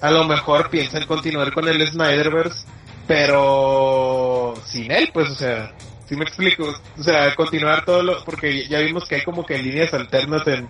a 0.00 0.10
lo 0.10 0.24
mejor 0.24 0.70
piensa 0.70 0.98
en 0.98 1.06
continuar 1.06 1.52
con 1.52 1.68
el 1.68 1.86
Snyderverse, 1.86 2.64
pero 3.06 4.54
sin 4.64 4.90
él, 4.90 5.10
pues, 5.12 5.28
o 5.28 5.34
sea, 5.34 5.72
si 6.12 6.18
me 6.18 6.24
explico, 6.24 6.74
o 6.98 7.02
sea, 7.02 7.34
continuar 7.34 7.86
todo 7.86 8.02
lo, 8.02 8.22
porque 8.22 8.68
ya 8.68 8.80
vimos 8.80 9.08
que 9.08 9.14
hay 9.14 9.22
como 9.22 9.46
que 9.46 9.56
líneas 9.56 9.94
alternas 9.94 10.46
en, 10.46 10.68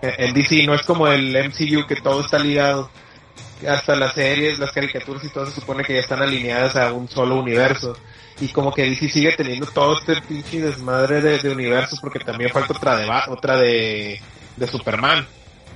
en 0.00 0.32
DC, 0.32 0.64
no 0.68 0.74
es 0.74 0.82
como 0.82 1.08
el 1.08 1.32
MCU 1.32 1.84
que 1.84 1.96
todo 1.96 2.20
está 2.20 2.38
ligado 2.38 2.88
hasta 3.66 3.96
las 3.96 4.12
series, 4.14 4.60
las 4.60 4.70
caricaturas 4.70 5.24
y 5.24 5.30
todo 5.30 5.46
se 5.46 5.60
supone 5.60 5.82
que 5.82 5.94
ya 5.94 5.98
están 5.98 6.22
alineadas 6.22 6.76
a 6.76 6.92
un 6.92 7.08
solo 7.08 7.40
universo. 7.40 7.96
Y 8.40 8.46
como 8.48 8.72
que 8.72 8.84
DC 8.84 9.08
sigue 9.08 9.32
teniendo 9.32 9.66
todo 9.66 9.98
este 9.98 10.22
pinche 10.28 10.60
desmadre 10.60 11.20
de, 11.20 11.50
universos 11.50 11.98
porque 11.98 12.20
también 12.20 12.50
falta 12.50 12.74
otra 12.74 12.96
de 12.96 13.10
otra 13.30 13.56
de, 13.56 14.20
Superman. 14.70 15.26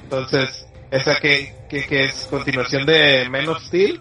Entonces, 0.04 0.64
esa 0.92 1.18
que, 1.18 1.57
que, 1.68 1.85
que 1.88 2.04
es 2.04 2.28
continuación 2.31 2.87
de 2.87 3.28
Men 3.28 3.48
of 3.48 3.64
Steel. 3.64 4.00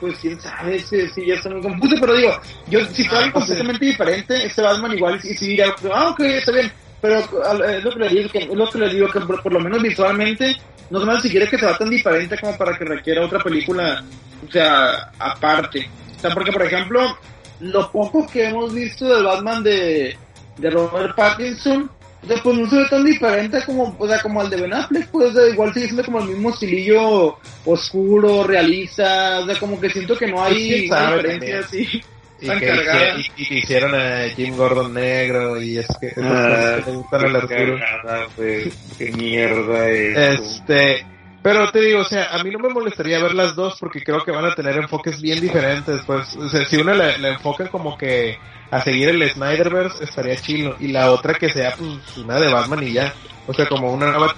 Pues 0.00 0.16
quién 0.20 0.40
sabe, 0.40 0.78
si, 0.78 1.08
si 1.08 1.26
ya 1.26 1.34
está 1.34 1.50
muy 1.50 1.60
confuso, 1.60 1.96
pero 2.00 2.14
digo, 2.14 2.30
yo 2.68 2.84
si 2.86 3.04
fuera 3.04 3.24
algo 3.24 3.40
completamente 3.40 3.84
diferente, 3.84 4.46
este 4.46 4.62
Batman 4.62 4.94
igual 4.94 5.20
sí, 5.20 5.34
sí 5.34 5.48
diría, 5.48 5.74
ah, 5.92 6.10
ok, 6.10 6.20
está 6.20 6.52
bien, 6.52 6.72
pero 7.00 7.24
al- 7.44 7.62
es 7.64 7.82
lo 7.84 7.90
que 7.90 7.98
le 7.98 8.08
digo, 8.08 8.28
que, 8.30 8.38
es 8.38 8.48
lo 8.48 8.70
que 8.70 8.78
le 8.78 8.88
digo, 8.90 9.08
que 9.10 9.20
por, 9.20 9.42
por 9.42 9.52
lo 9.52 9.58
menos 9.60 9.82
visualmente, 9.82 10.56
no 10.90 11.00
sé 11.00 11.06
más 11.06 11.20
si 11.22 11.30
quiere 11.30 11.48
que 11.48 11.58
sea 11.58 11.76
tan 11.76 11.90
diferente 11.90 12.38
como 12.38 12.56
para 12.56 12.78
que 12.78 12.84
requiera 12.84 13.24
otra 13.24 13.40
película, 13.40 14.04
o 14.46 14.50
sea, 14.52 15.10
aparte. 15.18 15.90
O 16.16 16.20
sea, 16.20 16.30
porque 16.32 16.52
por 16.52 16.62
ejemplo, 16.62 17.18
lo 17.58 17.90
poco 17.90 18.24
que 18.28 18.44
hemos 18.48 18.72
visto 18.72 19.08
del 19.12 19.24
Batman 19.24 19.64
de, 19.64 20.16
de 20.56 20.70
Robert 20.70 21.16
Pattinson, 21.16 21.90
sea, 22.26 22.36
pues 22.42 22.56
no 22.58 22.68
se 22.68 22.76
ve 22.78 22.84
tan 22.90 23.04
diferente 23.04 23.58
como, 23.64 23.94
o 23.98 24.08
sea, 24.08 24.20
como 24.20 24.40
al 24.40 24.50
de 24.50 24.60
Ben 24.60 24.72
Affleck, 24.74 25.08
pues 25.10 25.32
sea, 25.34 25.48
igual 25.48 25.72
sigue 25.72 25.86
siendo 25.86 26.04
como 26.04 26.18
el 26.20 26.28
mismo 26.28 26.50
estilillo 26.50 27.38
oscuro, 27.64 28.44
realista, 28.44 29.40
o 29.40 29.46
sea, 29.46 29.58
como 29.58 29.80
que 29.80 29.90
siento 29.90 30.16
que 30.16 30.26
no 30.26 30.36
Pues, 30.36 30.52
hay 30.56 30.88
sabe 30.88 31.16
diferencia 31.16 31.58
así. 31.60 32.02
Y 32.40 32.46
Tan 32.46 32.60
que, 32.60 32.66
cargada. 32.66 33.16
y- 33.18 33.42
y 33.42 33.46
que 33.48 33.54
hicieron 33.56 33.94
a 33.96 34.28
Jim 34.36 34.56
Gordon 34.56 34.94
negro 34.94 35.60
y 35.60 35.78
es 35.78 35.88
que 36.00 36.12
Ah, 36.22 36.78
cosas 36.84 37.48
que 37.48 37.54
Arturo. 37.54 37.78
cagada, 37.80 38.26
güey. 38.36 38.72
Qué 38.96 39.10
mierda 39.12 39.88
es. 39.88 40.40
Este, 40.40 41.04
pero 41.48 41.72
te 41.72 41.80
digo, 41.80 42.00
o 42.00 42.04
sea, 42.04 42.28
a 42.30 42.44
mí 42.44 42.50
no 42.50 42.58
me 42.58 42.68
molestaría 42.68 43.18
ver 43.22 43.32
las 43.32 43.54
dos 43.54 43.78
porque 43.80 44.04
creo 44.04 44.22
que 44.22 44.30
van 44.30 44.44
a 44.44 44.54
tener 44.54 44.76
enfoques 44.76 45.18
bien 45.22 45.40
diferentes. 45.40 46.02
Pues, 46.06 46.36
o 46.36 46.46
sea, 46.46 46.66
si 46.66 46.76
una 46.76 46.92
la, 46.92 47.16
la 47.16 47.28
enfocan 47.28 47.68
como 47.68 47.96
que 47.96 48.36
a 48.70 48.82
seguir 48.82 49.08
el 49.08 49.26
Snyderverse, 49.30 50.04
estaría 50.04 50.36
chilo. 50.36 50.76
Y 50.78 50.88
la 50.88 51.10
otra 51.10 51.32
que 51.32 51.48
sea, 51.48 51.74
pues, 51.74 52.18
una 52.18 52.38
de 52.38 52.52
Batman 52.52 52.82
y 52.82 52.92
ya. 52.92 53.14
O 53.46 53.54
sea, 53.54 53.66
como 53.66 53.90
una 53.90 54.10
nueva 54.10 54.36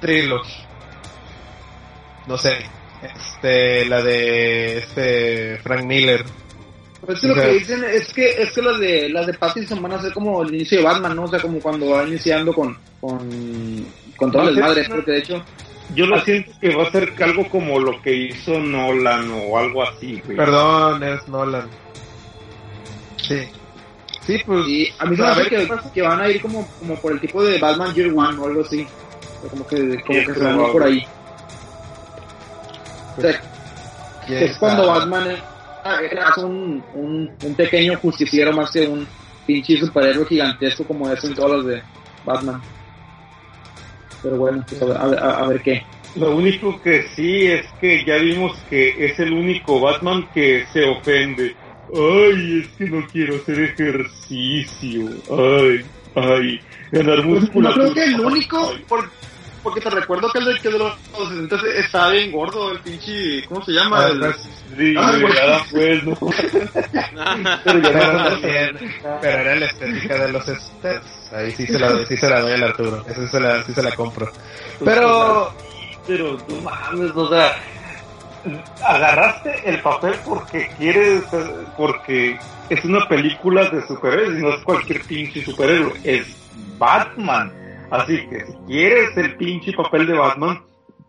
trilogía. 0.00 0.66
No 2.26 2.38
sé. 2.38 2.56
Este, 3.02 3.84
la 3.84 4.02
de 4.02 4.78
este 4.78 5.58
Frank 5.58 5.84
Miller. 5.84 6.24
Pues 7.04 7.18
es 7.18 7.24
lo 7.24 7.34
que 7.34 7.48
dicen 7.48 7.84
es 7.84 8.14
que 8.14 8.30
es 8.30 8.50
que 8.50 8.62
las 8.62 8.78
de 8.78 9.10
las 9.10 9.26
de 9.26 9.34
Pattinson 9.34 9.82
van 9.82 9.92
a 9.92 10.00
ser 10.00 10.14
como 10.14 10.42
el 10.42 10.54
inicio 10.54 10.78
de 10.78 10.84
Batman, 10.84 11.16
¿no? 11.16 11.24
O 11.24 11.28
sea, 11.28 11.38
como 11.38 11.60
cuando 11.60 11.90
va 11.90 12.08
iniciando 12.08 12.54
con 12.54 12.78
con 12.98 13.86
con 14.16 14.32
todas 14.32 14.54
las 14.54 14.68
madres, 14.68 14.88
porque 14.88 15.10
de 15.10 15.18
hecho 15.18 15.44
yo 15.94 16.06
lo 16.06 16.20
siento 16.20 16.52
que 16.60 16.74
va 16.74 16.84
a 16.84 16.90
ser 16.90 17.12
algo 17.22 17.48
como 17.48 17.78
lo 17.78 18.00
que 18.00 18.14
hizo 18.14 18.58
Nolan 18.58 19.30
o 19.30 19.58
algo 19.58 19.82
así, 19.82 20.20
güey. 20.24 20.36
Perdón, 20.36 21.02
es 21.02 21.28
Nolan. 21.28 21.68
Sí. 23.16 23.48
Sí, 24.26 24.40
pues. 24.46 24.66
Y 24.66 24.88
a 24.98 25.04
mí 25.04 25.16
me 25.16 25.22
parece 25.22 25.50
que, 25.50 25.68
que, 25.92 26.02
van 26.02 26.20
a 26.20 26.28
ir 26.28 26.40
como, 26.40 26.66
como 26.78 26.96
por 26.96 27.12
el 27.12 27.20
tipo 27.20 27.42
de 27.42 27.58
Batman 27.58 27.92
Year 27.94 28.10
One 28.14 28.38
o 28.38 28.46
algo 28.46 28.62
así. 28.62 28.86
Como 29.50 29.66
que, 29.66 30.00
como 30.00 30.18
que 30.26 30.34
se 30.34 30.40
van 30.40 30.58
a 30.58 30.62
ir 30.62 30.72
por 30.72 30.82
ahí. 30.82 31.06
O 33.16 33.20
sea, 33.20 33.40
que 34.26 34.44
es 34.46 34.56
cuando 34.56 34.86
Batman 34.86 35.36
hace 35.84 36.40
un, 36.40 36.82
un, 36.94 37.30
un 37.42 37.54
pequeño 37.54 37.98
justiciero 37.98 38.52
más 38.52 38.70
que 38.70 38.88
un 38.88 39.06
pinche 39.46 39.76
superhéroe 39.76 40.26
gigantesco 40.26 40.84
como 40.84 41.10
es 41.10 41.22
en 41.24 41.34
todas 41.34 41.58
las 41.58 41.66
de 41.66 41.82
Batman. 42.24 42.62
Pero 44.24 44.38
bueno, 44.38 44.64
pues 44.68 44.82
a 44.82 44.86
ver, 44.86 44.96
a, 44.96 45.06
ver, 45.06 45.18
a 45.20 45.46
ver 45.48 45.62
qué. 45.62 45.82
Lo 46.16 46.34
único 46.34 46.80
que 46.80 47.06
sí 47.14 47.46
es 47.46 47.66
que 47.80 48.04
ya 48.06 48.16
vimos 48.16 48.56
que 48.70 49.04
es 49.04 49.18
el 49.18 49.32
único 49.32 49.80
Batman 49.80 50.26
que 50.32 50.64
se 50.72 50.84
ofende. 50.84 51.54
Ay, 51.94 52.62
es 52.62 52.68
que 52.78 52.84
no 52.86 53.06
quiero 53.12 53.36
hacer 53.36 53.60
ejercicio. 53.60 55.10
Ay, 55.30 55.84
ay, 56.14 56.60
ganar 56.90 57.24
músculo. 57.24 57.68
No 57.68 57.74
creo 57.74 57.94
que 57.94 58.04
el 58.04 58.20
único, 58.20 58.72
por, 58.88 59.10
porque 59.64 59.80
te 59.80 59.90
recuerdo 59.90 60.30
que 60.30 60.38
el 60.38 60.44
de, 60.44 60.60
que 60.60 60.68
de 60.68 60.78
los 60.78 60.92
60 61.16 61.56
estaba 61.78 62.10
bien 62.10 62.30
gordo, 62.30 62.70
el 62.70 62.78
pinche, 62.80 63.44
¿cómo 63.48 63.64
se 63.64 63.72
llama? 63.72 64.04
Ah, 64.04 64.08
el, 64.08 64.34
sí, 64.76 64.94
Ah, 64.96 65.12
güey. 65.20 65.34
pues, 65.72 66.04
no. 66.04 66.16
Pero, 67.64 69.40
era 69.40 69.56
la 69.56 69.66
estética 69.66 70.18
de 70.18 70.32
los 70.32 70.46
estés. 70.48 71.00
Ahí 71.32 71.50
sí 71.52 71.66
se 71.66 71.78
la, 71.78 72.04
sí 72.06 72.16
se 72.16 72.28
la 72.28 72.40
doy 72.40 72.52
al 72.52 72.62
Arturo. 72.64 73.04
Eso 73.08 73.22
sí 73.22 73.28
se 73.28 73.40
la, 73.40 73.62
sí 73.64 73.72
se 73.72 73.82
la 73.82 73.92
compro. 73.92 74.30
Pero, 74.84 75.52
Pero 76.06 76.38
no 76.48 76.60
mames, 76.60 77.10
o 77.14 77.28
sea, 77.28 77.56
agarraste 78.86 79.62
el 79.64 79.80
papel 79.80 80.14
porque 80.24 80.68
quieres, 80.78 81.22
porque 81.76 82.38
es 82.68 82.84
una 82.84 83.08
película 83.08 83.68
de 83.70 83.86
superhéroes 83.86 84.38
y 84.38 84.42
no 84.42 84.50
es 84.54 84.62
cualquier 84.62 85.02
pinche 85.04 85.42
superhéroe, 85.44 85.94
es 86.04 86.26
Batman. 86.78 87.63
Así 87.90 88.26
que 88.28 88.46
si 88.46 88.52
quieres 88.66 89.16
el 89.16 89.36
pinche 89.36 89.72
papel 89.72 90.06
de 90.06 90.14
Batman, 90.14 90.62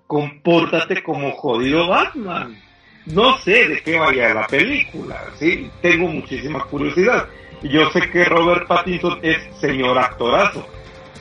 compórtate 0.07 1.01
como 1.03 1.31
jodido 1.31 1.87
Batman. 1.87 2.61
No 3.07 3.37
sé 3.39 3.67
de 3.67 3.81
qué 3.81 3.99
vaya 3.99 4.33
la 4.33 4.47
película, 4.47 5.21
sí, 5.37 5.69
tengo 5.81 6.07
muchísima 6.07 6.63
curiosidad. 6.65 7.27
Y 7.61 7.69
yo 7.69 7.89
sé 7.91 8.09
que 8.09 8.25
Robert 8.25 8.67
Pattinson 8.67 9.19
es 9.21 9.37
señor 9.59 9.97
actorazo, 9.97 10.67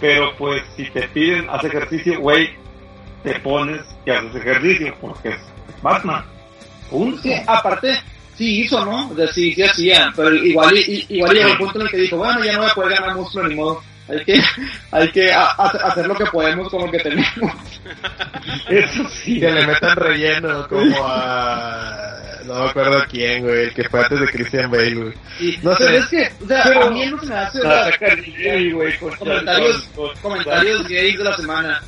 pero 0.00 0.34
pues 0.36 0.62
si 0.76 0.88
te 0.90 1.08
piden 1.08 1.48
hacer 1.50 1.74
ejercicio, 1.74 2.20
güey, 2.20 2.50
te 3.22 3.38
pones 3.40 3.82
y 4.06 4.10
haces 4.10 4.34
ejercicio 4.34 4.94
porque 5.00 5.30
es 5.30 5.40
Batman. 5.82 6.24
Punto. 6.90 7.22
Sí, 7.22 7.32
aparte, 7.46 7.94
sí 8.34 8.60
hizo, 8.60 8.84
¿no? 8.84 9.10
O 9.10 9.16
sea, 9.16 9.26
sí, 9.28 9.52
sí 9.52 9.62
hacía, 9.62 10.12
pero 10.14 10.34
igual, 10.34 10.74
igual 10.76 11.34
llegó 11.34 11.48
el 11.48 11.58
punto 11.58 11.80
en 11.80 11.86
el 11.86 11.90
que 11.90 11.96
dijo, 11.98 12.16
bueno, 12.16 12.44
ya 12.44 12.52
no 12.54 12.58
voy 12.60 12.70
a 12.70 12.74
poder 12.74 12.98
ganar 12.98 13.16
músculo 13.16 13.48
ni 13.48 13.54
modo. 13.54 13.82
Hay 14.08 14.22
que, 14.24 14.42
hay 14.90 15.08
que 15.12 15.32
a- 15.32 15.44
a- 15.56 15.88
hacer 15.88 16.06
lo 16.06 16.14
que 16.14 16.26
podemos 16.26 16.68
con 16.68 16.84
lo 16.84 16.90
que 16.90 16.98
tenemos. 16.98 17.26
Eso 18.68 19.08
sí. 19.08 19.40
que 19.40 19.50
le 19.50 19.66
metan 19.66 19.96
relleno 19.96 20.66
como 20.68 20.96
a... 21.06 22.10
No 22.44 22.62
me 22.64 22.68
acuerdo 22.70 22.98
a 22.98 23.06
quién, 23.06 23.42
güey. 23.42 23.64
El 23.64 23.74
que 23.74 23.88
fue 23.88 24.00
antes 24.02 24.20
de 24.20 24.26
Christian 24.26 24.70
Bale, 24.70 24.94
güey. 24.94 25.14
No 25.62 25.74
sé. 25.76 25.84
pero 25.86 25.96
es 25.98 26.06
que, 26.06 26.32
o 26.44 26.46
sea, 26.46 26.62
a 26.62 26.90
mí 26.90 27.06
no 27.06 27.18
se 27.20 27.26
me 27.26 27.34
hace, 27.34 27.58
o 27.58 27.62
sea, 27.62 27.90
Ay, 28.52 28.70
güey, 28.72 28.98
con- 28.98 29.16
comentarios, 29.16 29.82
con- 29.94 30.08
con- 30.08 30.16
comentarios 30.20 30.86
gays 30.86 31.16
de 31.16 31.24
la 31.24 31.36
semana. 31.36 31.80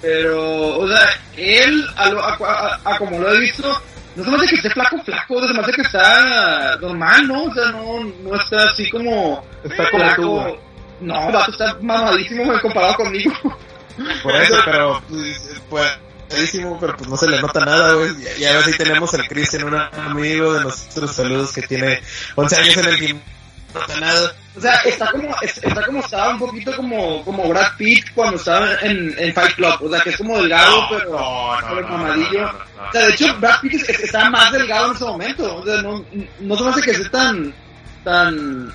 Pero, 0.00 0.78
o 0.78 0.88
sea, 0.88 1.06
él, 1.36 1.86
a, 1.96 2.08
lo- 2.08 2.24
a- 2.24 2.34
a- 2.40 2.80
a 2.94 2.96
como 2.96 3.18
lo 3.18 3.34
he 3.34 3.40
visto, 3.40 3.82
no 4.16 4.24
se 4.24 4.30
me 4.30 4.36
hace 4.38 4.46
que 4.48 4.54
esté 4.56 4.70
flaco, 4.70 4.98
flaco, 5.04 5.34
o 5.34 5.38
sea, 5.40 5.48
se 5.48 5.54
me 5.54 5.60
hace 5.60 5.72
que 5.72 5.82
está 5.82 6.76
normal, 6.80 7.28
¿no? 7.28 7.44
O 7.44 7.52
sea, 7.54 7.66
no, 7.72 8.02
no 8.24 8.34
está 8.40 8.64
así 8.64 8.88
como 8.88 9.44
Está 9.62 9.90
como 9.90 10.14
tú. 10.14 10.56
No, 11.00 11.26
el 11.28 11.32
vato 11.32 11.50
está 11.52 11.76
mamadísimo 11.80 12.52
comparado 12.60 12.94
conmigo. 12.96 13.32
Por 14.22 14.34
eso, 14.36 14.56
pero 14.64 15.02
pues, 15.08 15.60
pues 15.68 15.90
buenísimo, 16.28 16.78
pero 16.80 16.96
pues 16.96 17.08
no 17.08 17.16
se 17.16 17.28
le 17.28 17.40
nota 17.40 17.64
nada, 17.64 17.92
güey. 17.94 18.10
Y, 18.38 18.42
y 18.42 18.44
ahora 18.46 18.62
sí 18.64 18.72
tenemos 18.78 19.12
al 19.14 19.26
Christian, 19.28 19.64
un 19.64 19.74
amigo 19.74 20.54
de 20.54 20.60
nuestros 20.62 21.14
saludos 21.14 21.52
que 21.52 21.62
tiene 21.62 22.00
11 22.36 22.56
años 22.56 22.76
en 22.78 22.84
el 22.86 22.96
gimnasio. 22.96 23.30
No 23.74 23.80
nota 23.80 24.00
nada. 24.00 24.32
O 24.56 24.60
sea, 24.60 24.74
está 24.80 25.10
como, 25.12 25.28
es- 25.42 25.58
está 25.62 25.86
como 25.86 26.00
estaba 26.00 26.30
un 26.30 26.38
poquito 26.40 26.74
como, 26.76 27.24
como 27.24 27.48
Brad 27.48 27.76
Pitt 27.76 28.04
cuando 28.14 28.36
estaba 28.36 28.74
en, 28.82 29.14
en 29.18 29.32
Fight 29.34 29.54
Club. 29.54 29.74
O 29.82 29.88
sea, 29.90 30.00
que 30.00 30.10
es 30.10 30.16
como 30.16 30.36
delgado, 30.38 30.86
pero, 30.90 31.56
pero 31.68 31.88
mamadillo. 31.88 32.46
O 32.48 32.92
sea, 32.92 33.06
de 33.06 33.12
hecho, 33.12 33.36
Brad 33.38 33.60
Pitt 33.60 33.74
es- 33.74 33.88
es- 33.90 34.00
está 34.00 34.28
más 34.30 34.50
delgado 34.52 34.86
en 34.90 34.96
ese 34.96 35.04
momento. 35.04 35.56
O 35.56 35.64
sea, 35.64 35.82
no, 35.82 36.04
no 36.40 36.56
se 36.56 36.64
me 36.64 36.70
hace 36.70 36.80
que 36.82 36.90
esté 36.92 37.08
tan, 37.10 37.54
tan... 38.02 38.74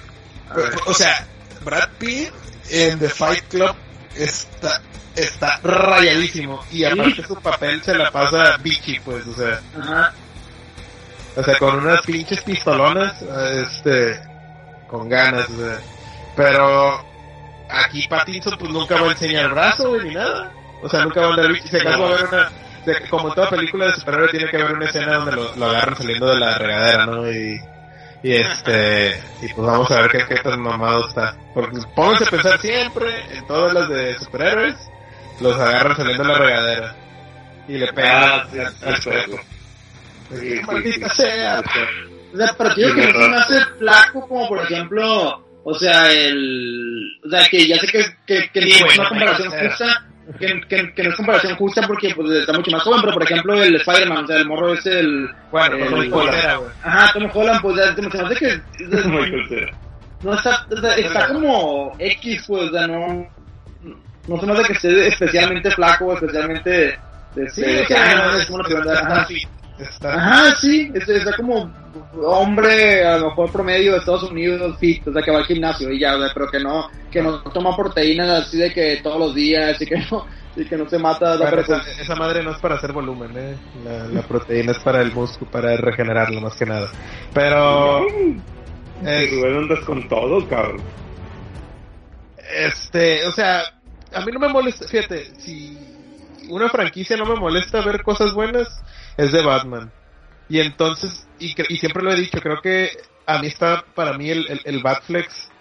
O 0.86 0.94
sea, 0.94 1.28
Brad 1.66 1.90
Pitt 1.98 2.32
en 2.70 3.00
The 3.00 3.10
Fight 3.10 3.44
Club 3.50 3.76
está 4.16 4.82
está 5.16 5.60
rayadísimo. 5.64 6.64
Y 6.72 6.84
aparte 6.84 7.24
su 7.24 7.36
papel 7.36 7.82
se 7.84 7.96
la 7.96 8.12
pasa 8.12 8.58
bichi 8.58 9.00
pues 9.00 9.26
o 9.28 9.34
sea. 9.34 9.60
Ajá. 9.80 10.14
o 11.36 11.44
sea 11.44 11.58
con 11.58 11.80
unas 11.80 12.02
pinches 12.02 12.42
pistolonas 12.42 13.22
este 13.22 14.20
con 14.88 15.10
ganas 15.10 15.50
o 15.50 15.58
sea. 15.58 15.80
Pero 16.36 17.06
aquí 17.70 18.08
Pattinson 18.08 18.58
pues 18.58 18.72
nunca 18.72 19.02
va 19.02 19.08
a 19.08 19.12
enseñar 19.12 19.46
el 19.46 19.52
brazo 19.52 19.98
ni 20.02 20.14
nada. 20.14 20.52
O 20.82 20.90
sea 20.90 21.04
nunca 21.04 21.22
va 21.22 21.28
a 21.28 21.30
andar 21.32 21.52
bichi 21.52 21.68
si 21.68 21.78
acaso 21.78 22.00
va 22.00 22.10
a 22.10 22.14
haber 22.14 22.28
una 22.28 22.52
sea, 22.86 23.10
como 23.10 23.30
en 23.30 23.34
toda 23.34 23.50
película 23.50 23.86
de 23.88 23.94
superhéroe 23.94 24.30
tiene 24.30 24.50
que 24.50 24.58
haber 24.58 24.74
una 24.74 24.86
escena 24.86 25.16
donde 25.16 25.32
lo, 25.36 25.56
lo 25.56 25.66
agarran 25.66 25.98
saliendo 25.98 26.28
de 26.28 26.40
la 26.40 26.58
regadera 26.58 27.06
no 27.06 27.32
y 27.32 27.60
y 28.28 28.34
este, 28.36 29.22
y 29.42 29.54
pues 29.54 29.68
vamos 29.68 29.92
a 29.92 30.02
ver 30.02 30.12
qué, 30.12 30.26
qué 30.28 30.36
tan 30.42 30.60
mamado 30.60 31.08
está. 31.08 31.38
Porque 31.54 31.78
pónganse 31.96 32.24
a 32.26 32.28
pensar 32.32 32.60
siempre 32.60 33.08
en 33.38 33.46
todas 33.46 33.74
las 33.74 33.88
de 33.90 34.18
superhéroes, 34.20 34.76
los 35.42 35.56
agarran 35.60 35.96
saliendo 35.96 36.24
de 36.24 36.30
la 36.30 36.38
regadera. 36.40 36.96
Y 37.68 37.74
le 37.78 37.94
pegan 37.94 38.24
Ah, 38.24 38.48
al- 38.52 38.60
al 38.90 39.02
sí. 39.02 39.10
espejo. 39.10 39.40
Sí, 40.32 40.38
sí, 40.58 40.62
Maldita 40.66 41.10
sea. 41.14 41.62
O 42.34 42.38
sea, 42.38 42.56
pero 42.58 42.74
tío, 42.76 42.96
que 42.96 43.14
no 43.14 43.22
se 43.22 43.30
me 43.30 43.38
hace 43.38 43.66
flaco 43.78 44.28
como 44.28 44.48
por 44.48 44.60
ejemplo, 44.64 45.46
o 45.64 45.74
sea, 45.76 46.12
el, 46.12 47.20
o 47.26 47.30
sea, 47.30 47.48
que 47.48 47.68
ya 47.68 47.78
sé 47.80 47.88
que, 47.88 48.06
que, 48.26 48.50
que 48.52 48.62
Sí, 48.64 48.80
no 48.82 48.88
es 48.88 49.00
una 49.00 49.10
comparación 49.10 49.52
justa, 49.52 50.06
que, 50.40 50.62
que, 50.68 50.94
que 50.94 51.04
no 51.04 51.10
es 51.10 51.16
comparación 51.16 51.56
justa 51.56 51.86
porque 51.88 52.14
pues 52.16 52.32
está 52.32 52.54
mucho 52.54 52.72
más 52.72 52.82
joven, 52.84 53.02
pero 53.02 53.14
por 53.14 53.24
ejemplo 53.24 53.54
el 53.62 53.76
Spider-Man, 53.76 54.24
o 54.24 54.28
sea, 54.28 54.38
el 54.38 54.48
morro 54.48 54.74
es 54.74 54.86
el, 54.88 55.30
Bueno, 55.52 55.76
el- 55.78 55.90
pues 55.92 56.10
colera, 56.10 56.56
güey. 56.58 56.70
ajá, 56.84 57.12
Tom 57.14 57.30
Holland, 57.34 57.62
pues 57.62 57.76
ya 57.78 57.94
me 58.02 58.08
hace 58.08 58.36
que 58.36 58.62
no 60.24 60.34
está, 60.34 60.66
sea, 60.82 60.96
está 60.96 61.28
como 61.28 61.96
X, 62.00 62.44
pues, 62.48 62.64
o 62.64 62.72
sea, 62.72 62.88
no, 62.88 63.28
no 64.28 64.40
se 64.40 64.46
me 64.46 64.54
hace 64.54 64.64
que 64.64 64.74
esté 64.74 65.08
especialmente 65.08 65.70
flaco, 65.72 66.14
especialmente, 66.14 67.00
Sí, 67.36 67.42
este, 67.42 67.84
o 67.84 67.88
que, 67.88 67.96
ah, 67.96 68.16
no, 68.16 68.38
es 68.40 68.46
como 68.46 68.60
una 68.60 68.68
figura, 68.70 68.94
está 68.94 69.08
ajá. 69.18 69.26
fit, 69.26 69.48
está- 69.80 70.14
Ajá, 70.16 70.56
sí, 70.62 70.92
es- 70.94 71.08
está 71.10 71.36
como 71.36 71.72
hombre 72.24 73.06
a 73.06 73.18
lo 73.18 73.30
mejor 73.30 73.52
promedio 73.52 73.92
de 73.94 73.98
Estados 74.00 74.24
Unidos, 74.24 74.78
fit, 74.80 75.08
o 75.08 75.14
sea, 75.14 75.22
que 75.22 75.32
va 75.32 75.40
al 75.40 75.46
gimnasio 75.46 75.92
y 75.92 76.00
ya, 76.00 76.16
o 76.16 76.20
sea, 76.20 76.32
pero 76.34 76.48
que 76.50 76.60
no, 76.60 76.90
que 77.12 77.22
no 77.22 77.40
toma 77.42 77.76
proteínas 77.76 78.30
así 78.46 78.58
de 78.58 78.74
que 78.74 79.00
todos 79.04 79.20
los 79.20 79.36
días 79.36 79.82
y 79.82 79.86
que 79.86 79.98
no, 80.12 80.26
y 80.56 80.66
que 80.66 80.78
no 80.78 80.88
se 80.90 80.98
mata 80.98 81.38
presión. 81.52 81.82
esa, 81.82 82.02
esa 82.02 82.16
madre 82.16 82.42
no 82.44 82.52
es 82.52 82.58
para 82.60 82.76
hacer 82.76 82.94
volumen, 82.94 83.32
eh. 83.36 83.56
La, 83.84 84.08
la 84.08 84.22
proteína 84.22 84.72
es 84.72 84.80
para 84.80 85.02
el 85.02 85.12
músculo, 85.14 85.52
para 85.52 85.76
regenerarlo 85.78 86.40
más 86.42 86.56
que 86.56 86.66
nada. 86.66 86.90
Pero, 87.34 88.06
Rubén 89.02 89.58
andas 89.58 89.80
con 89.86 90.08
todo, 90.08 90.48
cabrón. 90.48 90.82
Este, 92.58 93.26
o 93.26 93.32
sea, 93.32 93.62
a 94.14 94.22
mí 94.22 94.32
no 94.32 94.40
me 94.40 94.48
molesta, 94.50 94.88
fíjate, 94.88 95.26
si 95.40 95.78
una 96.50 96.70
franquicia 96.70 97.18
no 97.18 97.26
me 97.26 97.36
molesta 97.36 97.82
ver 97.82 98.04
cosas 98.04 98.34
buenas, 98.34 98.68
es 99.18 99.32
de 99.32 99.44
Batman. 99.44 99.94
Y 100.48 100.60
entonces, 100.60 101.28
y, 101.40 101.56
y 101.74 101.78
siempre 101.78 102.04
lo 102.04 102.12
he 102.12 102.16
dicho, 102.16 102.40
creo 102.40 102.62
que 102.62 102.90
a 103.26 103.40
mí 103.40 103.48
está, 103.48 103.84
para 103.96 104.18
mí 104.18 104.30
el, 104.30 104.46
el, 104.50 104.62
el 104.64 104.84
Batflex 104.84 105.52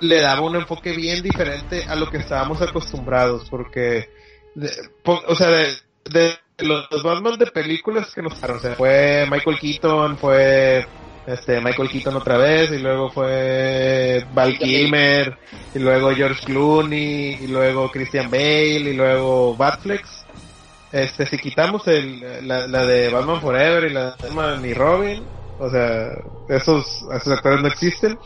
le 0.00 0.20
daba 0.20 0.42
un 0.42 0.56
enfoque 0.56 0.92
bien 0.92 1.22
diferente 1.22 1.84
a 1.84 1.94
lo 1.96 2.08
que 2.10 2.18
estábamos 2.18 2.60
acostumbrados, 2.62 3.48
porque, 3.50 4.06
de- 4.54 4.70
po- 5.02 5.22
o 5.26 5.34
sea, 5.34 5.48
de, 5.48 5.74
de 6.04 6.34
los, 6.58 6.86
los 6.90 7.02
Batman 7.02 7.38
de 7.38 7.46
películas 7.46 8.12
que 8.14 8.22
nos 8.22 8.42
o 8.42 8.58
sea, 8.60 8.74
fue 8.76 9.26
Michael 9.30 9.58
Keaton, 9.58 10.18
fue 10.18 10.86
este 11.26 11.60
Michael 11.60 11.88
Keaton 11.90 12.16
otra 12.16 12.36
vez, 12.38 12.70
y 12.72 12.78
luego 12.78 13.10
fue 13.10 14.24
Val 14.32 14.58
Kilmer, 14.58 15.38
y 15.74 15.78
luego 15.78 16.10
George 16.14 16.44
Clooney, 16.44 17.38
y 17.44 17.46
luego 17.48 17.90
Christian 17.90 18.30
Bale, 18.30 18.90
y 18.90 18.94
luego 18.94 19.56
Batflex. 19.56 20.21
Este, 20.92 21.26
si 21.26 21.38
quitamos 21.38 21.86
el, 21.88 22.46
la, 22.46 22.66
la 22.66 22.84
de 22.86 23.08
Batman 23.10 23.40
Forever 23.40 23.84
y 23.90 23.94
la 23.94 24.10
de 24.12 24.28
Batman 24.28 24.64
y 24.64 24.74
Robin, 24.74 25.26
o 25.58 25.70
sea, 25.70 26.08
esos, 26.48 27.02
esos 27.14 27.28
actores 27.32 27.60
no 27.62 27.68
existen, 27.68 28.18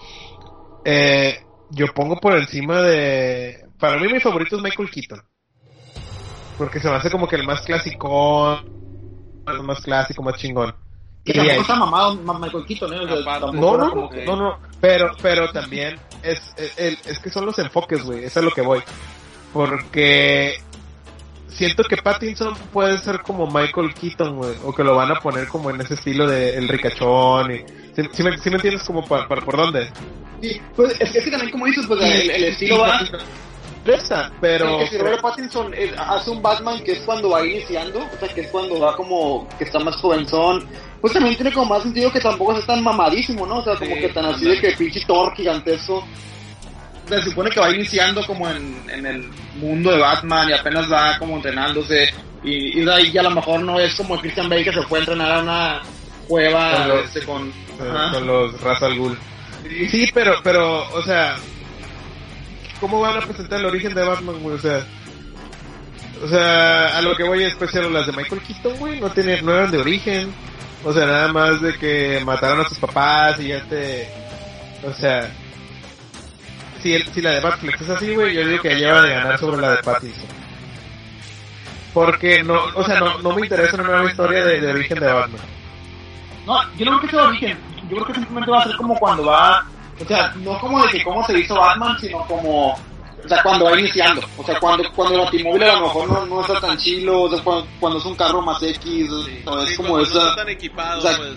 eh, 0.85 1.39
yo 1.71 1.87
pongo 1.95 2.17
por 2.17 2.35
encima 2.35 2.81
de... 2.83 3.65
Para 3.79 3.99
mí 3.99 4.13
mi 4.13 4.21
favorito 4.21 4.57
es 4.57 4.63
Michael 4.63 4.91
Keaton. 4.91 5.23
Porque 6.57 6.81
se 6.81 6.89
me 6.89 6.97
hace 6.97 7.11
como 7.11 7.29
que 7.29 7.37
el 7.37 7.45
más 7.47 7.61
clásico, 7.63 8.59
el 9.47 9.63
más 9.63 9.81
clásico, 9.83 10.23
más 10.23 10.37
chingón. 10.39 10.75
Que 11.25 11.33
Y 11.33 11.35
tampoco 11.35 11.61
está 11.61 11.75
mamado 11.77 12.15
ma- 12.23 12.39
Michael 12.39 12.65
Keaton, 12.67 12.93
¿eh? 12.95 13.01
O 13.05 13.23
sea, 13.23 13.41
No, 13.41 13.51
no, 13.77 13.91
como 13.91 14.03
no, 14.03 14.09
que- 14.11 14.25
no, 14.25 14.37
no, 14.37 14.59
pero, 14.81 15.11
pero 15.21 15.51
también 15.51 16.01
es, 16.23 16.41
es, 16.57 16.79
el- 16.79 16.99
es 17.05 17.19
que 17.19 17.31
son 17.31 17.45
los 17.45 17.59
enfoques, 17.59 18.03
güey, 18.05 18.21
eso 18.21 18.27
es 18.29 18.37
a 18.39 18.43
lo 18.43 18.53
que 18.53 18.63
voy. 18.63 18.81
Porque 19.53 20.55
siento 21.49 21.83
que 21.85 21.97
Pattinson 21.97 22.55
puede 22.73 22.99
ser 22.99 23.21
como 23.23 23.47
Michael 23.47 23.95
Keaton, 23.95 24.37
güey, 24.37 24.55
o 24.65 24.73
que 24.75 24.85
lo 24.85 24.95
van 24.95 25.11
a 25.11 25.21
poner 25.21 25.49
como 25.49 25.71
en 25.71 25.81
ese 25.81 25.95
estilo 25.95 26.27
de 26.27 26.57
el 26.57 26.69
ricachón. 26.69 27.51
Y, 27.53 27.59
¿sí, 27.95 28.03
sí 28.13 28.23
me, 28.23 28.37
sí 28.39 28.51
me 28.51 28.57
entiendes 28.57 28.83
como 28.83 29.05
pa- 29.05 29.27
pa- 29.29 29.37
por 29.37 29.57
dónde? 29.57 29.91
Sí, 30.43 30.61
pues 30.75 31.01
es 31.01 31.11
que, 31.13 31.19
es 31.19 31.25
que 31.25 31.31
también 31.31 31.51
como 31.51 31.67
dices, 31.67 31.87
pues 31.87 32.01
el, 32.03 32.31
el 32.31 32.45
estilo 32.45 32.79
va... 32.81 33.01
Esa, 33.87 34.33
pero... 34.41 34.79
que 34.79 34.89
si 34.89 34.99
Robert 34.99 35.23
Pattinson 35.23 35.73
eh, 35.73 35.95
hace 35.97 36.31
un 36.31 36.43
Batman 36.43 36.83
que 36.83 36.91
es 36.93 36.99
cuando 37.01 37.31
va 37.31 37.47
iniciando, 37.47 38.01
o 38.01 38.19
sea, 38.19 38.29
que 38.35 38.41
es 38.41 38.49
cuando 38.49 38.81
va 38.81 38.97
como 38.97 39.47
que 39.57 39.63
está 39.63 39.79
más 39.79 39.95
jovenzón, 39.97 40.67
pues 41.01 41.13
también 41.13 41.37
tiene 41.37 41.53
como 41.53 41.67
más 41.67 41.85
sentido 41.85 42.11
que 42.11 42.19
tampoco 42.19 42.59
es 42.59 42.67
tan 42.67 42.83
mamadísimo, 42.83 43.47
¿no? 43.47 43.59
O 43.59 43.63
sea, 43.63 43.77
como 43.77 43.95
Sí, 43.95 44.01
que 44.01 44.09
tan 44.09 44.25
así 44.27 44.45
de 44.45 44.59
que 44.61 44.73
pinche 44.73 45.05
Thor 45.07 45.33
gigantesco. 45.37 46.05
Se 47.09 47.23
supone 47.23 47.51
que 47.51 47.61
va 47.61 47.71
iniciando 47.71 48.25
como 48.27 48.49
en, 48.51 48.83
en 48.91 49.07
el 49.07 49.29
mundo 49.57 49.93
de 49.93 49.99
Batman 49.99 50.49
y 50.49 50.53
apenas 50.53 50.91
va 50.91 51.17
como 51.19 51.37
entrenándose 51.37 52.13
y, 52.43 52.81
y 52.81 52.85
de 52.85 52.93
ahí 52.93 53.13
ya 53.13 53.21
a 53.21 53.25
lo 53.25 53.31
mejor 53.31 53.61
no 53.61 53.79
es 53.79 53.95
como 53.95 54.19
Christian 54.21 54.49
Bale 54.49 54.65
que 54.65 54.73
se 54.73 54.83
fue 54.83 54.99
a 54.99 55.03
entrenar 55.03 55.33
a 55.33 55.41
una 55.43 55.83
cueva 56.27 56.73
Con 56.79 56.89
los- 56.89 57.05
este, 57.07 57.23
con... 57.23 57.53
los 58.27 58.61
Ra's 58.61 58.83
al 58.83 58.97
Ghul. 58.99 59.17
Sí, 59.91 60.09
pero, 60.13 60.35
pero, 60.43 60.89
o 60.95 61.03
sea, 61.03 61.37
¿cómo 62.81 63.01
van 63.01 63.17
a 63.19 63.21
presentar 63.21 63.61
el 63.61 63.67
origen 63.67 63.95
de 63.95 64.03
Batman, 64.05 64.39
güey? 64.41 64.57
O 64.57 64.59
sea, 64.61 64.85
o 66.23 66.29
sea, 66.29 66.97
a 66.99 67.03
lo 67.03 67.15
que 67.17 67.25
voy 67.25 67.43
es 67.43 67.49
especial 67.53 67.93
las 67.93 68.07
de 68.07 68.13
Michael 68.13 68.41
Keaton, 68.43 68.77
güey, 68.79 69.01
no 69.01 69.11
tienen, 69.11 69.45
no 69.45 69.53
eran 69.55 69.71
de 69.71 69.79
origen. 69.79 70.33
O 70.85 70.93
sea, 70.93 71.05
nada 71.07 71.33
más 71.33 71.61
de 71.61 71.75
que 71.79 72.21
mataron 72.25 72.61
a 72.61 72.69
sus 72.69 72.79
papás 72.79 73.41
y 73.41 73.49
ya 73.49 73.61
te, 73.65 74.09
o 74.85 74.93
sea, 74.93 75.29
si, 76.83 76.95
el- 76.95 77.13
si 77.13 77.21
la 77.23 77.31
de 77.33 77.41
Batflex 77.41 77.81
es 77.81 77.89
así, 77.91 78.15
güey, 78.15 78.35
yo 78.35 78.47
digo 78.47 78.63
que 78.63 78.75
lleva 78.77 79.03
de 79.03 79.11
ganar 79.15 79.39
sobre 79.39 79.61
la 79.63 79.71
de 79.73 79.83
Pattinson. 79.83 80.27
Porque 81.95 82.43
no, 82.43 82.59
o 82.75 82.85
sea, 82.85 83.01
no, 83.01 83.19
no 83.23 83.33
me 83.35 83.43
interesa 83.43 83.75
una 83.77 83.85
nueva 83.85 84.11
historia 84.11 84.45
de, 84.45 84.61
de 84.61 84.71
origen 84.73 85.01
de 85.01 85.07
Batman. 85.13 85.41
No, 86.47 86.63
yo 86.77 86.85
no 86.85 86.99
creo 86.99 87.01
que 87.01 87.09
sea 87.09 87.21
de 87.23 87.27
origen. 87.29 87.59
Yo 87.89 87.97
creo 87.97 88.07
que 88.07 88.15
simplemente 88.15 88.51
va 88.51 88.61
a 88.61 88.65
ser 88.65 88.77
como 88.77 88.95
cuando 88.99 89.25
va. 89.25 89.67
O 90.01 90.05
sea, 90.05 90.35
no 90.37 90.59
como 90.59 90.83
de 90.85 90.91
que 90.91 91.03
cómo 91.05 91.25
se 91.27 91.39
hizo 91.39 91.55
Batman, 91.55 91.97
sino 91.99 92.19
como. 92.27 92.73
O 92.73 93.29
sea, 93.29 93.43
cuando 93.43 93.65
va 93.65 93.81
iniciando. 93.81 94.21
O 94.37 94.45
sea, 94.45 94.61
cuando, 94.61 94.85
cuando 94.93 95.15
el 95.15 95.21
automóvil 95.23 95.63
a 95.65 95.73
lo 95.77 95.81
mejor 95.81 96.09
no, 96.11 96.27
no 96.27 96.41
está 96.43 96.61
tan 96.61 96.77
chilo. 96.77 97.23
O 97.23 97.31
sea, 97.31 97.43
cuando, 97.43 97.67
cuando 97.81 97.99
es 97.99 98.05
un 98.05 98.15
carro 98.15 98.43
más 98.43 98.63
X. 98.63 99.11
o 99.11 99.25
Sí, 99.25 99.39
es 99.39 99.45
como 99.45 99.89
cuando 99.89 99.97
no 99.97 100.03
esa. 100.21 100.31
están 100.31 100.49
equipados, 100.51 101.05
o 101.05 101.09
sea, 101.09 101.17
pues. 101.17 101.31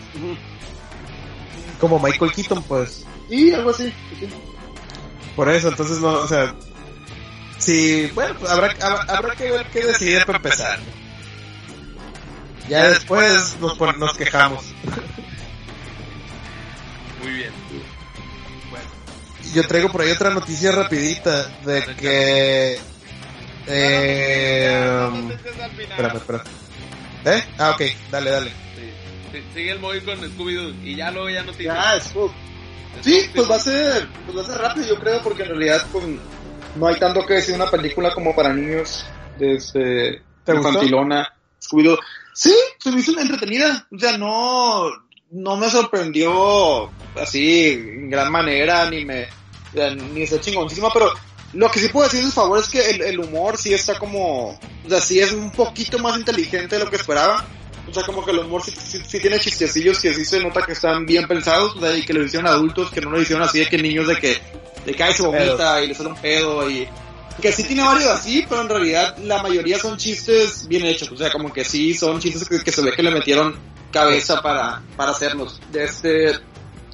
Como 1.80 2.00
Michael 2.00 2.32
Keaton, 2.34 2.62
pues. 2.64 3.06
Y 3.30 3.54
algo 3.54 3.70
así. 3.70 3.94
sí. 4.20 4.28
Por 5.40 5.48
eso, 5.48 5.70
entonces 5.70 6.00
no, 6.00 6.16
o 6.16 6.28
sea, 6.28 6.54
sí, 7.60 8.12
bueno, 8.14 8.36
pues 8.38 8.52
habrá, 8.52 8.76
habrá, 8.82 9.04
habrá 9.04 9.36
que 9.38 9.50
ver 9.50 9.68
qué 9.68 9.86
decidir 9.86 10.26
para 10.26 10.38
empezar. 10.38 10.78
Ya 12.68 12.90
después 12.90 13.56
nos, 13.62 13.80
nos 13.80 14.18
quejamos. 14.18 14.66
Muy 17.24 17.32
bien. 17.32 17.52
Yo 19.54 19.66
traigo 19.66 19.90
por 19.90 20.02
ahí 20.02 20.12
otra 20.12 20.32
noticia 20.32 20.74
rapidita 20.74 21.48
de 21.64 21.86
que... 21.96 22.78
Eh, 23.66 25.30
espérame, 25.88 26.18
espérame. 26.18 26.44
¿Eh? 27.24 27.44
Ah, 27.58 27.72
ok, 27.72 27.82
dale, 28.12 28.30
dale. 28.30 28.50
Sí. 28.50 28.92
Sí, 29.32 29.44
Sigue 29.54 29.72
el 29.72 29.80
móvil 29.80 30.04
con 30.04 30.20
Scooby-Doo 30.20 30.84
y 30.84 30.98
ya 30.98 31.12
luego 31.12 31.30
ya 31.30 31.44
no 31.44 31.54
te 31.54 31.64
Ya, 31.64 31.96
es 31.96 32.12
Sí, 33.02 33.30
pues 33.34 33.50
va 33.50 33.56
a 33.56 33.60
ser, 33.60 34.10
pues 34.26 34.38
va 34.38 34.42
a 34.42 34.46
ser 34.46 34.58
rápido, 34.58 34.88
yo 34.88 35.00
creo, 35.00 35.22
porque 35.22 35.44
en 35.44 35.50
realidad 35.50 35.88
pues, 35.92 36.06
no 36.76 36.88
hay 36.88 37.00
tanto 37.00 37.26
que 37.26 37.36
decir 37.36 37.56
una 37.56 37.70
película 37.70 38.14
como 38.14 38.36
para 38.36 38.54
niños, 38.54 39.06
desde 39.38 40.22
¿Te 40.44 40.54
gustó? 40.54 40.70
infantilona. 40.70 41.30
Sí, 42.34 42.56
se 42.78 42.92
me 42.92 43.00
hizo 43.00 43.18
entretenida, 43.20 43.88
o 43.92 44.00
sea, 44.00 44.18
no, 44.18 44.90
no 45.32 45.58
me 45.58 45.70
sorprendió 45.70 46.90
así 47.16 47.68
en 47.68 48.10
gran 48.10 48.32
manera, 48.32 48.90
ni 48.90 49.06
me, 49.06 49.24
o 49.24 49.76
sea, 49.76 49.94
ni 49.94 50.24
está 50.24 50.40
chingoncísima, 50.40 50.90
pero 50.94 51.12
lo 51.54 51.70
que 51.70 51.80
sí 51.80 51.90
puedo 51.90 52.08
decir 52.08 52.22
en 52.22 52.28
su 52.28 52.34
favor 52.34 52.60
es 52.60 52.70
que 52.70 52.90
el, 52.90 53.02
el 53.02 53.20
humor 53.20 53.58
sí 53.58 53.74
está 53.74 53.98
como, 53.98 54.50
o 54.50 54.90
sea, 54.90 55.02
sí 55.02 55.20
es 55.20 55.32
un 55.32 55.52
poquito 55.52 56.00
más 56.00 56.18
inteligente 56.18 56.78
de 56.78 56.84
lo 56.84 56.90
que 56.90 56.98
esperaba. 56.98 57.46
O 57.90 57.94
sea, 57.94 58.04
como 58.04 58.24
que 58.24 58.32
el 58.32 58.40
humor 58.40 58.62
sí, 58.64 58.72
sí- 58.72 59.02
sí 59.08 59.20
tiene 59.20 59.40
chistecillos 59.40 60.00
que 60.00 60.14
sí 60.14 60.24
se 60.24 60.40
nota 60.40 60.62
que 60.62 60.74
están 60.74 61.06
bien 61.06 61.28
pensados, 61.28 61.76
o 61.76 61.80
sea, 61.80 61.96
y 61.98 62.04
que 62.06 62.14
lo 62.14 62.24
hicieron 62.24 62.48
adultos, 62.48 62.92
que 62.92 63.02
no 63.02 63.10
lo 63.10 63.22
hicieron 63.22 63.44
así 63.44 63.60
de 63.60 63.68
que 63.68 63.78
niños 63.78 64.08
de 64.08 64.16
que, 64.18 64.38
que 64.96 65.04
ay, 65.04 65.14
se 65.14 65.24
vomita 65.24 65.84
y 65.84 65.88
le 65.88 65.96
sale 65.96 66.10
un 66.10 66.16
pedo 66.16 66.70
y... 66.70 66.88
Que 67.42 67.54
sí 67.54 67.64
tiene 67.64 67.84
varios 67.84 68.06
así, 68.10 68.46
pero 68.50 68.62
en 68.62 68.70
realidad 68.70 69.18
la 69.20 69.42
mayoría 69.42 69.80
son 69.80 69.96
chistes 69.98 70.68
bien 70.68 70.86
hechos, 70.86 71.10
o 71.10 71.16
sea, 71.18 71.32
como 71.32 71.54
que 71.54 71.64
sí 71.64 71.94
son 71.94 72.20
chistes 72.20 72.50
que, 72.50 72.62
que 72.62 72.72
se 72.72 72.82
ve 72.82 72.92
que 72.92 73.02
le 73.02 73.12
metieron 73.12 73.56
cabeza 73.92 74.42
para, 74.42 74.82
para 74.98 75.12
hacerlos. 75.12 75.60
Este, 75.74 76.34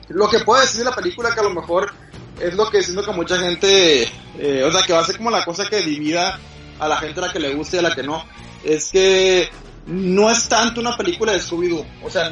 lo 0.09 0.29
que 0.29 0.39
puedo 0.39 0.61
decir 0.61 0.79
de 0.79 0.85
la 0.85 0.95
película 0.95 1.33
que 1.33 1.39
a 1.39 1.43
lo 1.43 1.49
mejor 1.49 1.91
es 2.39 2.53
lo 2.53 2.69
que 2.69 2.83
siento 2.83 3.03
que 3.03 3.11
mucha 3.11 3.39
gente, 3.39 4.03
eh, 4.37 4.63
o 4.63 4.71
sea, 4.71 4.83
que 4.85 4.93
va 4.93 4.99
a 4.99 5.05
ser 5.05 5.17
como 5.17 5.31
la 5.31 5.43
cosa 5.43 5.65
que 5.67 5.81
divida 5.81 6.39
a 6.79 6.87
la 6.87 6.97
gente 6.97 7.19
a 7.19 7.23
la 7.27 7.33
que 7.33 7.39
le 7.39 7.53
guste 7.55 7.77
y 7.77 7.79
a 7.79 7.83
la 7.83 7.95
que 7.95 8.03
no, 8.03 8.23
es 8.63 8.91
que 8.91 9.49
no 9.87 10.29
es 10.31 10.47
tanto 10.49 10.81
una 10.81 10.95
película 10.97 11.31
de 11.33 11.39
Scooby-Doo, 11.39 11.85
o 12.03 12.09
sea, 12.09 12.31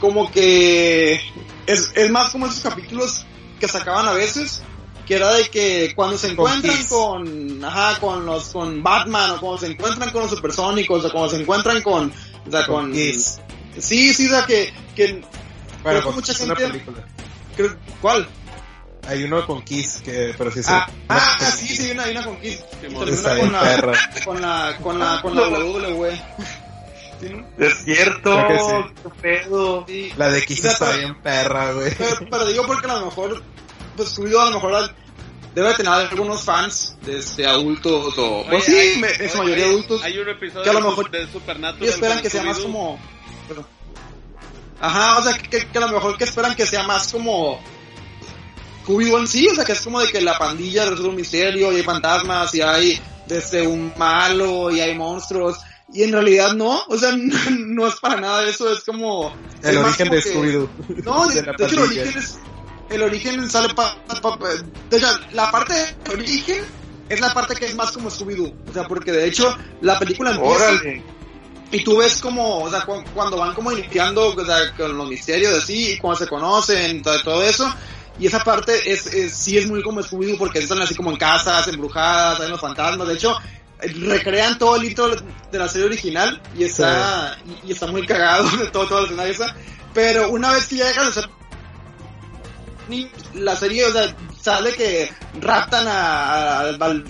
como 0.00 0.30
que 0.30 1.14
es, 1.66 1.92
es 1.94 2.10
más 2.10 2.30
como 2.30 2.46
esos 2.46 2.60
capítulos 2.60 3.24
que 3.60 3.68
sacaban 3.68 4.06
a 4.08 4.12
veces, 4.12 4.62
que 5.06 5.14
era 5.16 5.32
de 5.34 5.48
que 5.48 5.92
cuando 5.94 6.16
se 6.18 6.34
Con 6.34 6.50
encuentran 6.50 6.84
con, 6.86 7.64
ajá, 7.64 8.00
con 8.00 8.26
los, 8.26 8.44
con 8.50 8.82
Batman, 8.82 9.30
o 9.32 9.40
cuando 9.40 9.58
se 9.58 9.66
encuentran 9.68 10.10
con 10.10 10.22
los 10.22 10.30
supersónicos, 10.30 11.04
o 11.04 11.10
cuando 11.12 11.30
se 11.30 11.40
encuentran 11.42 11.82
con, 11.82 12.12
o 12.46 12.50
sea, 12.50 12.66
Con 12.66 12.84
con, 12.86 12.92
Kiss. 12.92 13.38
sí, 13.78 14.12
sí, 14.14 14.26
o 14.26 14.30
sea, 14.30 14.46
que, 14.46 14.72
que, 14.96 15.12
Bueno, 15.12 15.30
Creo 15.82 15.96
que 15.98 16.02
pues, 16.04 16.16
mucha 16.16 16.34
gente- 16.34 16.54
película. 16.68 17.06
creo- 17.56 17.76
¿cuál? 18.00 18.26
Hay 19.06 19.22
uno 19.24 19.46
con 19.46 19.60
Kiss, 19.62 20.00
que, 20.02 20.34
pero 20.38 20.50
sí 20.50 20.60
es 20.60 20.68
Ah, 20.70 20.86
ah, 21.10 21.38
sí, 21.54 21.68
sí, 21.76 21.82
hay 21.84 21.90
una, 21.90 22.04
hay 22.04 22.12
una 22.12 22.24
con 22.24 22.40
Kiss. 22.40 22.64
Simón. 22.80 23.04
termina 23.04 23.38
con 23.38 23.52
la, 23.52 24.00
con 24.24 24.40
la, 24.40 24.76
con 24.80 24.98
la, 24.98 25.20
con 25.20 25.34
la 25.36 25.42
WWE. 25.58 26.22
Es 27.58 27.84
cierto, 27.84 28.34
Creo 28.46 28.48
que 28.48 28.58
sí. 28.58 28.94
qué 29.02 29.10
pedo. 29.22 29.84
Sí. 29.86 30.12
La 30.16 30.28
de 30.30 30.44
Kiss 30.44 30.58
O 30.60 30.62
sea, 30.62 30.72
está 30.72 30.86
pero- 30.86 30.98
bien 30.98 31.22
perra, 31.22 31.72
güey. 31.72 31.94
Pero, 31.96 32.16
pero 32.30 32.46
digo 32.46 32.66
porque 32.66 32.90
a 32.90 32.94
lo 32.94 33.04
mejor, 33.06 33.42
pues 33.96 34.16
Scooby-Doo 34.16 34.40
a 34.40 34.44
lo 34.46 34.50
mejor 34.52 34.74
al- 34.74 34.96
debe 35.54 35.72
tener 35.74 35.92
algunos 35.92 36.42
fans, 36.42 36.96
este, 37.06 37.46
adultos 37.46 38.18
o, 38.18 38.38
Oye, 38.40 38.46
pues 38.50 38.64
sí, 38.64 38.74
hay- 38.76 38.96
me- 38.98 39.08
en 39.08 39.16
su 39.30 39.38
oye, 39.38 39.44
mayoría 39.44 39.64
hay- 39.66 39.70
adultos, 39.70 40.02
Hay 40.02 40.18
un 40.18 40.28
episodio 40.28 40.62
que 40.64 40.70
a 40.70 40.72
lo 40.72 40.80
de, 40.80 40.84
mejor- 40.88 41.10
de 41.10 41.26
Supernatural. 41.32 41.86
y 41.88 41.92
esperan 41.92 42.22
que 42.22 42.30
sea 42.30 42.42
más 42.42 42.58
como, 42.58 42.98
ajá, 44.80 45.18
o 45.18 45.22
sea, 45.22 45.34
que, 45.38 45.66
que 45.66 45.78
a 45.78 45.80
lo 45.80 45.88
mejor 45.88 46.16
que 46.18 46.24
esperan 46.24 46.54
que 46.54 46.66
sea 46.66 46.82
más 46.82 47.12
como 47.12 47.60
Scooby-Doo 48.84 49.18
en 49.20 49.26
sí, 49.28 49.48
o 49.48 49.54
sea, 49.54 49.64
que 49.64 49.72
es 49.72 49.80
como 49.80 50.00
de 50.00 50.08
que 50.08 50.20
la 50.20 50.36
pandilla 50.38 50.84
resuelve 50.84 51.08
un 51.10 51.16
misterio 51.16 51.72
y 51.72 51.76
hay 51.76 51.82
fantasmas 51.82 52.54
y 52.54 52.60
hay 52.60 53.00
desde 53.26 53.66
un 53.66 53.92
malo 53.96 54.70
y 54.70 54.80
hay 54.80 54.94
monstruos. 54.94 55.56
Y 55.94 56.02
en 56.02 56.12
realidad 56.12 56.52
no, 56.54 56.82
o 56.88 56.98
sea, 56.98 57.12
no, 57.16 57.36
no 57.50 57.86
es 57.86 57.94
para 57.96 58.20
nada 58.20 58.46
eso, 58.48 58.70
es 58.72 58.80
como... 58.84 59.32
El 59.62 59.78
origen 59.78 60.08
como 60.08 60.20
de 60.20 60.22
Scooby-Doo. 60.34 60.70
No, 61.04 61.26
de, 61.28 61.42
De 61.42 61.50
hecho 61.64 61.66
el 61.66 61.78
origen 61.78 62.18
es, 62.18 62.38
el 62.90 63.02
origen 63.02 63.48
sale 63.50 63.72
pa, 63.72 63.96
pa- 64.20 64.36
pa- 64.38 64.48
de 64.90 64.96
hecho, 64.98 65.06
la 65.32 65.50
parte 65.50 65.72
de 65.72 66.12
origen 66.12 66.58
es 67.08 67.20
la 67.20 67.32
parte 67.32 67.54
que 67.54 67.66
es 67.66 67.74
más 67.74 67.92
como 67.92 68.10
Scooby-Doo, 68.10 68.52
o 68.68 68.72
sea, 68.74 68.86
porque 68.86 69.12
de 69.12 69.26
hecho 69.26 69.56
la 69.80 69.98
película 69.98 70.32
empieza 70.32 70.68
Órale. 70.68 71.02
y 71.70 71.82
tú 71.84 71.96
ves 71.98 72.20
como, 72.20 72.62
o 72.64 72.70
sea, 72.70 72.84
cu- 72.84 73.04
cuando 73.14 73.36
van 73.38 73.54
como 73.54 73.72
iniciando 73.72 74.34
o 74.34 74.44
sea, 74.44 74.74
con 74.76 74.96
los 74.98 75.08
misterios 75.08 75.54
así, 75.54 75.92
y 75.92 75.98
cuando 75.98 76.18
se 76.18 76.26
conocen, 76.28 77.02
todo, 77.02 77.22
todo 77.22 77.42
eso, 77.42 77.72
y 78.18 78.26
esa 78.26 78.40
parte 78.44 78.72
es, 78.92 79.06
es- 79.06 79.32
sí 79.34 79.56
es 79.56 79.66
muy 79.66 79.82
como 79.82 80.02
Scooby-Doo 80.02 80.36
porque 80.38 80.58
están 80.58 80.82
así 80.82 80.94
como 80.94 81.10
en 81.10 81.16
casas, 81.16 81.68
embrujadas, 81.68 82.40
hay 82.40 82.50
los 82.50 82.60
fantasmas, 82.60 83.06
de 83.08 83.14
hecho, 83.14 83.34
recrean 83.80 84.58
todo 84.58 84.76
el 84.76 84.84
intro 84.84 85.08
de 85.10 85.58
la 85.58 85.68
serie 85.68 85.86
original 85.86 86.40
y 86.56 86.64
está, 86.64 87.36
y, 87.64 87.68
y 87.68 87.72
está 87.72 87.86
muy 87.86 88.06
cagado 88.06 88.48
de 88.56 88.66
todo, 88.72 88.86
todo 88.86 88.98
el 89.00 89.04
escenario 89.06 89.32
esa, 89.32 89.54
pero 89.92 90.30
una 90.30 90.52
vez 90.52 90.66
que 90.66 90.76
ya 90.76 91.10
ser 91.10 91.28
ni 92.88 93.10
la 93.34 93.56
serie, 93.56 93.86
o 93.86 93.92
sea, 93.92 94.14
sale 94.40 94.72
que 94.74 95.10
raptan 95.40 95.86
a, 95.88 96.60
al, 96.60 96.82
al- 96.82 97.04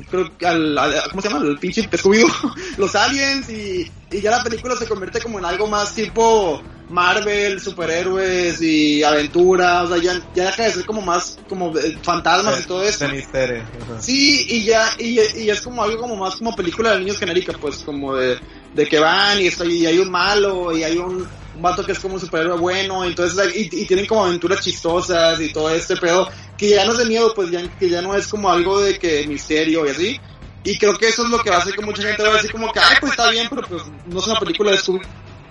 al- 0.44 0.78
al- 0.78 1.02
¿cómo 1.10 1.20
se 1.22 1.28
llama? 1.28 1.44
El 1.44 1.58
pinche 1.58 1.82
Scooby-Doo, 1.90 2.54
los 2.78 2.94
aliens 2.94 3.48
y, 3.50 3.90
y 4.10 4.20
ya 4.20 4.30
la 4.30 4.44
película 4.44 4.76
se 4.76 4.86
convierte 4.86 5.20
como 5.20 5.40
en 5.40 5.44
algo 5.44 5.66
más 5.66 5.92
tipo 5.94 6.62
Marvel, 6.90 7.60
superhéroes 7.60 8.60
y 8.60 9.02
aventura, 9.02 9.82
o 9.82 9.88
sea, 9.88 9.96
ya, 9.96 10.20
ya 10.34 10.46
deja 10.46 10.64
de 10.64 10.72
ser 10.72 10.84
como 10.84 11.00
más 11.00 11.38
como 11.48 11.76
eh, 11.78 11.96
fantasmas 12.02 12.60
y 12.62 12.66
todo 12.66 12.82
eso. 12.82 13.06
De 13.06 13.12
misterio. 13.14 13.62
Sí, 14.00 14.46
y 14.48 14.64
ya, 14.64 14.90
y, 14.98 15.18
y 15.18 15.50
es 15.50 15.60
como 15.62 15.82
algo 15.82 15.98
como 16.00 16.16
más 16.16 16.36
como 16.36 16.54
película 16.54 16.92
de 16.92 17.00
niños 17.00 17.18
genérica, 17.18 17.52
pues 17.58 17.78
como 17.78 18.14
de, 18.14 18.38
de 18.74 18.86
que 18.86 18.98
van 18.98 19.40
y, 19.40 19.46
estoy, 19.46 19.78
y 19.78 19.86
hay 19.86 19.98
un 19.98 20.10
malo 20.10 20.76
y 20.76 20.84
hay 20.84 20.98
un, 20.98 21.26
un 21.56 21.62
vato 21.62 21.84
que 21.84 21.92
es 21.92 21.98
como 21.98 22.14
un 22.14 22.20
superhéroe 22.20 22.58
bueno, 22.58 23.04
entonces 23.04 23.56
y, 23.56 23.82
y 23.82 23.86
tienen 23.86 24.06
como 24.06 24.26
aventuras 24.26 24.60
chistosas 24.60 25.40
y 25.40 25.52
todo 25.52 25.70
este 25.70 25.96
pedo, 25.96 26.28
que 26.58 26.68
ya 26.68 26.84
no 26.84 26.92
es 26.92 26.98
de 26.98 27.06
miedo, 27.06 27.32
pues 27.34 27.50
ya, 27.50 27.62
que 27.78 27.88
ya 27.88 28.02
no 28.02 28.14
es 28.14 28.28
como 28.28 28.50
algo 28.50 28.80
de 28.80 28.98
que 28.98 29.26
misterio 29.26 29.86
y 29.86 29.90
así. 29.90 30.20
Y 30.66 30.78
creo 30.78 30.96
que 30.96 31.08
eso 31.08 31.24
es 31.24 31.30
lo 31.30 31.38
que 31.42 31.50
hace 31.50 31.72
que 31.72 31.84
mucha 31.84 32.02
gente 32.02 32.22
va 32.22 32.30
a 32.30 32.36
decir 32.36 32.50
como 32.50 32.72
que, 32.72 32.80
ay, 32.80 32.96
pues 32.98 33.12
está 33.12 33.30
bien, 33.30 33.48
pero 33.50 33.62
pues 33.68 33.82
no 34.06 34.18
es 34.18 34.26
una 34.26 34.40
película 34.40 34.70
de 34.70 34.78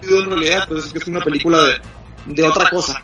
En 0.09 0.29
realidad, 0.29 0.65
pues 0.67 0.85
es 0.85 0.91
que 0.93 0.99
es 0.99 1.07
una 1.07 1.21
película 1.21 1.59
de, 1.63 1.81
de 2.25 2.43
otra 2.43 2.69
cosa. 2.69 3.03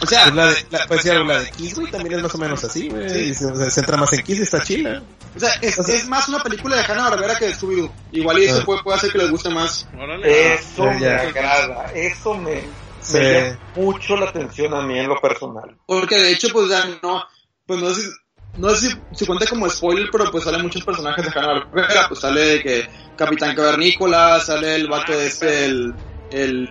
O 0.00 0.06
sea, 0.06 0.24
Pues 0.24 0.34
la 0.34 0.46
de, 0.46 0.66
la, 0.70 0.86
pues, 0.88 1.02
sí, 1.02 1.08
la 1.08 1.40
de 1.40 1.50
Kiss, 1.50 1.74
güey, 1.78 1.90
también 1.92 2.14
es 2.16 2.22
más 2.22 2.34
o 2.34 2.38
menos 2.38 2.64
así, 2.64 2.88
güey. 2.88 3.08
Sí. 3.10 3.18
Y 3.30 3.34
Se, 3.34 3.54
se 3.54 3.70
centra 3.70 3.96
más 3.96 4.12
en 4.14 4.22
Kiss 4.22 4.38
y 4.38 4.42
está 4.42 4.62
chila. 4.62 5.02
O 5.36 5.38
sea, 5.38 5.50
es, 5.60 5.78
es 5.78 6.08
más 6.08 6.28
una 6.28 6.42
película 6.42 6.76
de 6.76 6.82
Hanna 6.84 7.10
Barbera 7.10 7.36
que 7.38 7.46
de 7.46 7.54
Scooby-Doo. 7.54 7.90
Igual 8.12 8.38
y 8.40 8.44
eso 8.46 8.64
puede, 8.64 8.82
puede 8.82 8.96
hacer 8.98 9.12
que 9.12 9.18
les 9.18 9.30
guste 9.30 9.50
más. 9.50 9.86
Órale. 9.96 10.54
Eso 10.54 10.84
Ya, 10.84 10.90
me 10.92 11.00
ya. 11.00 11.16
agrada, 11.20 11.92
eso 11.94 12.34
me, 12.34 12.62
Sí. 13.00 13.18
me 13.18 13.32
llama 13.50 13.58
mucho 13.76 14.16
la 14.16 14.26
atención 14.30 14.74
a 14.74 14.80
mí 14.82 14.98
en 14.98 15.08
lo 15.08 15.20
personal. 15.20 15.76
Porque 15.86 16.16
de 16.16 16.32
hecho, 16.32 16.48
pues 16.52 16.68
ya 16.68 16.84
no, 17.02 17.22
pues 17.66 17.80
no 17.80 17.94
sé, 17.94 18.02
si- 18.02 18.10
no 18.56 18.70
sé 18.70 18.88
si, 18.90 18.96
si 19.12 19.26
cuenta 19.26 19.46
como 19.46 19.68
spoiler, 19.68 20.08
pero 20.10 20.30
pues 20.30 20.44
salen 20.44 20.62
muchos 20.62 20.84
personajes 20.84 21.24
de 21.24 21.30
Hanna 21.38 21.64
Barbera. 21.72 22.08
Pues 22.08 22.20
sale 22.20 22.40
de 22.40 22.62
que 22.62 22.88
Capitán 23.16 23.54
Cavernícola, 23.54 24.40
sale 24.40 24.74
el 24.76 24.88
vato 24.88 25.12
este, 25.12 25.64
el, 25.66 25.94
el, 26.30 26.70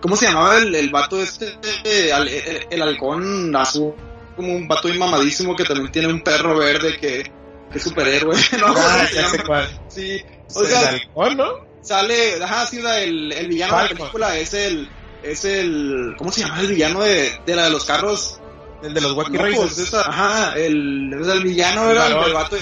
¿cómo 0.00 0.16
se 0.16 0.26
llamaba 0.26 0.58
el, 0.58 0.74
el 0.74 0.90
vato 0.90 1.20
este, 1.20 1.58
eh, 1.84 2.12
al- 2.12 2.28
el, 2.28 2.66
el 2.70 2.82
halcón 2.82 3.54
azul? 3.56 3.94
Como 4.36 4.52
un 4.54 4.66
vato 4.66 4.88
mamadísimo 4.94 5.54
que 5.54 5.64
también 5.64 5.92
tiene 5.92 6.08
un 6.08 6.20
perro 6.20 6.56
verde 6.58 6.96
que, 6.98 7.22
que 7.70 7.78
es 7.78 7.82
superhéroe, 7.82 8.36
¿no? 8.58 8.66
Ah, 8.68 8.74
¿Cómo 8.74 9.06
se 9.08 9.14
ya 9.14 9.28
sé 9.28 9.42
cuál. 9.44 9.68
Sí, 9.88 10.20
o 10.54 10.62
el 10.62 10.68
sea, 10.68 10.88
halcón, 10.90 11.36
¿no? 11.36 11.52
sale, 11.82 12.42
ajá, 12.42 12.66
sí, 12.66 12.80
la- 12.82 13.00
el, 13.00 13.30
el 13.32 13.46
villano 13.48 13.76
de 13.76 13.82
la 13.82 13.88
película 13.90 14.36
es 14.38 14.54
el, 14.54 14.88
es 15.22 15.44
el, 15.44 16.14
¿cómo 16.18 16.32
se 16.32 16.40
llama 16.42 16.60
el 16.60 16.68
villano 16.68 17.02
de, 17.02 17.32
de 17.46 17.56
la 17.56 17.64
de 17.64 17.70
los 17.70 17.84
carros? 17.84 18.40
El 18.84 18.92
de 18.94 19.00
los 19.00 19.12
Wacky 19.12 19.32
No, 19.32 19.38
pues, 19.40 19.52
Racers. 19.58 19.78
esa- 19.78 20.08
ajá, 20.08 20.52
el, 20.58 21.12
es 21.20 21.26
el 21.28 21.42
villano 21.42 21.84
El 21.90 21.96
era 21.96 22.06
el, 22.06 22.12
el 22.24 22.32
vato, 22.34 22.56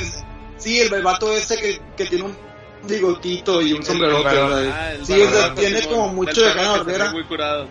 sí, 0.57 0.81
el, 0.81 1.03
vato 1.03 1.33
ese 1.33 1.59
que, 1.59 1.81
que 1.97 2.07
tiene 2.07 2.25
un 2.25 2.37
bigotito 2.85 3.61
y 3.61 3.73
un 3.73 3.83
sombrero. 3.83 4.23
Ah, 4.27 4.93
sí, 5.03 5.13
o 5.21 5.31
sea, 5.31 5.41
varón, 5.41 5.55
tiene 5.57 5.83
como 5.89 6.09
mucho 6.09 6.41
de 6.41 6.51
Hanna 6.53 6.71
Barbera. 6.73 7.11
Muy 7.11 7.25
curado. 7.25 7.67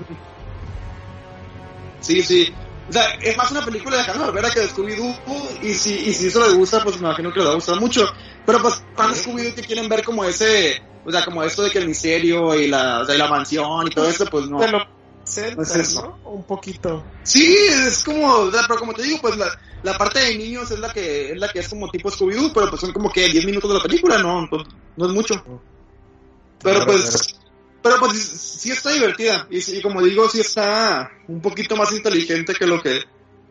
Sí, 2.01 2.21
sí. 2.23 2.53
O 2.89 2.93
sea, 2.93 3.05
es 3.21 3.37
más 3.37 3.51
una 3.51 3.63
película 3.63 3.97
de 3.97 4.03
Hanna 4.03 4.25
Barbera 4.25 4.49
que 4.49 4.59
de 4.61 4.67
Scooby-Doo. 4.69 5.15
Y 5.61 5.73
si, 5.75 5.93
y 6.09 6.13
si 6.13 6.27
eso 6.27 6.41
les 6.45 6.55
gusta, 6.55 6.83
pues 6.83 6.99
me 6.99 7.07
imagino 7.07 7.31
que 7.31 7.39
les 7.39 7.47
va 7.47 7.51
a 7.51 7.55
gustar 7.55 7.79
mucho. 7.79 8.05
Pero 8.45 8.61
pues, 8.61 8.83
de 8.97 9.15
Scooby-Doo 9.15 9.55
que 9.55 9.61
quieren 9.61 9.87
ver 9.87 10.03
como 10.03 10.25
ese, 10.25 10.81
o 11.05 11.11
sea, 11.11 11.23
como 11.23 11.43
esto 11.43 11.63
de 11.63 11.71
que 11.71 11.77
el 11.79 11.87
misterio 11.87 12.53
y 12.55 12.67
la, 12.67 12.99
o 13.01 13.05
sea, 13.05 13.15
y 13.15 13.17
la 13.17 13.29
mansión 13.29 13.87
y 13.87 13.91
todo 13.91 14.09
eso, 14.09 14.25
pues 14.25 14.49
no. 14.49 14.59
Pues 15.55 15.75
eso. 15.75 16.17
¿no? 16.23 16.29
Un 16.29 16.43
poquito. 16.43 17.03
Sí, 17.23 17.55
es 17.55 18.03
como, 18.03 18.49
pero 18.51 18.79
como 18.79 18.93
te 18.93 19.03
digo, 19.03 19.19
pues 19.21 19.37
la, 19.37 19.47
la 19.83 19.97
parte 19.97 20.19
de 20.19 20.37
niños 20.37 20.69
es 20.71 20.79
la 20.79 20.91
que 20.91 21.31
es 21.31 21.37
la 21.37 21.49
que 21.49 21.59
es 21.59 21.69
como 21.69 21.89
tipo 21.89 22.09
Scooby-Doo, 22.09 22.51
pero 22.53 22.69
pues 22.69 22.81
son 22.81 22.93
como 22.93 23.11
que 23.11 23.27
10 23.27 23.45
minutos 23.45 23.69
de 23.69 23.77
la 23.77 23.83
película, 23.83 24.17
no, 24.17 24.41
no, 24.41 24.63
no 24.97 25.05
es 25.05 25.11
mucho. 25.11 25.35
Pero 26.61 26.75
Claro, 26.79 26.85
pues, 26.85 27.35
pero 27.81 27.95
pues 27.99 28.17
sí 28.19 28.71
está 28.71 28.91
divertida 28.91 29.47
y, 29.49 29.61
sí, 29.61 29.81
como 29.81 30.01
digo, 30.01 30.29
sí 30.29 30.41
está 30.41 31.11
un 31.27 31.41
poquito 31.41 31.75
más 31.75 31.91
inteligente 31.91 32.53
que 32.53 32.67
lo 32.67 32.81
que, 32.81 33.01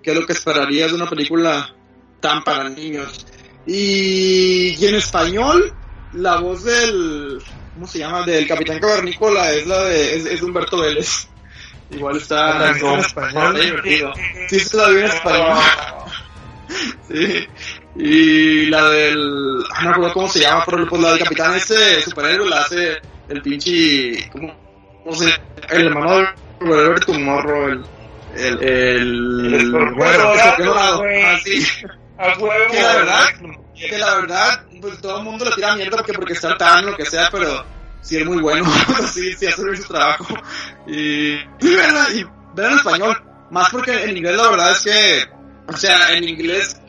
que 0.02 0.14
lo 0.14 0.24
que 0.24 0.34
esperarías 0.34 0.90
de 0.90 0.96
una 0.96 1.08
película 1.08 1.74
tan 2.20 2.44
para 2.44 2.68
niños. 2.68 3.26
Y, 3.66 4.76
y 4.78 4.86
en 4.86 4.94
español, 4.94 5.74
la 6.12 6.38
voz 6.38 6.64
del, 6.64 7.42
¿cómo 7.74 7.86
se 7.86 7.98
llama? 7.98 8.24
Del 8.24 8.46
Capitán 8.46 8.78
Cavernícola 8.78 9.52
es 9.52 9.66
la 9.66 9.84
de, 9.84 10.16
es, 10.16 10.26
es 10.26 10.42
Humberto 10.42 10.80
Vélez. 10.80 11.28
Igual 11.90 12.16
está, 12.16 12.58
¿La 12.58 12.72
viste 12.72 12.86
en 12.92 13.00
español? 13.00 13.60
divertido. 13.60 14.12
Sí, 14.48 14.60
se 14.60 14.76
la 14.76 14.88
vi 14.88 14.98
en 14.98 15.04
español. 15.04 15.58
Sí. 17.08 17.48
Y 17.96 18.66
la 18.66 18.88
del. 18.90 19.64
ah, 19.72 19.82
No 19.82 19.88
me 19.90 19.94
acuerdo 19.96 20.14
cómo 20.14 20.28
se 20.28 20.38
llama, 20.40 20.62
pero 20.64 20.88
pues 20.88 21.02
la 21.02 21.10
del 21.10 21.18
capitán 21.18 21.54
este 21.56 22.00
superhéroe 22.02 22.48
la 22.48 22.60
hace 22.60 23.00
el 23.28 23.42
pinche. 23.42 24.30
¿Cómo, 24.30 24.56
cómo 25.02 25.16
se 25.16 25.34
El 25.70 25.86
hermano 25.88 26.18
de 26.20 26.26
Robert 26.60 27.04
Tomorrow, 27.06 27.68
el. 27.70 27.84
El. 28.36 28.62
El. 28.62 29.54
El 29.54 29.70
bueno, 29.72 30.32
güey. 30.98 31.22
Ah. 31.24 32.34
Que 32.70 32.80
la 32.82 32.94
verdad, 32.94 33.24
que 33.74 33.98
la 33.98 34.14
verdad, 34.14 34.64
pues 34.80 35.00
todo 35.00 35.18
el 35.18 35.24
mundo 35.24 35.44
le 35.44 35.50
tira 35.52 35.74
mierda 35.74 35.96
porque, 35.96 36.12
porque 36.12 36.34
está 36.34 36.56
tan 36.56 36.86
lo 36.86 36.96
que 36.96 37.04
sea, 37.06 37.28
pero 37.32 37.64
sí 38.02 38.16
es 38.18 38.26
muy 38.26 38.38
bueno. 38.40 38.64
sí, 39.12 39.32
sí 39.34 39.46
hace 39.46 39.64
bien 39.64 39.76
su 39.82 39.88
trabajo. 39.88 40.34
Y. 40.86 41.34
Y 41.34 41.74
verla, 41.76 42.06
y 42.14 42.24
verla 42.54 42.72
en 42.72 42.78
español. 42.78 43.22
Más 43.50 43.68
porque 43.70 44.04
en 44.04 44.16
inglés 44.16 44.36
la 44.36 44.50
verdad 44.50 44.72
es 44.72 44.80
que. 44.80 45.24
O 45.68 45.76
sea, 45.76 46.14
en 46.16 46.24
inglés 46.28 46.80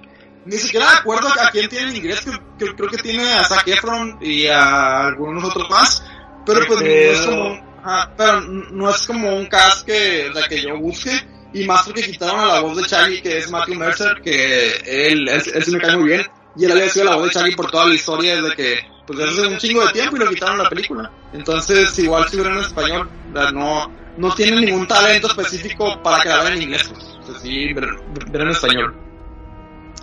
ni 0.46 0.58
siquiera 0.58 0.88
me 0.88 0.98
acuerdo 0.98 1.28
a 1.28 1.52
quién 1.52 1.70
tiene 1.70 1.92
en 1.92 1.98
inglés, 1.98 2.22
que, 2.22 2.32
que- 2.66 2.76
creo 2.76 2.90
que 2.90 2.98
tiene 2.98 3.32
a 3.34 3.44
Zac 3.44 3.68
Efron 3.68 4.18
y 4.22 4.48
a 4.48 5.08
algunos 5.08 5.44
otros 5.44 5.70
más, 5.70 6.04
pero 6.46 6.62
pues 6.66 6.82
no 6.82 6.88
es 6.88 7.22
como, 7.22 7.80
ajá, 7.84 8.12
pero 8.18 8.42
no 8.42 8.90
es 8.90 9.06
como 9.06 9.36
un 9.36 9.46
cast 9.46 9.86
que, 9.86 10.32
sea, 10.34 10.48
que 10.48 10.62
yo 10.62 10.78
busque, 10.80 11.12
y 11.54 11.66
más 11.66 11.84
porque 11.84 12.02
quitaron 12.02 12.40
a 12.40 12.46
la 12.48 12.60
voz 12.62 12.76
de 12.78 12.84
Charlie, 12.86 13.22
que 13.22 13.38
es 13.38 13.52
Matthew 13.52 13.76
Mercer, 13.76 14.22
que 14.24 14.78
él, 15.12 15.28
él, 15.30 15.44
él 15.54 15.64
sí 15.64 15.72
me 15.72 15.80
cae 15.80 15.96
muy 15.98 16.08
bien, 16.10 16.26
y 16.58 16.66
él 16.66 16.72
había 16.72 16.90
sido 16.90 17.06
la 17.06 17.16
voz 17.18 17.26
de 17.26 17.32
Charlie 17.34 17.56
por 17.56 17.70
toda 17.70 17.86
la 17.86 17.94
historia 17.94 18.42
desde 18.42 18.56
que, 18.56 18.80
pues 19.08 19.20
desde 19.20 19.32
hace 19.42 19.48
un 19.48 19.58
chingo 19.58 19.86
de 19.86 19.94
tiempo 19.94 20.16
y 20.16 20.20
lo 20.20 20.30
quitaron 20.30 20.58
la 20.58 20.70
película. 20.70 21.12
Entonces, 21.34 21.98
igual 22.00 22.28
si 22.30 22.36
hubieran 22.38 22.58
en 22.58 22.64
español, 22.64 23.10
no, 23.54 23.92
no 24.18 24.34
tienen 24.36 24.62
ningún 24.66 24.88
talento 24.88 25.28
específico 25.28 26.02
para 26.04 26.22
que 26.24 26.30
la 26.30 26.44
vean 26.44 26.54
en 26.54 26.62
inglés, 26.64 26.88
pues, 26.94 27.04
o 27.04 27.24
sea, 27.32 27.40
sí, 27.40 27.74
ver, 27.74 27.88
ver 28.30 28.42
en 28.42 28.50
español. 28.50 28.96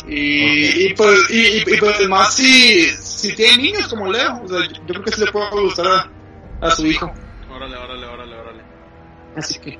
Y, 0.07 0.87
y 0.87 0.95
pues, 0.95 1.29
y, 1.31 1.41
y, 1.41 1.65
y, 1.67 1.77
pues 1.79 2.09
más 2.09 2.33
si, 2.35 2.85
si 2.97 3.35
tiene 3.35 3.59
niños 3.63 3.89
como 3.89 4.11
Leo, 4.11 4.41
o 4.43 4.49
sea, 4.49 4.61
yo, 4.67 4.87
creo 4.87 5.03
que 5.03 5.13
sí 5.13 5.21
le 5.25 5.31
puede 5.33 5.51
gustar 5.51 5.87
a, 5.87 6.67
a 6.67 6.71
su 6.71 6.87
hijo. 6.87 7.13
Órale, 7.51 7.77
órale, 7.77 8.07
órale, 8.07 8.35
órale. 8.39 8.63
Así 9.37 9.59
que, 9.59 9.79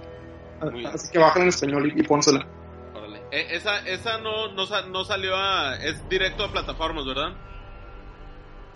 así 0.93 1.11
que 1.13 1.19
baja 1.19 1.41
en 1.41 1.49
español 1.49 1.91
y, 1.97 2.01
y 2.01 2.03
pónsela. 2.03 2.47
órale. 2.95 3.23
Eh, 3.31 3.47
esa 3.53 3.79
esa 3.87 4.19
no, 4.19 4.53
no, 4.53 4.67
sa- 4.67 4.83
no 4.83 5.05
salió 5.05 5.35
a. 5.37 5.77
Es 5.77 6.07
directo 6.09 6.45
a 6.45 6.53
plataformas, 6.53 7.07
¿verdad? 7.07 7.33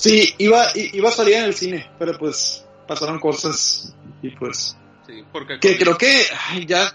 Sí, 0.02 0.34
iba, 0.38 0.66
iba 0.74 1.08
a 1.10 1.12
salir 1.12 1.34
en 1.36 1.44
el 1.44 1.54
cine, 1.54 1.88
pero 1.96 2.18
pues 2.18 2.64
pasaron 2.88 3.20
cosas 3.20 3.94
y 4.20 4.30
pues 4.30 4.76
Sí, 5.06 5.22
porque. 5.30 5.60
que 5.60 5.78
creo 5.78 5.96
que 5.96 6.24
ay, 6.48 6.66
ya 6.66 6.92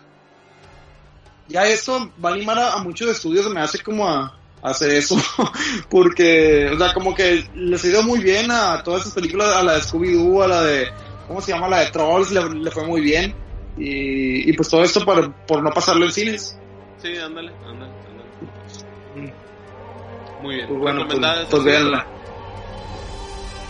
ya 1.48 1.66
esto 1.66 2.12
va 2.24 2.32
a 2.32 2.34
animar 2.34 2.60
a, 2.60 2.74
a 2.74 2.80
muchos 2.80 3.10
estudios 3.10 3.50
me 3.50 3.62
hace 3.62 3.80
como 3.80 4.06
a, 4.10 4.38
a 4.62 4.70
hacer 4.72 4.92
eso 4.92 5.16
porque 5.90 6.70
o 6.74 6.78
sea 6.78 6.94
como 6.94 7.16
que 7.16 7.46
les 7.56 7.82
ha 7.86 7.88
ido 7.88 8.04
muy 8.04 8.20
bien 8.20 8.52
a 8.52 8.84
todas 8.84 9.04
esas 9.04 9.14
películas 9.14 9.56
a 9.56 9.64
la 9.64 9.76
de 9.76 9.82
Scooby 9.84 10.12
Doo 10.12 10.44
a 10.44 10.48
la 10.50 10.64
de 10.64 10.90
cómo 11.30 11.40
se 11.40 11.54
llama 11.54 11.70
la 11.70 11.80
de 11.80 11.92
Trolls 11.92 12.32
le, 12.32 12.50
le 12.56 12.72
fue 12.72 12.86
muy 12.86 13.00
bien 13.00 13.34
y, 13.78 14.50
y 14.50 14.54
pues 14.54 14.68
todo 14.68 14.84
esto 14.84 15.06
por, 15.06 15.32
por 15.46 15.64
no 15.64 15.70
pasarlo 15.72 16.04
en 16.06 16.12
cines 16.12 16.58
Sí, 17.02 17.16
ándale, 17.16 17.54
ándale, 17.66 17.92
ándale. 19.16 19.34
Muy 20.42 20.56
bien. 20.56 20.68
pues 20.68 20.80
bueno 20.82 21.08
pues, 21.08 21.20
pues 21.50 21.64
véanla 21.64 22.06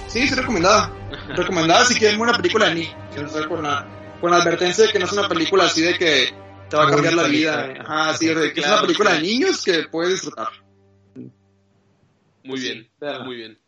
sí 0.08 0.28
sí 0.28 0.36
recomendada 0.36 0.92
recomendada 1.36 1.86
si 1.86 1.96
quieren 1.96 2.20
ver 2.20 2.30
una 2.30 2.38
película 2.38 2.70
de 2.70 2.76
niños 2.76 2.96
o 3.26 3.30
sea, 3.30 3.48
con 3.48 3.64
la 3.64 3.88
con 4.22 4.32
la 4.32 4.38
advertencia 4.38 4.86
de 4.86 4.92
que 4.92 5.00
no 5.00 5.06
es 5.06 5.14
una 5.14 5.28
película 5.28 5.66
así 5.66 5.82
de 5.82 5.98
que 5.98 6.34
te 6.70 6.76
va 6.76 6.88
a 6.88 6.90
cambiar 6.90 7.14
la 7.14 7.24
vida 7.24 7.54
inteligente. 7.54 7.82
ajá 7.82 8.18
sí, 8.18 8.28
de 8.28 8.54
que 8.54 8.60
es 8.62 8.68
una 8.68 8.82
película 8.82 9.14
de 9.14 9.22
niños 9.22 9.64
que 9.64 9.84
puedes 9.90 10.14
disfrutar 10.14 10.50
Muy 12.44 12.60
bien, 12.60 12.90
muy 13.26 13.36
bien. 13.36 13.60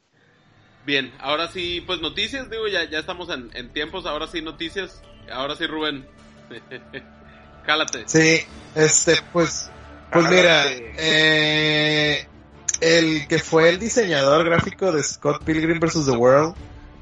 Bien, 0.85 1.13
ahora 1.19 1.47
sí, 1.49 1.81
pues 1.85 2.01
noticias, 2.01 2.49
digo, 2.49 2.67
ya, 2.67 2.89
ya 2.89 2.97
estamos 2.97 3.29
en, 3.29 3.51
en 3.53 3.71
tiempos, 3.73 4.07
ahora 4.07 4.25
sí 4.25 4.41
noticias. 4.41 5.03
Ahora 5.31 5.55
sí, 5.55 5.67
Rubén. 5.67 6.07
Cálate. 7.65 8.05
Sí, 8.07 8.41
este, 8.73 9.19
pues, 9.31 9.69
pues 10.11 10.29
mira, 10.29 10.65
eh, 10.67 12.27
el 12.81 13.27
que 13.27 13.39
fue 13.39 13.69
el 13.69 13.79
diseñador 13.79 14.45
gráfico 14.45 14.91
de 14.91 15.03
Scott 15.03 15.43
Pilgrim 15.43 15.79
vs. 15.79 16.05
The 16.05 16.11
World, 16.11 16.55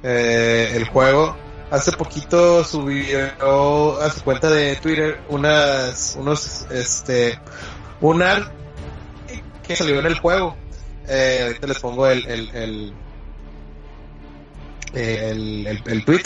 eh, 0.03 0.71
el 0.75 0.85
juego, 0.85 1.35
hace 1.71 1.91
poquito 1.91 2.63
subió 2.63 3.99
a 4.01 4.09
su 4.11 4.23
cuenta 4.23 4.49
de 4.49 4.75
Twitter 4.77 5.19
unas, 5.29 6.15
unos, 6.19 6.65
este, 6.71 7.39
un 8.01 8.21
art 8.21 8.51
que 9.67 9.75
salió 9.75 9.99
en 9.99 10.05
el 10.05 10.17
juego. 10.19 10.55
Eh, 11.07 11.41
ahorita 11.43 11.67
les 11.67 11.79
pongo 11.79 12.07
el, 12.07 12.25
el, 12.27 12.93
el, 14.93 15.81
el, 15.85 16.05
tweet. 16.05 16.23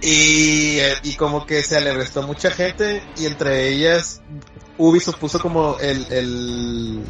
Y, 0.00 0.78
eh, 0.78 0.94
y 1.02 1.14
como 1.14 1.46
que 1.46 1.62
se 1.62 1.80
le 1.80 1.92
restó 1.94 2.22
mucha 2.22 2.50
gente 2.50 3.02
y 3.16 3.26
entre 3.26 3.68
ellas 3.68 4.20
Ubisoft 4.78 5.18
puso 5.18 5.40
como 5.40 5.78
el, 5.80 6.06
el... 6.12 7.02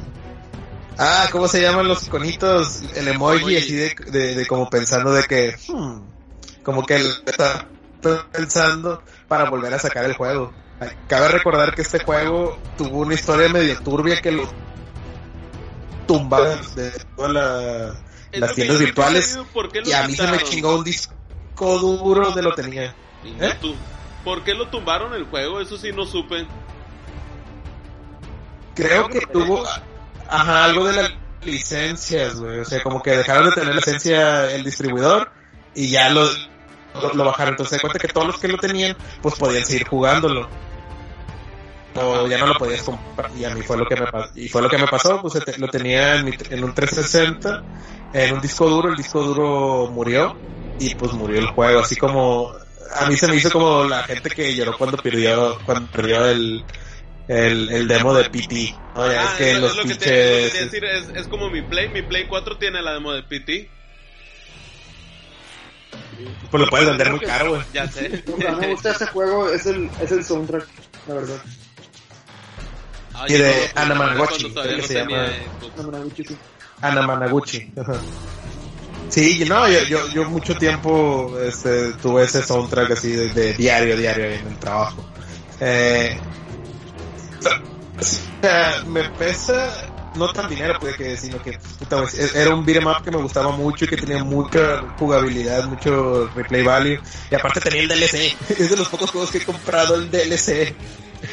Ah, 0.99 1.29
¿cómo 1.31 1.47
se 1.49 1.61
llaman 1.61 1.89
los 1.89 2.07
iconitos? 2.07 2.83
El 2.95 3.09
emoji 3.09 3.57
así 3.57 3.75
de, 3.75 3.95
de, 4.11 4.35
de 4.35 4.47
como 4.47 4.69
pensando 4.71 5.13
de 5.13 5.25
que... 5.25 5.55
hmm, 5.69 6.01
como 6.63 6.85
que 6.85 6.97
él 6.97 7.07
está 7.27 7.67
pensando 8.33 9.03
para 9.29 9.49
volver 9.51 9.75
a 9.75 9.79
sacar 9.79 10.05
el 10.05 10.15
juego. 10.15 10.53
Cabe 11.09 11.29
recordar 11.29 11.75
que 11.75 11.83
este 11.83 11.99
juego 12.03 12.59
tuvo 12.77 12.99
una 13.01 13.15
historia 13.15 13.49
medio 13.49 13.79
turbia 13.81 14.21
que 14.21 14.33
lo 14.33 14.49
tumbaron 16.07 16.59
de 16.75 16.93
todas 17.17 17.33
la- 17.33 17.95
las 18.33 18.55
tiendas 18.55 18.79
virtuales 18.79 19.29
entiendo, 19.29 19.51
¿por 19.53 19.73
qué 19.73 19.81
lo 19.81 19.89
y 19.89 19.93
a 19.93 20.07
mí 20.07 20.15
se 20.15 20.27
me 20.27 20.39
chingó 20.43 20.77
un 20.77 20.85
disco 20.85 21.15
duro 21.79 22.33
de 22.33 22.43
lo 22.43 22.55
tenía. 22.55 22.95
¿Eh? 23.25 23.55
¿Por 24.25 24.45
qué 24.45 24.55
lo 24.55 24.69
tumbaron 24.69 25.15
el 25.15 25.25
juego? 25.25 25.61
Eso 25.61 25.77
sí 25.79 25.93
no 25.93 26.05
supe. 26.05 26.47
Creo 28.75 29.09
que 29.09 29.21
tuvo, 29.21 29.65
ajá, 30.29 30.65
algo 30.65 30.85
de 30.87 30.93
las 31.03 31.11
licencias, 31.43 32.37
güey. 32.37 32.61
O 32.61 32.65
sea, 32.65 32.83
como 32.83 33.03
que 33.03 33.11
dejaron 33.17 33.47
de 33.47 33.53
tener 33.53 33.75
licencia 33.75 34.51
el 34.53 34.65
distribuidor 34.65 35.31
y 35.75 35.91
ya 35.91 36.11
lo, 36.11 36.29
lo, 37.15 37.25
bajaron. 37.25 37.55
Entonces 37.55 37.77
se 37.77 37.81
cuenta 37.81 37.99
que 37.99 38.09
todos 38.09 38.27
los 38.27 38.39
que 38.39 38.49
lo 38.49 38.59
tenían, 38.59 38.97
pues 39.21 39.35
podían 39.37 39.65
seguir 39.65 39.87
jugándolo. 39.87 40.49
O 41.95 42.27
ya 42.29 42.39
no 42.39 42.47
lo 42.49 42.55
podías 42.59 42.83
comprar. 42.83 43.31
Y 43.37 43.45
a 43.45 43.55
mí 43.55 43.63
fue 43.63 43.77
lo 43.79 43.87
que 43.87 43.97
me. 43.97 44.07
Y 44.35 44.49
fue 44.49 44.61
lo 44.63 44.69
que 44.69 44.79
me 44.79 44.87
pasó, 44.87 45.21
pues 45.23 45.35
lo 45.59 45.69
tenía 45.69 46.17
en, 46.17 46.27
mi- 46.27 46.35
en 46.51 46.65
un 46.65 46.75
360, 46.75 47.65
en 48.13 48.35
un 48.35 48.41
disco 48.41 48.69
duro, 48.69 48.91
el 48.91 48.97
disco 48.97 49.23
duro 49.23 49.89
murió 49.91 50.37
y 50.79 50.95
pues 50.95 51.13
murió 51.13 51.39
el 51.39 51.47
juego. 51.47 51.81
Así 51.81 51.97
como, 51.97 52.53
a 53.01 53.07
mí 53.07 53.17
se 53.17 53.29
me 53.29 53.37
hizo 53.37 53.51
como 53.51 53.85
la 53.85 54.03
gente 54.03 54.29
que 54.31 54.55
lloró 54.55 54.77
cuando 54.77 54.99
perdió, 54.99 55.59
cuando 55.65 55.91
perdió 55.91 56.27
el, 56.27 56.65
el, 57.29 57.69
el 57.71 57.89
demo 57.89 58.15
de 58.15 58.29
PT. 58.31 58.55
Ya 58.65 58.77
Ah, 58.95 59.29
es 59.33 59.39
que 59.39 59.51
eso- 59.53 59.61
los 59.61 59.71
es 59.73 59.77
lo 59.77 59.83
que 59.85 59.95
te, 59.95 60.47
lo 60.47 60.53
que 60.53 60.59
pinches... 60.59 60.71
te 60.71 60.77
iba 60.79 60.89
a 60.89 60.93
decir, 60.93 61.11
es, 61.15 61.21
es 61.23 61.29
como 61.29 61.51
mi 61.51 61.63
Play. 61.63 61.89
Mi 61.91 62.03
Play 62.03 62.27
4 62.27 62.59
tiene 62.59 62.83
la 62.83 62.93
demo 62.95 63.13
de 63.13 63.23
PT. 63.23 63.71
Pues 66.51 66.63
lo 66.63 66.69
puedes 66.71 66.87
vender 66.87 67.11
muy 67.11 67.21
caro, 67.21 67.51
güey. 67.51 67.63
Ya 67.75 67.87
sé. 67.91 68.09
Lo 68.27 68.37
que 68.37 68.51
me 68.53 68.69
gusta 68.73 68.89
de 68.91 68.93
este 68.95 69.07
juego 69.07 69.51
es 69.51 69.67
el, 69.67 69.91
es 70.01 70.13
el 70.13 70.25
soundtrack, 70.25 70.67
la 71.09 71.15
verdad. 71.15 71.43
Y 73.29 73.33
de 73.35 73.55
no, 73.75 74.55
todavía 74.55 74.77
creo 74.77 74.77
que 74.77 74.77
no 74.77 74.87
se 74.87 74.95
llama. 74.95 75.29
Anamanaguchi. 76.81 77.73
Sí, 79.09 79.45
no, 79.49 79.69
yo, 79.69 79.83
yo, 79.85 80.09
yo 80.09 80.25
mucho 80.29 80.55
tiempo 80.57 81.37
este, 81.43 81.93
tuve 81.95 82.25
ese 82.25 82.43
soundtrack 82.43 82.91
así 82.93 83.13
de, 83.13 83.29
de 83.31 83.55
diario, 83.55 83.97
diario 83.97 84.25
en 84.27 84.47
el 84.47 84.59
trabajo. 84.59 85.05
Eh, 85.61 86.19
o 88.01 88.05
sea, 88.43 88.83
me 88.87 89.05
pesa 89.11 89.73
no 90.15 90.33
tan 90.33 90.49
dinero, 90.49 90.79
pues, 90.81 90.97
que, 90.97 91.17
sino 91.17 91.41
que 91.43 91.59
puta, 91.79 91.99
pues, 91.99 92.15
e- 92.15 92.41
era 92.41 92.55
un 92.55 92.65
beat'em 92.65 92.87
up 92.87 93.03
que 93.05 93.11
me 93.11 93.19
gustaba 93.19 93.51
mucho 93.53 93.85
y 93.85 93.89
que 93.89 93.97
tenía 93.97 94.25
mucha 94.25 94.83
jugabilidad, 94.99 95.65
mucho 95.65 96.29
replay 96.35 96.63
value. 96.63 96.99
Y 97.31 97.35
aparte 97.35 97.61
tenía 97.61 97.83
el 97.83 97.89
DLC. 97.89 98.35
Es 98.59 98.71
de 98.71 98.77
los 98.77 98.89
pocos 98.89 99.11
juegos 99.11 99.31
que 99.31 99.39
he 99.39 99.45
comprado 99.45 99.97
el 99.97 100.11
DLC. 100.11 100.75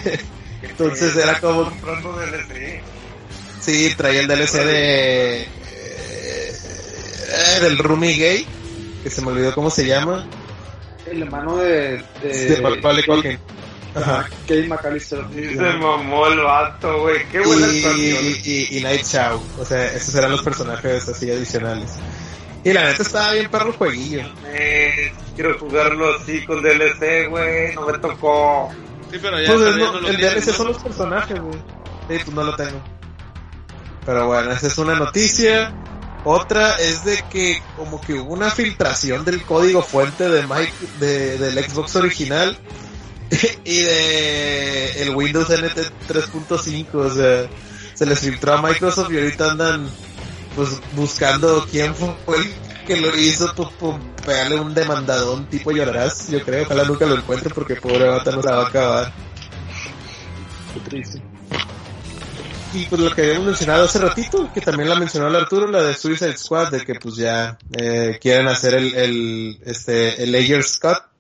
Entonces 0.62 1.16
era 1.16 1.40
como 1.40 1.66
comprando 1.70 2.14
DLC. 2.18 2.82
Sí, 3.62 3.94
traía 3.96 4.22
el 4.22 4.28
DLC 4.28 4.54
de. 4.66 5.44
eh, 5.44 7.60
del 7.62 7.78
Rumi 7.78 8.16
Gay, 8.18 8.46
que 9.04 9.10
se 9.10 9.22
me 9.22 9.28
olvidó 9.28 9.54
cómo 9.54 9.70
se 9.70 9.86
llama. 9.86 10.26
El 11.06 11.22
hermano 11.24 11.58
de. 11.58 12.04
de, 12.22 12.56
de 12.56 12.62
Macaulay 12.62 13.04
Culkin. 13.06 13.40
Ajá. 13.96 14.28
Kate 14.48 14.68
McAllister. 14.68 15.24
Sí, 15.36 15.50
se 15.56 15.62
mamó 15.62 16.28
el 16.28 16.40
vato, 16.40 17.02
güey. 17.02 17.28
Qué 17.32 17.40
buena 17.42 17.68
Y, 17.68 17.78
actuación. 17.78 18.42
y, 18.44 18.78
y 18.78 18.82
Night 18.82 19.06
Shaw. 19.06 19.42
O 19.60 19.66
sea, 19.66 19.86
esos 19.94 20.16
eran 20.16 20.32
los 20.32 20.42
personajes 20.42 21.08
así 21.08 21.30
adicionales. 21.30 21.92
Y 22.64 22.72
la 22.74 22.86
neta 22.86 23.04
estaba 23.04 23.34
bien 23.34 23.50
perro 23.52 23.68
el 23.70 23.74
jueguillo. 23.76 24.22
Eh, 24.48 25.14
quiero 25.36 25.58
jugarlo 25.60 26.16
así 26.16 26.46
con 26.46 26.62
DLC, 26.64 27.28
güey. 27.30 27.76
No 27.76 27.86
me 27.86 27.98
tocó. 28.00 28.72
Sí, 29.12 29.20
pero 29.22 29.40
ya, 29.40 29.48
Pues 29.54 29.76
no- 29.76 30.08
el 30.08 30.18
DLC 30.18 30.52
son 30.54 30.68
los 30.68 30.78
personajes, 30.82 31.40
güey. 31.40 31.54
Sí, 32.10 32.18
pues 32.26 32.30
no 32.34 32.44
lo 32.44 32.56
tengo. 32.56 32.82
Pero 34.06 34.28
bueno, 34.28 34.52
esa 34.52 34.68
es 34.68 34.78
una 34.78 34.96
noticia. 34.96 35.74
Otra 36.26 36.76
es 36.78 37.04
de 37.04 37.22
que 37.30 37.62
como 37.76 38.00
que 38.00 38.14
hubo 38.14 38.34
una 38.34 38.50
filtración 38.50 39.26
del 39.26 39.44
código 39.44 39.82
fuente 39.82 40.30
de 40.30 40.48
Mike, 40.48 40.74
de, 41.00 41.38
del 41.38 41.62
Xbox 41.64 41.96
original 41.98 42.58
y 43.66 43.82
de 43.82 45.04
el 45.04 45.16
Windows 45.16 45.50
NT 45.50 46.08
3.5, 46.08 46.88
o 46.94 47.14
sea, 47.14 47.48
se 47.94 48.06
les 48.06 48.20
filtró 48.20 48.54
a 48.54 48.62
Microsoft 48.62 49.12
y 49.12 49.18
ahorita 49.18 49.52
andan 49.52 49.90
pues 50.56 50.70
buscando 50.96 51.66
quién 51.70 51.96
fue 51.96 52.16
el 52.38 52.54
que 52.86 52.98
lo 52.98 53.16
hizo, 53.18 53.54
pues 53.56 53.70
por 53.80 54.00
pegarle 54.26 54.60
un 54.60 54.74
demandadón 54.74 55.50
tipo 55.50 55.72
llorarás, 55.72 56.30
yo 56.30 56.44
creo, 56.44 56.64
ojalá 56.64 56.84
nunca 56.84 57.06
lo 57.06 57.16
encuentre 57.16 57.54
porque 57.54 57.76
pobre 57.76 58.08
bata 58.08 58.32
no 58.32 58.42
se 58.42 58.50
la 58.50 58.56
va 58.56 58.64
a 58.64 58.68
acabar. 58.68 59.14
Qué 60.74 60.80
triste. 60.82 61.22
Y 62.74 62.86
pues 62.86 63.02
lo 63.02 63.14
que 63.14 63.22
habíamos 63.22 63.46
mencionado 63.46 63.86
hace 63.86 64.00
ratito, 64.00 64.52
que 64.52 64.60
también 64.60 64.90
la 64.90 64.96
mencionó 64.96 65.28
el 65.28 65.36
Arturo, 65.36 65.68
la 65.68 65.84
de 65.84 65.94
Suicide 65.94 66.38
Squad, 66.38 66.72
de 66.72 66.84
que 66.84 66.96
pues 66.96 67.16
ya 67.16 67.58
eh, 67.72 68.18
quieren 68.20 68.48
hacer 68.48 68.74
el, 68.74 68.96
el, 68.96 69.62
este, 69.64 70.24
el 70.24 70.32
Layers 70.32 70.80
Cut 70.80 71.13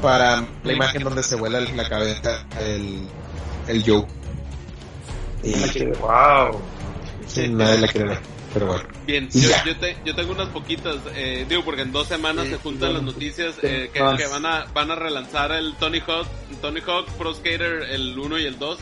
para 0.00 0.44
la 0.64 0.72
imagen 0.72 1.02
donde 1.04 1.22
se 1.22 1.34
vuela 1.36 1.60
la 1.60 1.88
cabeza 1.88 2.44
el, 2.60 3.06
el 3.68 3.82
Joe. 3.84 4.06
Y 5.42 5.52
Wow. 6.00 6.60
sí, 7.26 7.48
nadie 7.48 7.78
la 7.78 7.88
quiere 7.88 8.08
ver, 8.08 8.18
pero 8.52 8.66
bueno. 8.66 8.84
Bien, 9.06 9.28
yo, 9.32 9.48
yo, 9.64 9.76
te- 9.78 9.96
yo 10.04 10.14
tengo 10.14 10.32
unas 10.32 10.48
poquitas, 10.48 10.96
eh, 11.14 11.46
digo, 11.48 11.64
porque 11.64 11.82
en 11.82 11.92
dos 11.92 12.08
semanas 12.08 12.46
Sí, 12.46 12.50
se 12.52 12.58
juntan 12.58 12.94
las 12.94 13.02
noticias 13.02 13.54
Sí, 13.54 13.60
eh, 13.66 13.90
que 13.92 14.26
van 14.26 14.44
a 14.46 14.66
van 14.74 14.90
a 14.90 14.94
relanzar 14.96 15.52
el 15.52 15.74
Tony 15.76 16.00
Hawk, 16.06 16.26
Tony 16.60 16.80
Hawk 16.86 17.08
Pro 17.12 17.34
Skater 17.34 17.84
el 17.90 18.18
1 18.18 18.38
y 18.38 18.46
el 18.46 18.58
2. 18.58 18.78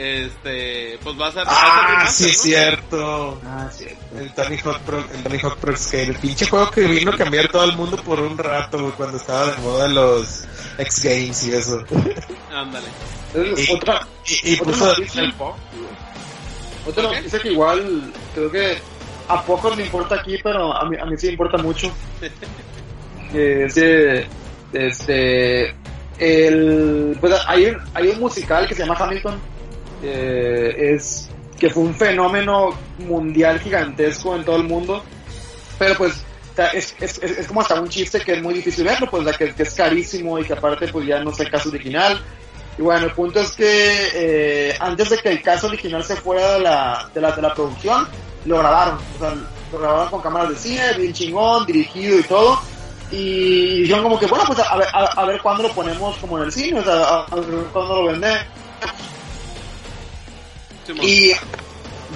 Este, 0.00 0.96
pues 1.02 1.20
va 1.20 1.26
a 1.26 1.32
Ah, 1.44 1.86
remaster, 1.88 2.12
sí 2.12 2.30
es 2.30 2.36
¿no? 2.36 2.42
cierto. 2.44 3.40
Ah, 3.44 3.68
sí. 3.76 3.86
El 4.16 4.32
Tony 4.32 4.56
Hawk 4.64 4.78
Pro, 4.82 4.98
el 5.12 5.22
Tony 5.24 5.38
Hawk 5.42 5.56
Pro 5.56 5.76
Skater, 5.76 6.10
el 6.10 6.16
pinche 6.18 6.46
juego 6.46 6.70
que 6.70 6.82
vino 6.82 7.10
a 7.10 7.16
cambiar 7.16 7.48
todo 7.48 7.64
el 7.64 7.76
mundo 7.76 7.96
por 8.04 8.20
un 8.20 8.38
rato, 8.38 8.78
güey, 8.78 8.92
cuando 8.92 9.16
estaba 9.16 9.50
de 9.50 9.56
moda 9.60 9.88
los 9.88 10.44
X 10.78 11.02
Games 11.02 11.44
y 11.48 11.52
eso. 11.52 11.82
Ándale. 12.52 12.86
Y- 13.34 13.72
otra, 13.74 14.06
Y, 14.24 14.52
y 14.52 14.54
Otra 14.54 14.64
puso 14.72 14.86
noticia. 14.86 15.22
el 15.22 15.32
po- 15.34 15.56
otra 16.86 17.02
noticia 17.02 17.38
que 17.40 17.50
igual 17.52 18.12
creo 18.34 18.50
que 18.52 18.78
a 19.26 19.42
pocos 19.42 19.76
le 19.76 19.84
importa 19.84 20.14
aquí, 20.14 20.38
pero 20.44 20.72
a 20.74 20.88
mí, 20.88 20.96
a 20.96 21.04
mí 21.06 21.16
sí 21.18 21.26
me 21.26 21.32
importa 21.32 21.58
mucho. 21.58 21.92
que 23.32 23.64
es 23.64 23.76
eh, 23.76 24.26
este 24.72 25.74
el 26.18 27.16
pues 27.20 27.34
hay 27.48 27.66
un, 27.66 27.78
hay 27.94 28.08
un 28.08 28.20
musical 28.20 28.66
que 28.68 28.74
se 28.74 28.82
llama 28.86 28.94
Hamilton 28.98 29.38
que 30.00 30.94
es 30.94 31.28
que 31.58 31.70
fue 31.70 31.82
un 31.82 31.94
fenómeno 31.94 32.70
mundial 32.98 33.58
gigantesco 33.60 34.36
en 34.36 34.44
todo 34.44 34.56
el 34.56 34.64
mundo 34.64 35.02
pero 35.78 35.94
pues 35.96 36.24
es, 36.74 36.94
es, 37.00 37.18
es, 37.22 37.46
como 37.46 37.60
hasta 37.60 37.80
un 37.80 37.88
chiste 37.88 38.20
que 38.20 38.32
es 38.32 38.42
muy 38.42 38.54
difícil 38.54 38.84
verlo 38.84 39.08
pues 39.08 39.24
la 39.24 39.32
que, 39.32 39.54
que 39.54 39.62
es 39.62 39.74
carísimo 39.74 40.38
y 40.38 40.44
que 40.44 40.54
aparte 40.54 40.88
pues 40.88 41.06
ya 41.06 41.20
no 41.20 41.30
es 41.30 41.40
el 41.40 41.50
caso 41.50 41.68
original. 41.68 42.20
Y 42.76 42.82
bueno 42.82 43.06
el 43.06 43.12
punto 43.12 43.40
es 43.40 43.52
que 43.52 44.08
eh, 44.14 44.76
antes 44.80 45.10
de 45.10 45.18
que 45.18 45.30
el 45.30 45.42
caso 45.42 45.68
original 45.68 46.02
se 46.04 46.16
fuera 46.16 46.54
de 46.54 46.60
la, 46.60 47.10
de 47.14 47.20
la, 47.20 47.32
de 47.32 47.42
la 47.42 47.54
producción 47.54 48.08
lo 48.44 48.58
grabaron. 48.58 48.98
O 49.16 49.18
sea 49.18 49.34
lo 49.72 49.78
grabaron 49.78 50.08
con 50.08 50.20
cámaras 50.20 50.50
de 50.50 50.56
cine 50.56 50.94
bien 50.96 51.12
chingón 51.12 51.64
dirigido 51.66 52.18
y 52.18 52.22
todo. 52.24 52.60
Y 53.10 53.82
dijeron 53.82 54.02
como 54.02 54.18
que 54.18 54.26
bueno 54.26 54.44
pues 54.46 54.58
a 54.58 54.64
a, 54.64 55.04
a 55.04 55.24
ver 55.26 55.40
cuándo 55.40 55.62
lo 55.62 55.72
ponemos 55.72 56.16
como 56.18 56.38
en 56.38 56.44
el 56.44 56.52
cine 56.52 56.80
o 56.80 56.84
sea 56.84 56.94
a, 56.94 57.24
a 57.24 57.34
ver 57.36 57.64
cuándo 57.72 58.02
lo 58.02 58.12
vende 58.12 58.28
Simón. 58.28 59.17
Y 61.02 61.32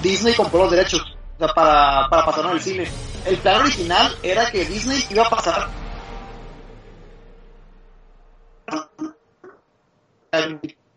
Disney 0.01 0.33
compró 0.35 0.63
los 0.63 0.71
derechos 0.71 1.01
o 1.01 1.45
sea, 1.45 1.53
para, 1.53 2.07
para 2.09 2.25
pasarlo 2.25 2.51
el 2.53 2.61
cine 2.61 2.87
el 3.25 3.37
plan 3.37 3.61
original 3.61 4.15
era 4.23 4.51
que 4.51 4.65
Disney 4.65 5.05
iba 5.09 5.23
a 5.23 5.29
pasar 5.29 5.69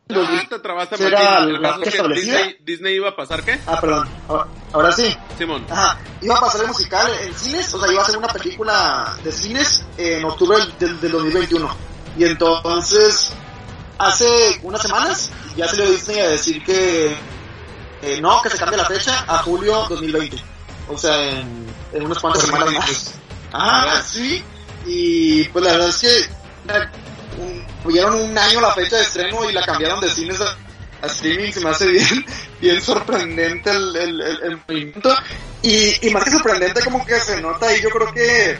Ah, 0.08 0.44
te 0.48 0.58
trabaste 0.60 0.96
Martín. 1.10 1.84
El 1.84 1.92
que. 1.92 2.14
Disney, 2.14 2.56
Disney 2.64 2.94
iba 2.94 3.08
a 3.08 3.16
pasar 3.16 3.42
qué? 3.44 3.58
Ah, 3.66 3.80
perdón. 3.80 4.08
Ahora, 4.28 4.46
ahora 4.72 4.92
sí. 4.92 5.16
Simón. 5.36 5.66
Ajá. 5.68 5.98
Iba 6.22 6.36
a 6.36 6.40
pasar 6.40 6.62
el 6.62 6.68
musical 6.68 7.12
en 7.22 7.34
cines, 7.34 7.74
o 7.74 7.80
sea, 7.80 7.92
iba 7.92 8.02
a 8.02 8.04
ser 8.04 8.16
una 8.16 8.28
película 8.28 9.16
de 9.22 9.32
cines 9.32 9.84
en 9.98 10.24
octubre 10.24 10.58
del, 10.78 11.00
del 11.00 11.12
2021. 11.12 11.68
Y 12.18 12.24
entonces, 12.24 13.32
hace 13.98 14.60
unas 14.62 14.80
semanas, 14.80 15.30
ya 15.56 15.66
salió 15.66 15.90
Disney 15.90 16.20
a 16.20 16.28
decir 16.28 16.64
que 16.64 17.16
eh, 18.06 18.20
no, 18.20 18.40
que 18.40 18.50
se 18.50 18.56
cambie 18.56 18.76
la 18.76 18.84
fecha 18.84 19.24
a 19.26 19.38
julio 19.38 19.84
2020. 19.88 20.36
O 20.88 20.96
sea, 20.96 21.20
en, 21.28 21.66
en 21.92 22.04
unas 22.04 22.20
cuantas 22.20 22.44
semanas 22.44 22.72
más. 22.72 23.14
Ah, 23.52 24.00
sí. 24.06 24.44
Y 24.86 25.42
pues 25.48 25.64
la 25.64 25.72
verdad 25.72 25.88
es 25.88 25.98
que 25.98 27.42
un, 27.42 27.66
tuvieron 27.82 28.14
un 28.14 28.38
año 28.38 28.60
la 28.60 28.72
fecha 28.72 28.96
de 28.96 29.02
estreno 29.02 29.50
y 29.50 29.52
la 29.52 29.62
cambiaron 29.62 30.00
de 30.00 30.08
cines 30.08 30.40
a, 30.40 30.56
a 31.02 31.06
streaming. 31.06 31.50
Se 31.50 31.60
me 31.60 31.70
hace 31.70 31.88
bien, 31.88 32.24
bien 32.60 32.80
sorprendente 32.80 33.70
el, 33.70 33.96
el, 33.96 34.20
el, 34.20 34.42
el 34.44 34.60
movimiento. 34.68 35.12
Y, 35.62 36.06
y 36.06 36.10
más 36.10 36.22
que 36.22 36.30
sorprendente, 36.30 36.80
como 36.84 37.04
que 37.04 37.18
se 37.18 37.40
nota 37.40 37.66
ahí. 37.66 37.80
Yo 37.80 37.88
creo 37.90 38.12
que, 38.14 38.56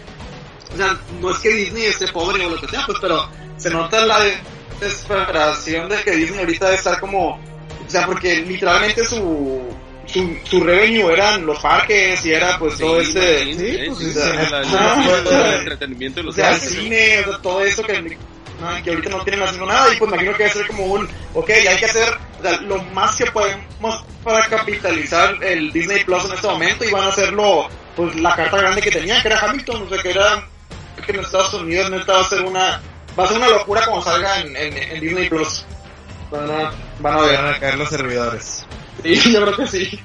o 0.75 0.77
sea, 0.77 0.99
no 1.21 1.31
es 1.31 1.39
que 1.39 1.51
Disney 1.51 1.85
esté 1.85 2.09
pobre 2.09 2.45
o 2.45 2.51
lo 2.51 2.61
que 2.61 2.67
sea, 2.67 2.85
pues, 2.85 2.99
pero 3.01 3.31
se 3.57 3.71
nota 3.71 4.05
la 4.05 4.19
desesperación 4.81 5.89
de 5.89 6.03
que 6.03 6.11
Disney 6.11 6.41
ahorita 6.41 6.65
debe 6.65 6.79
estar 6.79 6.99
como, 6.99 7.41
o 7.87 7.91
sea, 7.91 8.07
porque 8.07 8.37
literalmente 8.37 9.05
su 9.05 9.63
su, 10.07 10.37
su 10.45 10.61
revenue 10.63 11.13
eran 11.13 11.45
los 11.45 11.59
parques 11.59 12.25
y 12.25 12.33
era 12.33 12.57
pues 12.61 12.79
todo 12.79 13.01
este 13.01 13.39
sí, 13.45 13.79
pues, 13.89 13.99
sí, 13.99 14.07
o 14.07 14.13
sea, 14.13 14.61
la- 14.63 15.05
el- 15.49 15.55
entretenimiento 15.61 16.21
o 16.21 16.23
los 16.25 16.35
cine, 16.61 17.21
o 17.27 17.31
sea, 17.31 17.39
todo 17.43 17.61
eso 17.65 17.83
que, 17.83 18.17
que 18.85 18.91
ahorita 18.91 19.11
no 19.11 19.23
tienen 19.25 19.43
haciendo 19.43 19.67
nada 19.67 19.93
y 19.93 19.97
pues 19.97 20.09
imagino 20.13 20.37
que 20.37 20.45
va 20.45 20.49
a 20.49 20.53
ser 20.53 20.67
como 20.69 20.85
un, 20.87 21.09
ok, 21.35 21.51
hay 21.51 21.77
que 21.77 21.85
hacer 21.87 22.09
o 22.39 22.43
sea, 22.43 22.61
lo 22.61 22.83
más 22.85 23.17
que 23.17 23.27
podemos 23.33 24.05
para 24.23 24.47
capitalizar 24.49 25.43
el 25.43 25.73
Disney 25.73 26.05
Plus 26.05 26.25
en 26.27 26.33
este 26.35 26.47
momento 26.47 26.85
y 26.85 26.91
van 26.93 27.03
a 27.05 27.09
hacerlo 27.09 27.69
pues 27.97 28.15
la 28.17 28.35
carta 28.37 28.59
grande 28.59 28.81
que 28.83 28.91
tenía, 28.93 29.21
que 29.23 29.29
era 29.29 29.41
Hamilton, 29.41 29.83
o 29.83 29.89
sea, 29.89 29.99
que 30.03 30.11
era 30.11 30.47
que 31.05 31.13
en 31.13 31.21
Estados 31.21 31.53
Unidos 31.55 31.91
neta 31.91 32.13
va 32.13 32.21
a 32.21 32.25
ser 32.25 32.43
una, 32.45 32.81
va 33.19 33.25
a 33.25 33.27
ser 33.29 33.37
una 33.39 33.49
locura 33.49 33.85
como 33.87 34.03
salga 34.03 34.41
en, 34.41 34.55
en, 34.57 34.77
en 34.77 35.01
Disney 35.01 35.29
Plus. 35.29 35.65
Van 36.37 36.51
a, 36.51 36.73
van 37.01 37.15
a 37.15 37.21
ver. 37.23 37.37
Van 37.43 37.55
a 37.55 37.59
caer 37.61 37.79
los 37.79 37.89
servidores. 37.89 38.65
Sí, 39.03 39.15
yo 39.33 39.43
creo 39.43 39.57
que 39.57 39.67
sí. 39.67 40.01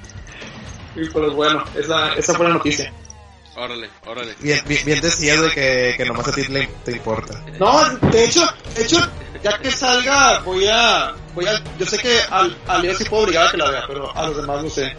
Y 0.95 1.09
pues 1.09 1.31
bueno, 1.33 1.63
esa, 1.75 2.13
esa 2.15 2.33
fue 2.33 2.47
la 2.47 2.53
noticia. 2.55 2.91
Órale, 3.55 3.89
órale. 4.05 4.33
Bien, 4.39 4.61
bien, 4.65 4.85
bien 4.85 5.01
decías 5.01 5.41
de 5.41 5.51
que, 5.51 5.93
que 5.97 6.05
nomás 6.05 6.27
a 6.27 6.31
ti 6.31 6.43
le- 6.45 6.67
te 6.85 6.91
importa. 6.93 7.41
No, 7.59 7.89
de 8.09 8.23
hecho, 8.25 8.45
de 8.75 8.83
hecho, 8.83 8.97
ya 9.43 9.57
que 9.59 9.71
salga, 9.71 10.39
voy 10.39 10.67
a, 10.67 11.13
voy 11.35 11.45
a, 11.47 11.61
yo 11.77 11.85
sé 11.85 11.97
que 11.97 12.19
al, 12.29 12.57
a 12.67 12.77
Leo 12.79 12.95
sí 12.95 13.03
puedo 13.05 13.23
obligar 13.23 13.47
a 13.47 13.51
que 13.51 13.57
la 13.57 13.69
vea, 13.69 13.83
pero 13.87 14.15
a 14.15 14.27
los 14.27 14.37
demás 14.37 14.63
no 14.63 14.69
sé. 14.69 14.95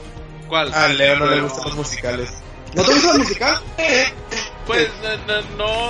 ¿Cuál? 0.49 0.73
A 0.75 0.89
Leo 0.89 1.17
no 1.17 1.27
le 1.27 1.41
gustan 1.41 1.65
los 1.65 1.75
musicales. 1.77 2.31
¿No 2.75 2.85
te 2.85 2.93
gusta 2.93 3.13
la 3.13 3.19
musical? 3.19 3.61
Eh, 3.79 4.13
Pues 4.67 4.89
no, 5.03 5.35
no, 5.35 5.43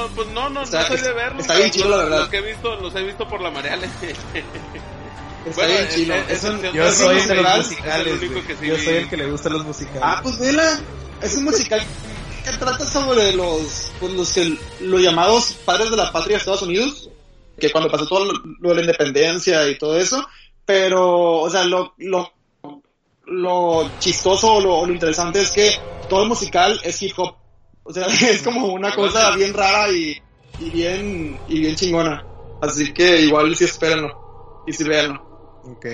no, 0.07 0.09
pues 0.15 0.29
no, 0.29 0.49
no, 0.51 0.63
Está- 0.63 0.83
no 0.83 0.87
soy 0.89 0.99
de 1.01 1.13
verlos. 1.13 1.41
está 1.43 1.55
bien 1.57 1.71
chido, 1.71 1.89
la 1.91 1.97
verdad. 1.97 2.19
Los 2.21 2.29
que 2.29 2.37
he 2.39 2.43
visto, 2.43 2.77
los 2.77 2.95
he 2.95 3.03
visto 3.03 3.29
por 3.29 3.41
la 3.41 3.51
Mareale. 3.51 3.89
Está 5.47 5.67
bien 5.67 5.89
chilo. 5.89 6.15
es- 6.15 6.31
Es 6.31 6.45
un- 6.45 6.57
excepción 6.57 6.75
Yo 6.75 6.93
soy 6.93 7.17
musicales. 7.17 7.71
es 7.73 7.95
el 7.95 8.13
único 8.31 8.47
que 8.47 8.57
sí 8.57 8.67
Yo 8.67 8.77
soy 8.79 8.95
el 8.95 9.09
que 9.09 9.17
le 9.17 9.31
gusta 9.31 9.49
los 9.51 9.65
musicales. 9.65 10.01
Ah, 10.03 10.21
pues 10.23 10.39
vela. 10.39 10.81
Es 11.21 11.37
un 11.37 11.45
musical 11.45 11.81
que 12.45 12.53
trata 12.59 12.85
sobre 12.87 13.33
los, 13.33 13.93
pues 14.01 14.13
los 14.13 14.33
que, 14.33 14.57
los 14.81 15.01
llamados 15.01 15.53
padres 15.65 15.91
de 15.91 15.97
la 15.97 16.11
patria 16.13 16.37
de 16.37 16.39
Estados 16.41 16.63
Unidos, 16.63 17.09
que 17.59 17.71
cuando 17.71 17.91
pasó 17.91 18.07
todo 18.07 18.25
lo, 18.25 18.33
lo 18.61 18.69
de 18.71 18.75
la 18.77 18.81
independencia 18.83 19.69
y 19.69 19.79
todo 19.79 19.97
eso, 19.99 20.25
pero, 20.65 21.41
o 21.41 21.51
sea, 21.51 21.65
lo, 21.65 21.95
lo, 21.99 22.33
lo 23.27 23.91
chistoso 24.01 24.55
o 24.55 24.61
lo, 24.61 24.87
lo 24.87 24.93
interesante 24.93 25.41
es 25.41 25.51
que 25.53 25.77
todo 26.09 26.23
el 26.25 26.29
musical 26.29 26.81
es 26.83 27.01
hip 27.03 27.13
hop. 27.19 27.35
O 27.85 27.93
sea, 27.93 28.07
es 28.31 28.43
como 28.43 28.67
una 28.69 28.93
cosa 28.95 29.31
bien 29.37 29.55
rara 29.55 29.89
y, 29.91 30.21
y 30.59 30.71
bien, 30.71 31.39
y 31.49 31.61
bien 31.61 31.77
chingona. 31.77 32.25
Así 32.61 32.93
que 32.93 33.21
igual 33.23 33.55
sí 33.57 33.65
espérenlo. 33.65 34.63
Y 34.67 34.73
sí 34.73 34.85
véanlo. 34.85 35.32
Ok. 35.65 35.87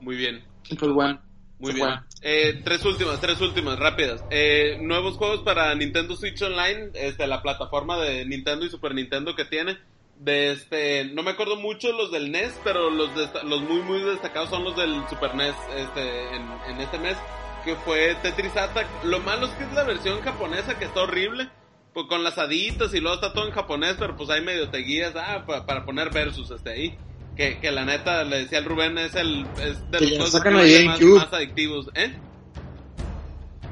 Muy 0.00 0.16
bien, 0.16 0.44
Pues 0.78 0.92
bueno. 0.92 1.20
muy 1.58 1.72
se 1.72 1.76
bien. 1.76 1.88
Eh, 2.22 2.60
tres 2.64 2.84
últimas, 2.84 3.20
tres 3.20 3.40
últimas, 3.40 3.78
rápidas. 3.78 4.24
Eh, 4.30 4.78
nuevos 4.80 5.16
juegos 5.16 5.40
para 5.42 5.74
Nintendo 5.74 6.16
Switch 6.16 6.40
Online, 6.42 6.90
este, 6.94 7.26
la 7.26 7.42
plataforma 7.42 7.98
de 7.98 8.24
Nintendo 8.24 8.64
y 8.64 8.70
Super 8.70 8.94
Nintendo 8.94 9.34
que 9.34 9.44
tiene. 9.44 9.78
De 10.16 10.52
este, 10.52 11.04
no 11.06 11.22
me 11.22 11.30
acuerdo 11.30 11.56
mucho 11.56 11.92
los 11.92 12.10
del 12.12 12.30
NES, 12.30 12.58
pero 12.62 12.90
los 12.90 13.10
los 13.44 13.62
muy 13.62 13.80
muy 13.82 14.00
destacados 14.02 14.50
son 14.50 14.64
los 14.64 14.76
del 14.76 15.02
Super 15.08 15.34
NES, 15.34 15.54
este, 15.76 16.34
en, 16.36 16.42
en 16.68 16.80
este 16.80 16.98
mes, 16.98 17.16
que 17.64 17.74
fue 17.76 18.14
Tetris 18.22 18.54
Attack. 18.56 18.86
Lo 19.04 19.20
malo 19.20 19.46
es 19.46 19.52
que 19.52 19.64
es 19.64 19.72
la 19.72 19.84
versión 19.84 20.20
japonesa 20.20 20.78
que 20.78 20.84
está 20.84 21.00
horrible, 21.02 21.48
pues 21.94 22.06
con 22.06 22.22
las 22.22 22.36
haditas 22.36 22.92
y 22.92 23.00
luego 23.00 23.14
está 23.14 23.32
todo 23.32 23.46
en 23.46 23.52
japonés, 23.54 23.96
pero 23.98 24.14
pues 24.14 24.28
ahí 24.28 24.42
medio 24.42 24.68
te 24.68 24.78
guías, 24.78 25.14
ah, 25.16 25.44
pa- 25.46 25.64
para 25.64 25.86
poner 25.86 26.10
versus 26.10 26.50
este 26.50 26.70
ahí. 26.70 26.98
Que, 27.40 27.58
que 27.58 27.70
la 27.72 27.86
neta, 27.86 28.22
le 28.22 28.40
decía 28.40 28.58
al 28.58 28.66
Rubén, 28.66 28.98
es 28.98 29.14
el, 29.14 29.46
es 29.62 29.90
de 29.90 29.96
Que 29.98 30.18
los 30.18 30.30
sacan 30.30 30.52
más, 30.52 30.64
el 30.64 30.84
más, 30.84 30.98
GameCube. 31.00 31.18
más 31.20 31.32
adictivos, 31.32 31.86
¿eh? 31.94 32.14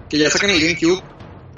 Que 0.08 0.16
ya 0.16 0.30
sacan 0.30 0.48
el 0.48 0.58
GameCube. 0.62 1.02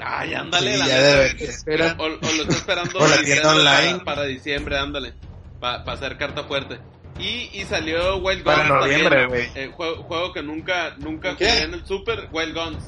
Ay, 0.03 0.33
ándale, 0.33 0.73
Sí, 0.73 0.79
la 0.79 0.87
ya 0.87 0.95
neta. 0.95 1.07
debe- 1.07 1.43
Espera. 1.45 1.95
O, 1.97 2.03
o 2.03 2.07
lo 2.09 2.17
está 2.43 2.53
esperando 2.53 2.99
O 2.99 3.07
la 3.07 3.17
tienda 3.23 3.51
online. 3.55 3.91
Para, 3.99 4.03
para 4.03 4.23
diciembre, 4.25 4.77
ándale. 4.77 5.13
Para 5.61 5.83
hacer 5.93 6.17
carta 6.17 6.43
fuerte. 6.43 6.79
Y, 7.17 7.49
y 7.53 7.63
salió 7.69 8.17
Wild 8.17 8.43
Guns. 8.43 8.57
Para 8.57 8.67
noviembre, 8.67 9.21
también. 9.21 9.29
güey. 9.53 9.63
Eh, 9.63 9.71
juego, 9.73 10.03
juego 10.03 10.33
que 10.33 10.43
nunca, 10.43 10.95
nunca 10.97 11.31
jugué 11.35 11.61
en 11.61 11.75
el 11.75 11.85
Super, 11.85 12.27
Wild 12.33 12.53
Guns. 12.53 12.83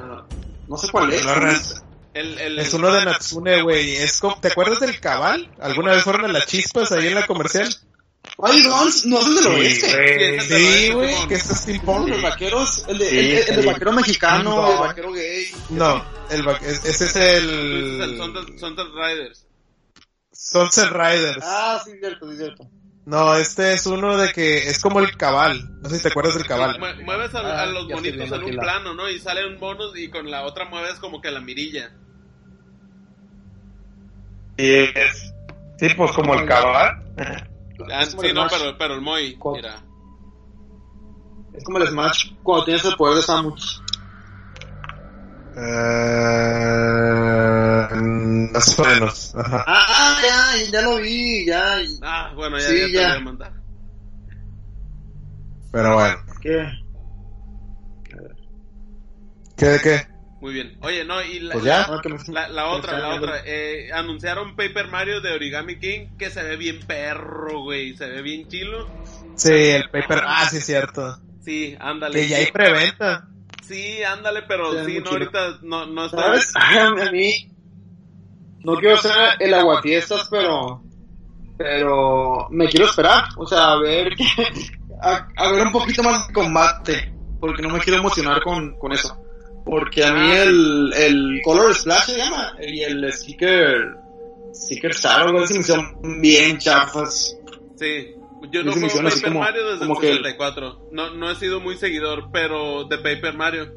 Ah, 0.00 0.24
no 0.68 0.76
sé 0.78 0.88
cuál 0.90 1.12
es. 1.12 1.22
No, 1.22 1.36
no, 1.36 1.50
El, 2.14 2.38
el, 2.38 2.58
Es 2.58 2.74
uno 2.74 2.92
de 2.92 3.04
Natsune, 3.04 3.62
güey. 3.62 3.96
Es 3.96 4.20
como- 4.20 4.38
¿Te 4.40 4.48
acuerdas 4.48 4.80
del 4.80 5.00
cabal? 5.00 5.50
¿Alguna 5.60 5.92
vez 5.92 6.02
fueron 6.04 6.24
a 6.26 6.28
las 6.28 6.46
chispas 6.46 6.92
ahí 6.92 7.06
en 7.06 7.14
la 7.14 7.26
comercial? 7.26 7.74
Wild 8.38 8.66
Guns 8.68 9.06
no 9.06 9.18
es 9.20 9.26
el 9.26 9.34
del 9.36 9.46
oeste. 9.48 10.36
güey. 10.36 10.40
Sí, 10.40 10.90
güey. 10.92 11.28
Que 11.28 11.34
es 11.34 11.42
steampunk. 11.44 12.08
Los 12.08 12.22
vaqueros, 12.22 12.84
el 12.88 12.98
de, 12.98 13.08
Sí, 13.10 13.16
el, 13.18 13.32
el- 13.32 13.58
el 13.60 13.66
vaquero 13.66 13.92
mexicano, 13.92 14.42
No. 14.56 14.72
el 14.74 14.78
vaquero 14.88 15.12
gay. 15.12 15.46
No, 15.70 16.04
el, 16.30 16.46
va- 16.46 16.56
es- 16.58 16.84
ese 16.84 17.04
es 17.06 17.16
el 17.16 18.18
Sunset 18.58 18.88
Riders. 18.94 19.46
Sunset 20.32 20.90
Riders. 20.90 21.38
Ah, 21.42 21.82
sí, 21.84 21.92
cierto, 21.98 22.30
sí, 22.30 22.36
cierto. 22.36 22.68
No, 23.04 23.34
este 23.34 23.72
es 23.72 23.84
uno 23.86 24.16
de 24.16 24.32
que 24.32 24.68
es 24.68 24.80
como 24.80 25.00
el 25.00 25.16
cabal. 25.16 25.80
No 25.82 25.88
sé 25.88 25.96
si 25.96 26.02
te 26.04 26.08
acuerdas 26.10 26.34
del 26.34 26.46
cabal. 26.46 26.78
Mue- 26.78 27.04
Mueves 27.04 27.34
a, 27.34 27.40
a 27.40 27.62
Ah, 27.62 27.66
los 27.66 27.88
monitos 27.88 28.30
en 28.32 28.44
un 28.44 28.56
la- 28.56 28.62
plano, 28.62 28.94
¿no? 28.94 29.08
Y 29.10 29.18
salen 29.18 29.58
monos 29.58 29.96
y 29.96 30.08
con 30.08 30.30
la 30.30 30.44
otra 30.44 30.66
mueves 30.66 30.94
como 31.00 31.20
que 31.20 31.30
la 31.32 31.40
mirilla. 31.40 31.90
Y 34.56 34.70
es, 34.70 35.34
sí, 35.78 35.88
pues 35.96 36.12
como 36.12 36.34
el 36.34 36.46
cabal. 36.46 37.02
Ah, 37.90 38.02
Es 38.02 38.10
como 38.10 38.22
sí, 38.22 38.28
el 38.28 38.34
no, 38.34 38.46
pero, 38.48 38.78
pero 38.78 38.94
el 38.94 39.00
Moy, 39.00 39.36
mira. 39.52 39.82
Es 41.54 41.64
como 41.64 41.78
el 41.78 41.88
Smash 41.88 42.32
cuando 42.42 42.64
tienes 42.66 42.84
el 42.84 42.94
poder 42.94 43.16
de 43.16 43.22
Samus. 43.22 43.81
Eh, 45.54 45.58
más 48.52 48.78
o 48.78 48.84
menos. 48.84 49.34
Ajá. 49.36 49.64
Ah, 49.66 49.86
ah, 49.88 50.20
ya, 50.22 50.70
ya 50.70 50.82
lo 50.82 50.96
vi, 50.96 51.46
ya. 51.46 51.76
Ah, 52.02 52.32
bueno, 52.34 52.58
ya, 52.58 52.68
Sí, 52.68 52.78
ya 52.80 52.86
te 52.86 52.92
ya. 52.92 53.08
voy 53.08 53.16
a 53.16 53.20
mandar. 53.20 53.52
Pero 55.72 55.94
bueno. 55.94 56.16
¿Qué? 56.40 56.68
¿Qué 59.56 59.66
de 59.66 59.80
qué? 59.80 60.06
Muy 60.40 60.54
bien. 60.54 60.76
Oye, 60.80 61.04
no, 61.04 61.22
y 61.22 61.38
la, 61.38 61.52
Pues 61.52 61.64
ya. 61.64 61.82
Ah, 61.82 62.00
que 62.02 62.08
me- 62.08 62.18
la, 62.28 62.48
la 62.48 62.66
otra, 62.70 62.98
la 62.98 63.14
otra. 63.14 63.42
Eh, 63.44 63.92
anunciaron 63.92 64.56
Paper 64.56 64.88
Mario 64.88 65.20
de 65.20 65.32
Origami 65.32 65.78
King 65.78 66.16
que 66.18 66.30
se 66.30 66.42
ve 66.42 66.56
bien 66.56 66.80
perro, 66.80 67.62
güey. 67.62 67.96
Se 67.96 68.06
ve 68.08 68.22
bien 68.22 68.48
chilo. 68.48 68.88
Sí, 69.36 69.52
el 69.52 69.88
paper. 69.90 70.22
Ah, 70.26 70.48
sí, 70.50 70.60
cierto. 70.60 71.20
Sí, 71.44 71.76
ándale. 71.78 72.20
Que 72.20 72.28
ya 72.28 72.38
hay 72.38 72.50
preventa. 72.50 73.28
Sí, 73.62 74.02
ándale, 74.02 74.42
pero 74.42 74.84
Sí, 74.84 74.98
no, 75.00 75.10
ahorita 75.10 75.58
no, 75.62 75.86
no 75.86 76.04
está. 76.06 76.18
¿Sabes? 76.18 76.52
A 76.56 77.10
mí. 77.10 77.48
No 78.64 78.76
quiero 78.76 78.96
ser 78.98 79.12
el 79.40 79.54
aguafiestas, 79.54 80.28
pero. 80.30 80.82
Pero. 81.58 82.48
Me 82.50 82.68
quiero 82.68 82.86
esperar. 82.86 83.24
O 83.36 83.46
sea, 83.46 83.72
a 83.72 83.78
ver. 83.80 84.14
que- 84.14 84.24
A, 85.00 85.28
a 85.36 85.52
ver 85.52 85.66
un 85.66 85.72
poquito 85.72 86.02
más 86.02 86.28
de 86.28 86.34
combate. 86.34 87.12
Porque 87.40 87.62
no 87.62 87.70
me 87.70 87.80
quiero 87.80 87.98
emocionar 87.98 88.40
con, 88.42 88.78
con 88.78 88.92
eso. 88.92 89.16
Porque 89.64 90.04
a 90.04 90.12
mí 90.12 90.30
el, 90.30 90.92
el 90.96 91.40
Color 91.44 91.74
Splash 91.74 92.04
se 92.06 92.18
llama. 92.18 92.52
Y 92.60 92.82
el 92.82 93.12
Sticker. 93.12 93.96
Sticker 94.54 94.90
Star 94.92 95.22
algo 95.22 95.40
así 95.42 95.58
me 95.58 95.64
son 95.64 96.20
bien 96.20 96.58
chafas. 96.58 97.36
Sí. 97.76 98.14
Yo 98.50 98.62
no 98.64 98.72
juego 98.72 98.86
así 98.86 99.16
Paper 99.20 99.22
como- 99.24 99.40
Mario 99.40 99.66
desde 99.66 99.78
como 99.86 99.94
el 99.94 100.00
que- 100.00 100.06
64. 100.14 100.88
No, 100.92 101.10
no 101.14 101.30
he 101.30 101.34
sido 101.36 101.60
muy 101.60 101.76
seguidor, 101.76 102.30
pero 102.32 102.84
de 102.84 102.98
Paper 102.98 103.34
Mario. 103.34 103.72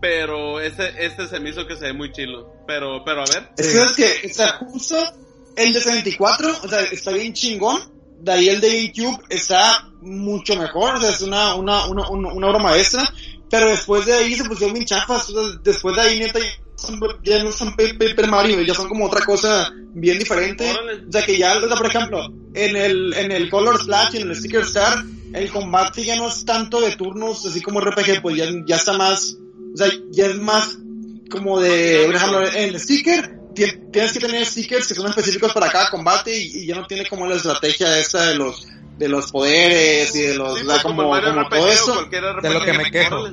Pero 0.00 0.60
este, 0.60 1.04
este 1.04 1.26
se 1.26 1.40
me 1.40 1.50
hizo 1.50 1.66
que 1.66 1.76
se 1.76 1.86
ve 1.86 1.92
muy 1.92 2.10
chilo. 2.12 2.52
Pero, 2.66 3.02
pero 3.04 3.22
a 3.22 3.24
ver. 3.26 3.50
Es 3.56 3.68
que, 3.94 4.04
es 4.04 4.20
que, 4.20 4.26
o 4.30 4.34
sea, 4.34 4.52
justo 4.58 4.96
el 5.56 5.72
de 5.72 5.80
64, 5.80 6.48
o 6.64 6.68
sea, 6.68 6.80
está 6.82 7.12
bien 7.12 7.32
chingón. 7.34 7.78
De 8.20 8.32
ahí 8.32 8.48
el 8.50 8.60
de 8.60 8.68
GameCube 8.92 9.22
está 9.30 9.88
mucho 10.02 10.54
mejor, 10.56 10.94
o 10.96 11.00
sea, 11.00 11.08
es 11.10 11.22
una, 11.22 11.54
una, 11.54 11.86
una, 11.86 12.08
una, 12.10 12.32
una 12.32 12.46
obra 12.48 12.58
maestra. 12.58 13.02
Pero 13.50 13.68
después 13.68 14.06
de 14.06 14.14
ahí 14.14 14.34
se 14.36 14.44
pusieron 14.44 14.74
bien 14.74 14.86
chafas, 14.86 15.28
o 15.30 15.32
sea, 15.48 15.58
después 15.62 15.96
de 15.96 16.02
ahí 16.02 16.18
neta 16.20 16.38
ya, 16.38 16.46
son- 16.76 17.00
ya 17.24 17.42
no 17.42 17.50
son 17.52 17.74
Pa- 17.76 17.82
Paper 17.98 18.28
Mario, 18.28 18.62
ya 18.62 18.74
son 18.74 18.88
como 18.88 19.06
otra 19.06 19.24
cosa 19.24 19.70
bien 19.92 20.18
diferente. 20.18 20.70
O 21.08 21.12
sea, 21.12 21.22
que 21.22 21.36
ya, 21.36 21.56
o 21.58 21.66
sea, 21.66 21.76
por 21.76 21.86
ejemplo, 21.86 22.26
en 22.54 22.76
el, 22.76 23.12
en 23.14 23.32
el 23.32 23.50
Color 23.50 23.82
Splash, 23.82 24.14
en 24.16 24.30
el 24.30 24.36
Sticker 24.36 24.62
Star, 24.62 25.04
el 25.34 25.50
combate 25.50 26.04
ya 26.04 26.16
no 26.16 26.28
es 26.28 26.44
tanto 26.44 26.80
de 26.80 26.92
turnos, 26.96 27.44
así 27.46 27.60
como 27.60 27.80
RPG, 27.80 28.22
pues 28.22 28.36
ya, 28.36 28.46
ya 28.66 28.76
está 28.76 28.92
más, 28.94 29.36
o 29.74 29.76
sea, 29.76 29.88
ya 30.10 30.26
es 30.26 30.36
más 30.36 30.76
como 31.30 31.60
de, 31.60 32.04
por 32.06 32.14
ejemplo, 32.16 32.46
en 32.46 32.68
el 32.74 32.80
sticker, 32.80 33.38
ti- 33.54 33.72
tienes 33.92 34.12
que 34.12 34.18
tener 34.20 34.44
stickers 34.44 34.86
que 34.88 34.94
son 34.94 35.06
específicos 35.08 35.52
para 35.52 35.70
cada 35.70 35.88
combate 35.90 36.36
y, 36.36 36.62
y 36.62 36.66
ya 36.66 36.74
no 36.76 36.86
tiene 36.86 37.06
como 37.06 37.26
la 37.28 37.36
estrategia 37.36 37.98
esta 37.98 38.26
de 38.26 38.34
los, 38.36 38.66
de 39.00 39.08
los 39.08 39.32
poderes 39.32 40.14
y 40.14 40.20
de 40.20 40.34
los, 40.34 40.58
Sí, 40.58 40.64
o 40.64 40.66
sea, 40.66 40.74
pues, 40.74 40.82
como, 40.82 41.02
como, 41.02 41.20
como 41.20 41.48
todo 41.48 41.68
eso. 41.68 42.04
de 42.42 42.50
lo 42.50 42.60
que 42.64 42.72
me 42.74 42.90
quejo. 42.90 43.24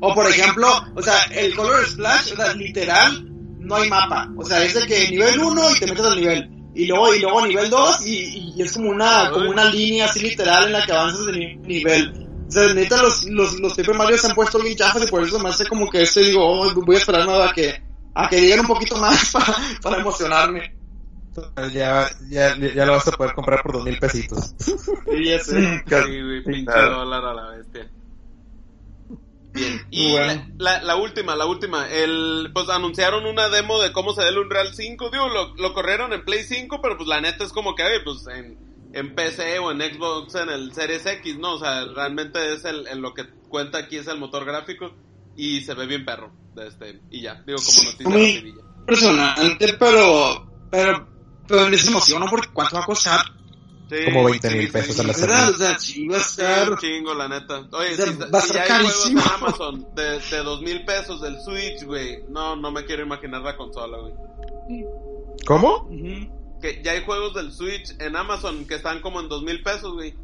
O 0.00 0.14
por 0.14 0.28
ejemplo, 0.28 0.68
o 0.94 1.02
sea, 1.02 1.22
el 1.32 1.54
Color 1.54 1.86
Splash, 1.88 2.32
o 2.32 2.36
sea, 2.36 2.52
literal, 2.54 3.24
no 3.60 3.76
hay 3.76 3.88
mapa. 3.88 4.28
O 4.36 4.44
sea, 4.44 4.62
es 4.62 4.74
de 4.74 4.86
que 4.86 5.08
nivel 5.10 5.38
1 5.40 5.70
y 5.70 5.78
te 5.80 5.86
metes 5.86 6.04
al 6.04 6.20
nivel. 6.20 6.50
Y 6.74 6.86
luego, 6.86 7.14
y 7.14 7.20
luego 7.20 7.46
nivel 7.46 7.70
2 7.70 8.06
y, 8.06 8.52
y 8.56 8.62
es 8.62 8.72
como 8.72 8.90
una, 8.90 9.30
como 9.30 9.48
una 9.50 9.64
línea 9.66 10.06
así 10.06 10.20
literal 10.20 10.66
en 10.66 10.72
la 10.72 10.84
que 10.84 10.92
avanzas 10.92 11.26
de 11.26 11.32
ni- 11.32 11.56
nivel. 11.56 12.12
O 12.48 12.50
sea, 12.50 12.74
neta, 12.74 13.00
los, 13.02 13.24
los, 13.24 13.58
los 13.60 13.74
Paper 13.74 13.94
Mario 13.94 14.18
se 14.18 14.26
han 14.26 14.34
puesto 14.34 14.58
bien 14.58 14.76
chafas 14.76 15.02
y 15.04 15.10
por 15.10 15.22
eso 15.22 15.38
me 15.38 15.48
hace 15.48 15.66
como 15.66 15.88
que 15.88 16.02
este 16.02 16.20
digo, 16.20 16.44
oh, 16.44 16.70
voy 16.74 16.96
a 16.96 16.98
esperarme 16.98 17.32
a 17.42 17.52
que, 17.52 17.82
a 18.14 18.28
que 18.28 18.40
lleguen 18.40 18.60
un 18.60 18.66
poquito 18.66 18.96
más 18.98 19.30
para, 19.32 19.56
para 19.80 19.98
emocionarme. 20.00 20.74
Ya, 21.72 22.08
ya, 22.28 22.56
ya 22.56 22.84
lo 22.86 22.92
vas 22.92 23.08
a 23.08 23.12
poder 23.12 23.34
comprar 23.34 23.62
por 23.62 23.72
dos 23.72 23.84
mil 23.84 23.98
pesitos. 23.98 24.54
Sí, 24.58 25.24
ya 25.24 25.38
sé. 25.38 25.82
Sí, 25.86 26.22
güey, 26.22 26.44
pinche 26.44 26.64
nada. 26.64 26.88
dólar 26.90 27.24
a 27.24 27.34
la 27.34 27.50
bestia. 27.56 27.90
Bien. 29.54 29.86
Y 29.90 30.12
Bueno. 30.12 30.46
la, 30.58 30.78
la, 30.78 30.82
la 30.82 30.96
última, 30.96 31.36
la 31.36 31.46
última. 31.46 31.88
El, 31.90 32.50
pues 32.54 32.68
anunciaron 32.70 33.26
una 33.26 33.48
demo 33.48 33.80
de 33.80 33.92
cómo 33.92 34.12
se 34.14 34.22
ve 34.22 34.28
el 34.30 34.38
Unreal 34.38 34.74
5. 34.74 35.10
Digo, 35.10 35.28
lo, 35.28 35.54
lo 35.56 35.74
corrieron 35.74 36.12
en 36.12 36.24
Play 36.24 36.42
5, 36.44 36.80
pero 36.82 36.96
pues 36.96 37.08
la 37.08 37.20
neta 37.20 37.44
es 37.44 37.52
como 37.52 37.74
que, 37.74 37.82
oye, 37.82 38.00
pues 38.02 38.26
en, 38.34 38.58
en 38.94 39.14
PC 39.14 39.58
o 39.58 39.70
en 39.70 39.80
Xbox 39.80 40.34
en 40.36 40.48
el 40.48 40.72
Series 40.72 41.04
X, 41.04 41.38
¿no? 41.38 41.54
O 41.54 41.58
sea, 41.58 41.84
realmente 41.84 42.54
es 42.54 42.64
el, 42.64 42.86
el 42.88 43.00
lo 43.00 43.12
que 43.14 43.24
cuenta 43.48 43.78
aquí 43.78 43.96
es 43.98 44.06
el 44.06 44.18
motor 44.18 44.44
gráfico 44.46 44.90
y 45.36 45.60
se 45.60 45.74
ve 45.74 45.86
bien 45.86 46.04
perro. 46.06 46.32
De 46.54 46.68
este, 46.68 47.00
y 47.10 47.20
ya, 47.22 47.42
digo, 47.46 47.58
como 47.58 47.90
noticia 47.90 48.08
Muy-. 48.08 48.54
Impresionante, 48.80 49.74
pero, 49.78 50.50
pero, 50.70 51.08
pero 51.52 51.68
me 51.68 51.76
emociono 51.76 52.26
porque 52.30 52.48
cuánto 52.50 52.76
va 52.76 52.82
a 52.82 52.86
costar. 52.86 53.20
Sí, 53.90 53.96
Como 54.06 54.24
20 54.24 54.48
sí, 54.48 54.56
mil 54.56 54.66
sí, 54.68 54.72
pesos 54.72 55.00
a 55.00 55.02
la 55.02 55.12
semana. 55.12 55.48
O 55.50 55.52
sea, 55.52 55.78
sí 55.78 56.08
va 56.08 56.16
a 56.16 56.20
estar. 56.20 56.70
un 56.70 56.78
chingo, 56.78 57.12
la 57.12 57.28
neta. 57.28 57.68
Oye, 57.72 57.92
O 57.92 57.96
sea, 57.96 58.06
si, 58.06 58.16
va 58.16 58.38
a 58.38 58.40
si 58.40 58.46
estar 58.46 58.62
en 58.62 58.68
carísimo. 58.68 59.20
Amazon 59.34 59.86
de, 59.94 60.18
de 60.20 60.36
dos 60.38 60.62
mil 60.62 60.82
pesos 60.86 61.20
del 61.20 61.38
Switch, 61.42 61.84
güey. 61.84 62.24
No, 62.30 62.56
no 62.56 62.70
me 62.70 62.86
quiero 62.86 63.02
imaginar 63.02 63.42
la 63.42 63.54
consola, 63.54 63.98
güey. 63.98 64.14
¿Cómo? 65.46 65.88
Ujú. 65.90 66.58
Que 66.62 66.80
ya 66.82 66.92
hay 66.92 67.04
juegos 67.04 67.34
del 67.34 67.52
Switch 67.52 67.90
en 67.98 68.16
Amazon 68.16 68.64
que 68.66 68.76
están 68.76 69.02
como 69.02 69.20
en 69.20 69.28
dos 69.28 69.42
mil 69.42 69.62
pesos, 69.62 69.92
güey. 69.92 70.14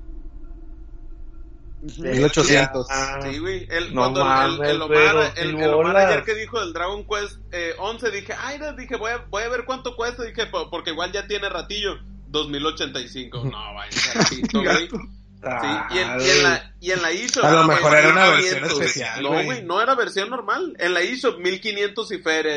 1800. 1.82 2.86
Ah, 2.90 3.18
Sí, 3.22 3.38
güey. 3.38 3.66
El, 3.70 3.94
No 3.94 4.00
cuando 4.12 4.20
el- 4.22 4.26
el, 4.26 4.32
mames, 4.58 4.68
el 4.70 4.82
güey, 4.84 5.08
Omar, 5.08 5.32
el, 5.36 5.60
el 5.60 5.74
Omar 5.74 5.96
ayer 5.96 6.24
que 6.24 6.34
dijo 6.34 6.60
del 6.60 6.72
Dragon 6.72 7.04
Quest 7.06 7.38
eh, 7.52 7.74
11, 7.78 8.10
dije, 8.10 8.34
ay, 8.38 8.58
no, 8.58 8.72
dije, 8.72 8.96
voy 8.96 9.12
a, 9.12 9.18
voy 9.30 9.42
a 9.44 9.48
ver 9.48 9.64
cuánto 9.64 9.94
cuesta. 9.96 10.24
Dije, 10.24 10.46
po- 10.46 10.68
porque 10.70 10.90
igual 10.90 11.12
ya 11.12 11.26
tiene 11.26 11.48
ratillo. 11.48 11.98
2085. 12.30 13.44
No, 13.44 13.74
vaya, 13.74 13.90
ratito, 14.14 14.60
güey. 14.62 14.88
Sí, 14.88 15.94
y 15.94 15.98
en, 15.98 16.20
y 16.20 16.30
en 16.30 16.42
la, 16.42 16.74
y 16.80 16.90
en 16.90 17.00
la 17.02 17.10
eShop. 17.12 17.44
A 17.44 17.52
lo 17.52 17.64
mejor 17.68 17.94
era 17.96 18.08
una 18.10 18.26
1500, 18.32 18.60
versión 18.60 18.82
especial, 18.82 19.22
No, 19.22 19.28
güey. 19.44 19.62
no 19.62 19.80
era 19.80 19.94
versión 19.94 20.30
normal. 20.30 20.74
En 20.80 20.92
la 20.94 21.00
eShop 21.00 21.38
1500 21.38 22.10
y 22.12 22.18
feria. 22.18 22.54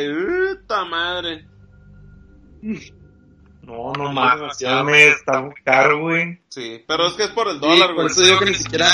¡Puta 0.58 0.84
madre! 0.86 1.46
No, 3.62 3.94
no 3.94 4.12
mames, 4.12 4.58
ya 4.58 4.84
me 4.84 5.10
está 5.10 5.42
muy 5.42 5.54
caro, 5.64 6.02
güey. 6.02 6.40
Sí, 6.50 6.84
pero 6.88 7.08
es 7.08 7.14
que 7.14 7.24
es 7.26 7.30
por 7.30 7.48
el 7.48 7.56
Sí, 7.56 7.60
dólar, 7.62 7.90
por 7.90 7.96
güey. 7.96 8.08
eso 8.08 8.22
digo 8.22 8.40
que 8.40 8.46
ni 8.46 8.56
siquiera. 8.56 8.88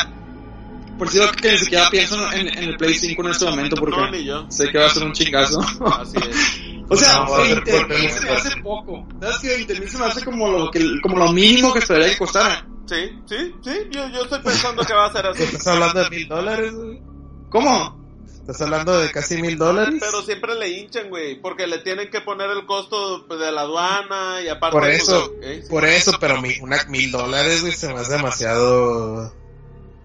Por 0.98 1.08
eso 1.08 1.20
digo 1.20 1.32
que 1.34 1.52
ni 1.52 1.58
siquiera 1.58 1.90
pienso 1.90 2.32
en, 2.34 2.48
en 2.48 2.64
el 2.64 2.78
Play 2.78 2.94
5 2.94 3.22
en 3.24 3.30
este 3.32 3.46
momento 3.46 3.76
No, 3.76 3.82
porque 3.82 4.46
sé 4.50 4.70
que 4.70 4.78
va 4.78 4.86
a 4.88 4.90
ser 4.90 5.04
un 5.04 5.14
chingazo. 5.14 5.60
Así 6.00 6.18
es. 6.18 6.86
o 6.90 6.96
sea, 6.96 7.14
No, 7.20 7.32
va 7.32 7.38
a 7.38 7.46
ser 7.46 7.56
20 7.64 7.72
fuerte, 7.72 7.94
mil 7.94 8.02
muy 8.04 8.12
se 8.12 8.22
me 8.26 8.32
hace 8.32 8.62
poco. 8.62 9.08
¿Sabes 9.22 9.38
que 9.40 9.48
20 9.50 9.80
mil 9.80 9.90
se 9.90 9.98
me 9.98 10.06
hace 10.06 10.26
como 10.26 10.50
lo, 10.50 10.72
que, 10.72 10.86
como 11.02 11.18
lo 11.18 11.32
mínimo 11.32 11.72
que 11.74 11.80
esperaría 11.80 12.10
que 12.14 12.18
costara? 12.18 12.68
Sí, 12.88 13.10
sí, 13.26 13.54
sí. 13.64 13.72
Yo, 13.92 14.08
yo 14.10 14.24
estoy 14.24 14.40
pensando 14.42 14.84
que 14.84 14.94
va 14.94 15.06
a 15.08 15.12
ser 15.12 15.26
así. 15.26 15.44
¿Estás 15.44 15.68
hablando 15.68 16.04
de 16.04 16.10
mil 16.10 16.28
dólares? 16.28 16.74
güey? 16.74 17.02
¿Cómo? 17.50 17.98
¿Estás 18.40 18.62
hablando 18.62 18.98
de 18.98 19.12
casi 19.12 19.42
mil 19.42 19.58
dólares? 19.58 19.96
Pero 20.00 20.22
siempre 20.22 20.56
le 20.56 20.70
hinchan, 20.70 21.10
güey, 21.10 21.42
porque 21.42 21.68
le 21.68 21.80
tienen 21.80 22.10
que 22.10 22.22
poner 22.22 22.50
el 22.50 22.66
costo 22.66 23.20
de 23.28 23.52
la 23.52 23.62
aduana 23.62 24.42
y 24.42 24.48
aparte... 24.48 24.72
Por 24.72 24.84
pues, 24.84 25.02
eso, 25.02 25.26
ok, 25.26 25.44
sí. 25.64 25.70
por 25.70 25.84
eso, 25.84 26.14
pero 26.18 26.42
mi- 26.42 26.58
una 26.62 26.78
mil 26.88 27.12
dólares, 27.12 27.60
güey, 27.60 27.74
se 27.74 27.94
me 27.94 28.00
hace 28.00 28.14
demasiado 28.14 29.34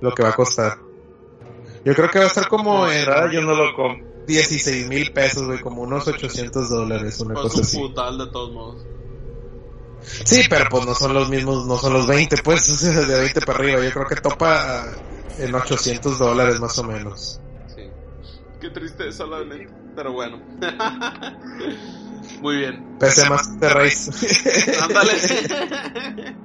lo 0.03 0.13
que 0.13 0.23
va 0.23 0.31
a 0.31 0.35
costar. 0.35 0.79
Yo 1.85 1.95
creo 1.95 2.11
que 2.11 2.19
va 2.19 2.25
a 2.27 2.29
estar 2.29 2.49
como 2.49 2.87
en 2.89 3.07
yo 3.33 3.41
no 3.41 3.55
lo 3.55 3.75
compro. 3.75 4.07
16 4.27 4.89
mil 4.89 5.13
pesos, 5.13 5.45
güey, 5.47 5.59
como 5.61 5.83
unos 5.83 6.07
800 6.07 6.69
dólares, 6.71 7.19
una 7.21 7.35
Pues 7.35 7.45
cosa 7.45 7.57
un 7.59 7.63
así. 7.65 7.79
putal 7.79 8.19
de 8.19 8.27
todos 8.29 8.53
modos. 8.53 8.87
Sí, 10.03 10.43
pero 10.49 10.67
pues 10.71 10.87
no 10.87 10.95
son 10.95 11.13
los 11.15 11.29
mismos, 11.29 11.67
no 11.67 11.77
son 11.77 11.93
los 11.93 12.07
20, 12.07 12.37
pues, 12.45 12.83
de 13.09 13.21
20 13.21 13.41
para 13.41 13.59
arriba. 13.59 13.83
Yo 13.83 13.91
creo 13.93 14.07
que 14.07 14.17
topa 14.17 14.85
en 15.39 15.55
800 15.55 16.19
dólares 16.19 16.61
más 16.61 16.79
o 16.79 16.85
menos. 16.85 17.41
Sí. 17.75 17.83
Qué 18.61 18.71
tristeza, 18.71 19.25
la 19.27 19.45
neta. 19.45 19.73
Pero 19.97 20.13
bueno. 20.13 20.41
Muy 22.41 22.57
bien. 22.59 22.97
PC 22.99 23.29
Master 23.29 23.73
Race. 23.75 24.11
Ándale. 24.81 25.13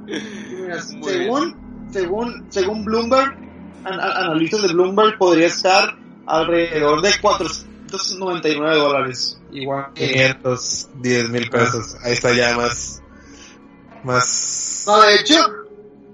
Según, 1.03 1.87
según, 1.91 2.45
según 2.49 2.83
Bloomberg, 2.85 3.37
analistas 3.83 4.61
de 4.63 4.67
Bloomberg, 4.73 5.17
podría 5.17 5.47
estar 5.47 5.95
alrededor 6.25 7.01
de 7.01 7.11
499 7.21 8.75
dólares. 8.77 9.39
Igual 9.51 9.93
que 9.93 10.11
510 10.11 11.29
mil 11.29 11.49
pesos. 11.49 11.95
Ahí 12.03 12.13
está 12.13 12.33
ya 12.33 12.55
más, 12.57 13.01
más. 14.03 14.83
No, 14.87 15.01
de 15.01 15.15
hecho, 15.15 15.35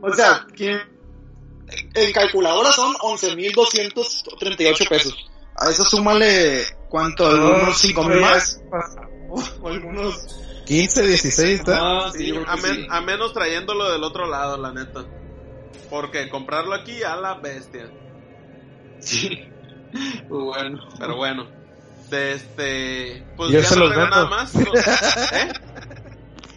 o 0.01 0.13
sea, 0.13 0.45
en 0.57 2.11
calculadora 2.13 2.71
son 2.71 2.93
11.238 2.95 4.89
pesos. 4.89 5.15
A 5.55 5.69
eso 5.69 5.83
súmale, 5.85 6.63
¿cuánto? 6.89 7.25
¿Algunos 7.27 7.83
5.000 7.83 8.21
más? 8.21 8.59
O, 9.29 9.67
algunos... 9.67 10.39
15, 10.65 11.05
16, 11.07 11.59
¿está? 11.59 11.77
Ah, 11.81 12.11
Sí, 12.15 12.33
a, 12.47 12.55
men- 12.55 12.75
sí. 12.75 12.87
a 12.89 13.01
menos 13.01 13.33
trayéndolo 13.33 13.91
del 13.91 14.01
otro 14.03 14.27
lado, 14.29 14.57
la 14.57 14.71
neta. 14.71 15.03
Porque 15.93 16.27
comprarlo 16.27 16.73
aquí 16.73 17.03
a 17.03 17.15
la 17.15 17.35
bestia. 17.35 17.87
Sí. 18.99 19.29
Bueno. 20.27 20.79
Pero 20.97 21.17
bueno. 21.17 21.45
De 22.09 22.33
este. 22.33 23.23
Pues 23.37 23.51
Yo 23.51 23.59
ya 23.59 23.67
se 23.67 23.75
no 23.75 23.81
los 23.81 23.89
vendo. 23.91 24.09
nada 24.09 24.27
más. 24.27 24.55
¿no? 24.55 24.61
¿Eh? 25.37 25.53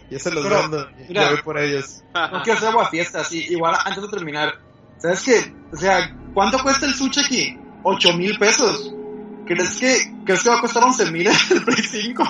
Ya 0.09 0.17
se 0.17 0.31
los 0.31 0.43
Pero, 0.43 0.61
vendo. 0.63 0.89
mira. 1.07 1.21
Ya 1.21 1.29
voy 1.29 1.41
por 1.43 1.59
ellos. 1.59 2.01
No 2.15 2.41
quiero 2.41 2.57
hacer 2.57 2.69
agua 2.69 2.89
fiestas, 2.89 3.31
y 3.31 3.53
igual 3.53 3.75
antes 3.85 4.01
de 4.01 4.09
terminar. 4.09 4.55
¿Sabes 4.97 5.21
qué? 5.21 5.53
O 5.71 5.77
sea, 5.77 6.17
¿cuánto 6.33 6.57
cuesta 6.63 6.87
el 6.87 6.95
Switch 6.95 7.19
aquí? 7.19 7.59
8 7.83 8.13
mil 8.13 8.39
pesos. 8.39 8.91
¿Crees 9.45 9.77
que, 9.77 10.15
¿Crees 10.25 10.41
que 10.41 10.49
va 10.49 10.57
a 10.57 10.61
costar 10.61 10.83
11 10.83 11.11
mil 11.11 11.27
el 11.27 11.63
Play 11.63 11.83
5? 11.83 12.23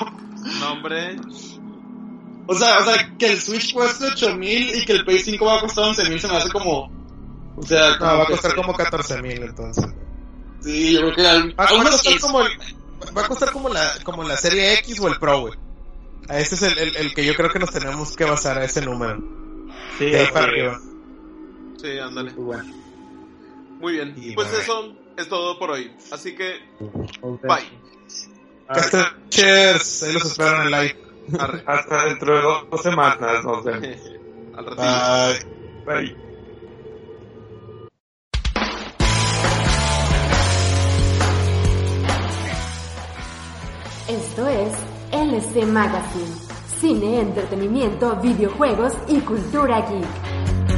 No, 0.60 0.74
hombre. 0.74 1.16
O 2.48 2.56
sea, 2.56 2.78
o 2.80 2.84
sea, 2.86 3.14
que 3.18 3.28
el 3.34 3.40
Switch 3.42 3.74
cueste 3.74 4.06
8 4.06 4.36
mil 4.36 4.74
y 4.76 4.86
que 4.86 4.94
el 4.94 5.04
Play 5.06 5.20
5 5.20 5.46
va 5.46 5.58
a 5.58 5.62
costar 5.62 5.84
11 5.86 6.10
mil 6.10 6.20
se 6.20 6.28
me 6.28 6.38
hace 6.38 6.50
como... 6.50 6.90
O 7.58 7.64
sea, 7.64 7.98
No, 7.98 8.06
va 8.06 8.24
a 8.24 8.28
costar 8.28 8.56
como 8.56 8.74
14 8.74 9.22
mil 9.22 9.42
entonces. 9.44 9.86
Sí, 10.62 10.94
yo 10.94 11.02
creo 11.02 11.16
que... 11.16 11.28
al- 11.28 11.60
Va, 11.60 11.66
va 11.66 11.82
a 11.82 11.92
costar 11.92 12.14
sí. 12.14 12.20
como 12.20 12.42
el, 12.42 12.48
va 13.18 13.22
a 13.24 13.28
costar 13.28 13.52
como 13.52 13.70
la, 13.70 13.92
como 14.04 14.24
la 14.24 14.38
serie 14.38 14.74
X 14.80 15.00
o 15.00 15.08
el 15.08 15.20
Pro, 15.20 15.42
güey. 15.42 15.54
A 16.30 16.40
ese 16.40 16.56
es 16.56 16.62
el, 16.64 16.78
el, 16.78 16.96
el 16.98 17.14
que 17.14 17.26
yo 17.26 17.34
creo 17.36 17.50
que 17.50 17.60
nos 17.60 17.72
tenemos 17.72 18.16
que 18.16 18.26
basar 18.26 18.58
a 18.58 18.66
ese 18.66 18.82
número. 18.82 19.18
Sí, 19.98 20.06
De 20.06 20.20
ahí 20.20 20.28
para 20.32 20.46
arriba. 20.46 20.80
Sí, 21.82 21.98
ándale. 22.00 22.32
Bueno. 22.34 22.64
Muy 23.80 23.94
bien. 23.94 24.14
Y 24.18 24.34
Pues 24.36 24.52
bye. 24.52 24.62
eso 24.62 24.94
es 25.18 25.28
todo 25.30 25.58
por 25.60 25.72
hoy. 25.72 25.92
Así 26.12 26.36
que, 26.36 26.60
bye. 27.44 27.70
Cheers, 29.30 30.04
ahí 30.04 30.14
los 30.14 30.26
espero 30.26 30.62
en 30.62 30.62
el 30.64 30.72
live. 30.72 30.98
Arre. 31.40 31.64
Hasta 31.66 32.06
dentro 32.06 32.36
de 32.36 32.42
dos, 32.42 32.70
dos 32.70 32.82
semanas, 32.82 33.44
nos 33.44 33.64
vemos. 33.64 33.98
Al 34.56 34.66
ratito. 34.66 35.46
Bye. 35.86 36.06
Bye. 36.06 36.28
Esto 44.08 44.48
es 44.48 44.74
LC 45.12 45.66
Magazine. 45.66 46.34
Cine, 46.80 47.22
entretenimiento, 47.22 48.16
videojuegos 48.18 48.94
y 49.08 49.20
cultura 49.20 49.82
geek. 49.82 50.77